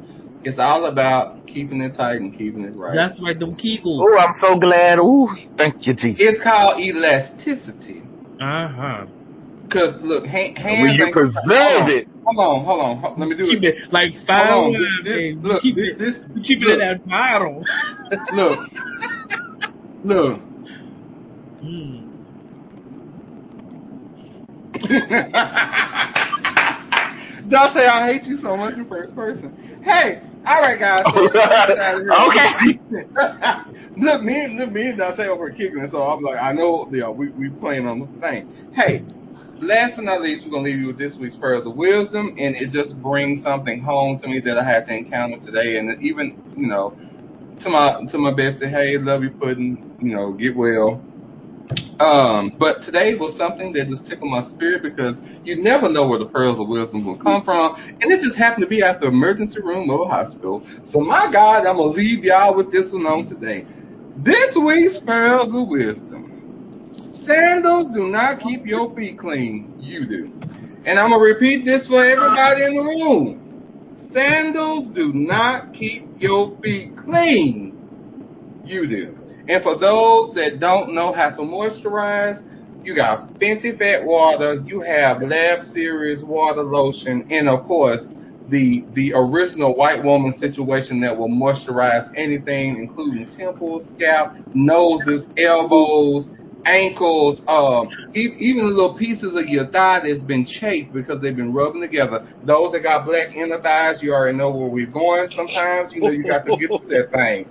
it's 0.45 0.59
all 0.59 0.87
about 0.87 1.47
keeping 1.47 1.81
it 1.81 1.97
tight 1.97 2.21
and 2.21 2.37
keeping 2.37 2.63
it 2.65 2.75
right. 2.77 2.95
That's 2.95 3.21
right, 3.23 3.39
them 3.39 3.55
Kegels. 3.57 4.01
Oh, 4.01 4.19
I'm 4.19 4.35
so 4.41 4.59
glad. 4.59 4.99
Ooh, 4.99 5.29
thank 5.57 5.87
you, 5.87 5.95
Jesus. 5.95 6.17
it's 6.21 6.43
called 6.43 6.81
elasticity. 6.81 8.03
Uh 8.41 8.69
huh. 8.69 9.07
Cause 9.71 9.95
look, 10.03 10.27
ha- 10.27 10.55
hands. 10.57 10.83
When 10.83 10.93
you 10.95 11.05
ain't- 11.07 11.13
preserve 11.13 11.89
it. 11.89 12.09
Hold 12.25 12.39
on, 12.39 12.65
hold 12.65 12.81
on, 12.81 12.97
hold 12.99 13.13
on. 13.15 13.21
Let 13.21 13.29
me 13.29 13.37
do 13.37 13.47
Keep 13.47 13.63
it. 13.63 13.75
it 13.77 13.93
like 13.93 14.13
fine 14.27 14.47
Hold 14.49 14.75
on. 14.77 15.05
This- 15.05 15.37
look, 15.43 15.63
keep 15.63 15.77
this, 15.77 15.85
it, 15.87 15.99
this, 15.99 16.15
keep 16.47 16.63
it 16.63 16.69
in 16.69 16.79
that 16.81 17.05
bottle. 17.07 17.65
Look, 18.35 18.59
look. 20.05 20.41
Mm. 21.65 22.06
Dante, 27.49 27.87
I 27.87 28.13
hate 28.13 28.25
you 28.25 28.39
so 28.43 28.57
much 28.57 28.75
in 28.75 28.87
first 28.89 29.15
person. 29.15 29.81
Hey, 29.83 30.21
all 30.47 30.61
right, 30.61 30.79
guys. 30.79 31.05
So 31.15 31.21
let's 31.21 31.33
get 31.33 31.51
out 31.51 31.71
of 31.71 31.79
here. 31.79 32.11
Okay. 32.13 32.79
look, 34.01 34.23
me 34.23 34.45
and 34.45 34.59
look, 34.59 34.73
me 34.73 34.89
and 34.89 34.99
Dante 34.99 35.27
over 35.29 35.51
kicking 35.51 35.87
so 35.91 36.03
I'm 36.03 36.23
like, 36.23 36.39
I 36.41 36.53
know, 36.53 36.89
yeah, 36.93 37.09
we 37.09 37.31
we 37.31 37.49
playing 37.51 37.87
on 37.87 38.01
the 38.01 38.07
thing. 38.21 38.49
Hey, 38.75 39.03
last 39.61 39.95
but 39.97 40.05
not 40.05 40.21
least, 40.23 40.45
we're 40.45 40.51
gonna 40.53 40.65
leave 40.65 40.79
you 40.79 40.87
with 40.89 40.99
this 40.99 41.15
week's 41.19 41.37
pearls 41.37 41.67
of 41.67 41.77
wisdom, 41.77 42.35
and 42.39 42.57
it 42.57 42.71
just 42.71 42.97
brings 43.01 43.43
something 43.43 43.81
home 43.81 44.19
to 44.21 44.29
me 44.29 44.41
that 44.41 44.59
I 44.59 44.65
had 44.65 44.85
to 44.87 44.95
encounter 44.97 45.39
today, 45.39 45.79
and 45.79 46.03
even 46.03 46.37
you 46.57 46.67
know, 46.67 46.95
to 47.63 47.71
my 47.71 48.05
to 48.11 48.19
my 48.19 48.33
bestie, 48.33 48.69
hey, 48.71 48.99
love 48.99 49.23
you, 49.23 49.31
pudding, 49.31 49.97
you 50.03 50.15
know, 50.15 50.33
get 50.33 50.57
well. 50.57 51.01
Um, 51.99 52.53
but 52.59 52.85
today 52.85 53.15
was 53.15 53.37
something 53.39 53.73
that 53.73 53.89
just 53.89 54.07
tickled 54.07 54.31
my 54.31 54.47
spirit 54.51 54.83
because 54.83 55.17
you 55.45 55.63
never 55.63 55.89
know 55.89 56.07
where 56.07 56.19
the 56.19 56.27
pearls 56.27 56.61
of 56.61 56.69
wisdom 56.69 57.07
will 57.07 57.17
come 57.17 57.43
from, 57.43 57.73
and 58.03 58.13
it 58.13 58.21
just 58.23 58.37
happened 58.37 58.65
to 58.65 58.69
be 58.69 58.83
at 58.83 59.01
the 59.01 59.09
emergency 59.09 59.61
room 59.63 59.89
of 59.91 60.01
a 60.01 60.05
hospital. 60.05 60.63
So 60.93 61.01
my 61.01 61.31
God, 61.33 61.67
I'm 61.67 61.77
gonna 61.77 61.93
leave 61.93 62.23
y'all 62.25 62.55
with 62.55 62.71
this 62.71 62.93
one 62.93 63.07
on 63.07 63.27
today. 63.29 63.65
This 64.25 64.57
week's 64.63 64.99
pearls 65.07 65.49
of 65.49 65.69
wisdom. 65.69 66.33
Sandals 67.25 67.95
do 67.95 68.09
not 68.09 68.41
keep 68.43 68.67
your 68.67 68.95
feet 68.95 69.19
clean. 69.19 69.75
You 69.81 70.07
do. 70.07 70.33
And 70.87 70.99
I'm 70.99 71.11
gonna 71.11 71.23
repeat 71.23 71.65
this 71.65 71.87
for 71.87 72.05
everybody 72.05 72.65
in 72.65 72.77
the 72.77 72.83
room. 72.83 73.43
Sandals 74.13 74.95
do 74.95 75.13
not 75.15 75.73
keep 75.75 76.05
your 76.19 76.57
feet 76.63 76.93
clean. 77.05 77.75
You 78.65 78.87
do. 78.87 79.16
And 79.49 79.63
for 79.63 79.79
those 79.79 80.35
that 80.35 80.59
don't 80.61 80.95
know 80.95 81.13
how 81.13 81.31
to 81.31 81.43
moisturize, 81.43 82.43
you 82.83 82.95
got 82.95 83.33
Fenty 83.41 83.77
Fat 83.79 84.05
Water, 84.05 84.63
you 84.67 84.81
have 84.81 85.21
Lab 85.23 85.67
Series 85.73 86.23
Water 86.23 86.63
Lotion, 86.63 87.27
and 87.31 87.49
of 87.49 87.65
course, 87.65 88.01
the 88.49 88.85
the 88.95 89.13
original 89.13 89.75
white 89.75 90.05
woman 90.05 90.35
situation 90.39 91.01
that 91.01 91.17
will 91.17 91.29
moisturize 91.29 92.09
anything, 92.17 92.77
including 92.79 93.29
temples, 93.37 93.83
scalp, 93.97 94.35
noses, 94.55 95.27
elbows, 95.37 96.29
ankles, 96.65 97.41
um, 97.49 97.89
even 98.15 98.69
little 98.69 98.97
pieces 98.97 99.35
of 99.35 99.49
your 99.49 99.67
thigh 99.69 100.01
that's 100.05 100.25
been 100.25 100.47
chafed 100.47 100.93
because 100.93 101.21
they've 101.21 101.37
been 101.37 101.53
rubbing 101.53 101.81
together. 101.81 102.27
Those 102.45 102.73
that 102.73 102.83
got 102.83 103.05
black 103.05 103.35
inner 103.35 103.61
thighs, 103.61 103.99
you 104.03 104.13
already 104.13 104.37
know 104.37 104.51
where 104.51 104.69
we're 104.69 104.87
going. 104.87 105.29
Sometimes, 105.31 105.93
you 105.93 106.03
know, 106.03 106.11
you 106.11 106.25
got 106.25 106.45
to 106.47 106.57
get 106.57 106.69
through 106.69 106.89
that 106.91 107.11
thing. 107.13 107.49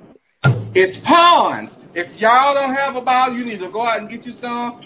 It's 0.73 0.97
Pond's. 1.05 1.71
If 1.95 2.19
y'all 2.19 2.53
don't 2.53 2.75
have 2.75 2.97
a 2.97 3.01
bottle, 3.01 3.37
you 3.37 3.45
need 3.45 3.59
to 3.59 3.71
go 3.71 3.81
out 3.81 3.99
and 3.99 4.09
get 4.09 4.25
you 4.25 4.33
some 4.41 4.81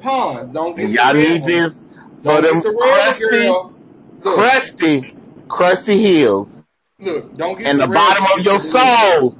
Pond's. 0.00 0.54
Don't 0.54 0.76
get 0.76 0.90
y'all 0.90 1.12
need 1.12 1.42
this 1.42 1.74
for 2.22 2.40
them 2.40 2.62
the 2.62 2.70
crusty. 2.70 3.50
Look, 3.50 4.34
crusty, 4.36 5.16
crusty 5.48 5.98
heels. 5.98 6.62
look, 7.00 7.34
don't 7.34 7.58
get 7.58 7.66
And 7.66 7.80
the 7.80 7.90
red 7.90 7.98
bottom 7.98 8.24
of 8.38 8.44
your 8.46 8.58
soul. 8.62 9.36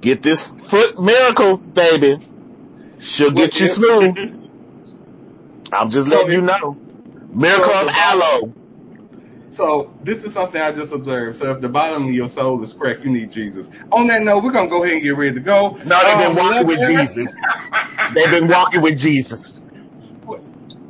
Get 0.00 0.22
this 0.22 0.38
foot 0.70 0.98
miracle, 1.02 1.58
baby. 1.58 2.16
She'll 3.00 3.34
get 3.34 3.54
you 3.58 3.66
smooth. 3.74 4.14
I'm 5.72 5.90
just 5.90 6.06
letting 6.06 6.30
you 6.30 6.40
know. 6.40 6.76
Miracle 7.34 7.72
of 7.72 7.88
aloe. 7.90 8.52
So 9.56 9.92
this 10.02 10.22
is 10.24 10.32
something 10.32 10.60
I 10.60 10.72
just 10.74 10.92
observed. 10.92 11.38
So 11.38 11.50
if 11.50 11.60
the 11.60 11.68
bottom 11.68 12.08
of 12.08 12.14
your 12.14 12.30
soul 12.30 12.62
is 12.64 12.72
cracked, 12.78 13.04
you 13.04 13.10
need 13.12 13.30
Jesus. 13.32 13.66
On 13.92 14.06
that 14.08 14.22
note, 14.22 14.42
we're 14.44 14.52
gonna 14.52 14.70
go 14.70 14.82
ahead 14.82 14.94
and 14.94 15.02
get 15.02 15.10
ready 15.16 15.34
to 15.34 15.40
go. 15.40 15.78
No, 15.84 15.98
they've 16.04 16.18
been 16.18 16.30
Um, 16.30 16.36
walking 16.36 16.66
with 16.66 16.78
Eric. 16.80 17.10
Jesus. 17.10 17.34
They've 18.14 18.30
been 18.30 18.48
walking 18.48 18.82
with 18.82 18.98
Jesus. 18.98 19.60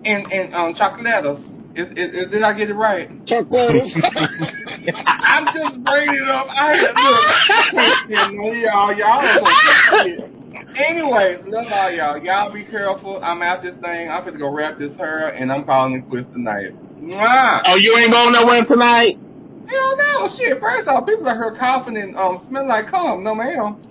And 0.04 0.26
and 0.32 0.52
um, 0.54 0.74
chocolatos. 0.74 1.40
Is, 1.74 1.88
is, 1.96 2.14
is, 2.14 2.30
did 2.30 2.42
I 2.42 2.52
get 2.56 2.70
it 2.70 2.74
right? 2.74 3.08
Chocolates. 3.26 3.94
I'm 5.24 5.46
just 5.46 5.82
bringing 5.84 6.14
it 6.14 6.28
up. 6.28 6.46
I 6.50 6.76
had, 6.76 6.80
look, 6.82 7.24
I 7.48 7.68
can't 7.70 7.98
stand 8.04 8.32
none 8.36 8.50
of 8.50 8.56
y'all. 8.56 8.94
Y'all 8.94 9.22
don't. 9.22 10.30
Anyway, 10.76 11.36
love 11.46 11.66
all 11.70 11.90
y'all. 11.90 12.18
Y'all 12.18 12.52
be 12.52 12.64
careful. 12.64 13.20
I'm 13.22 13.42
out 13.42 13.62
this 13.62 13.74
thing. 13.82 14.08
I'm 14.10 14.24
gonna 14.24 14.38
go 14.38 14.52
wrap 14.52 14.78
this 14.78 14.96
hair, 14.96 15.28
and 15.28 15.52
I'm 15.52 15.64
calling 15.64 15.94
it 15.94 16.08
quits 16.08 16.28
tonight. 16.32 16.72
Oh, 17.10 17.76
you 17.76 17.96
ain't 17.98 18.12
going 18.12 18.32
nowhere 18.32 18.64
tonight? 18.64 19.16
Hell 19.68 19.96
no, 19.96 20.28
shit. 20.36 20.60
First 20.60 20.88
off, 20.88 21.06
people 21.06 21.28
are 21.28 21.34
here 21.34 21.56
coughing 21.58 21.96
and 21.96 22.16
um 22.16 22.40
smelling 22.48 22.68
like 22.68 22.88
cum. 22.88 23.24
No, 23.24 23.34
ma'am. 23.34 23.76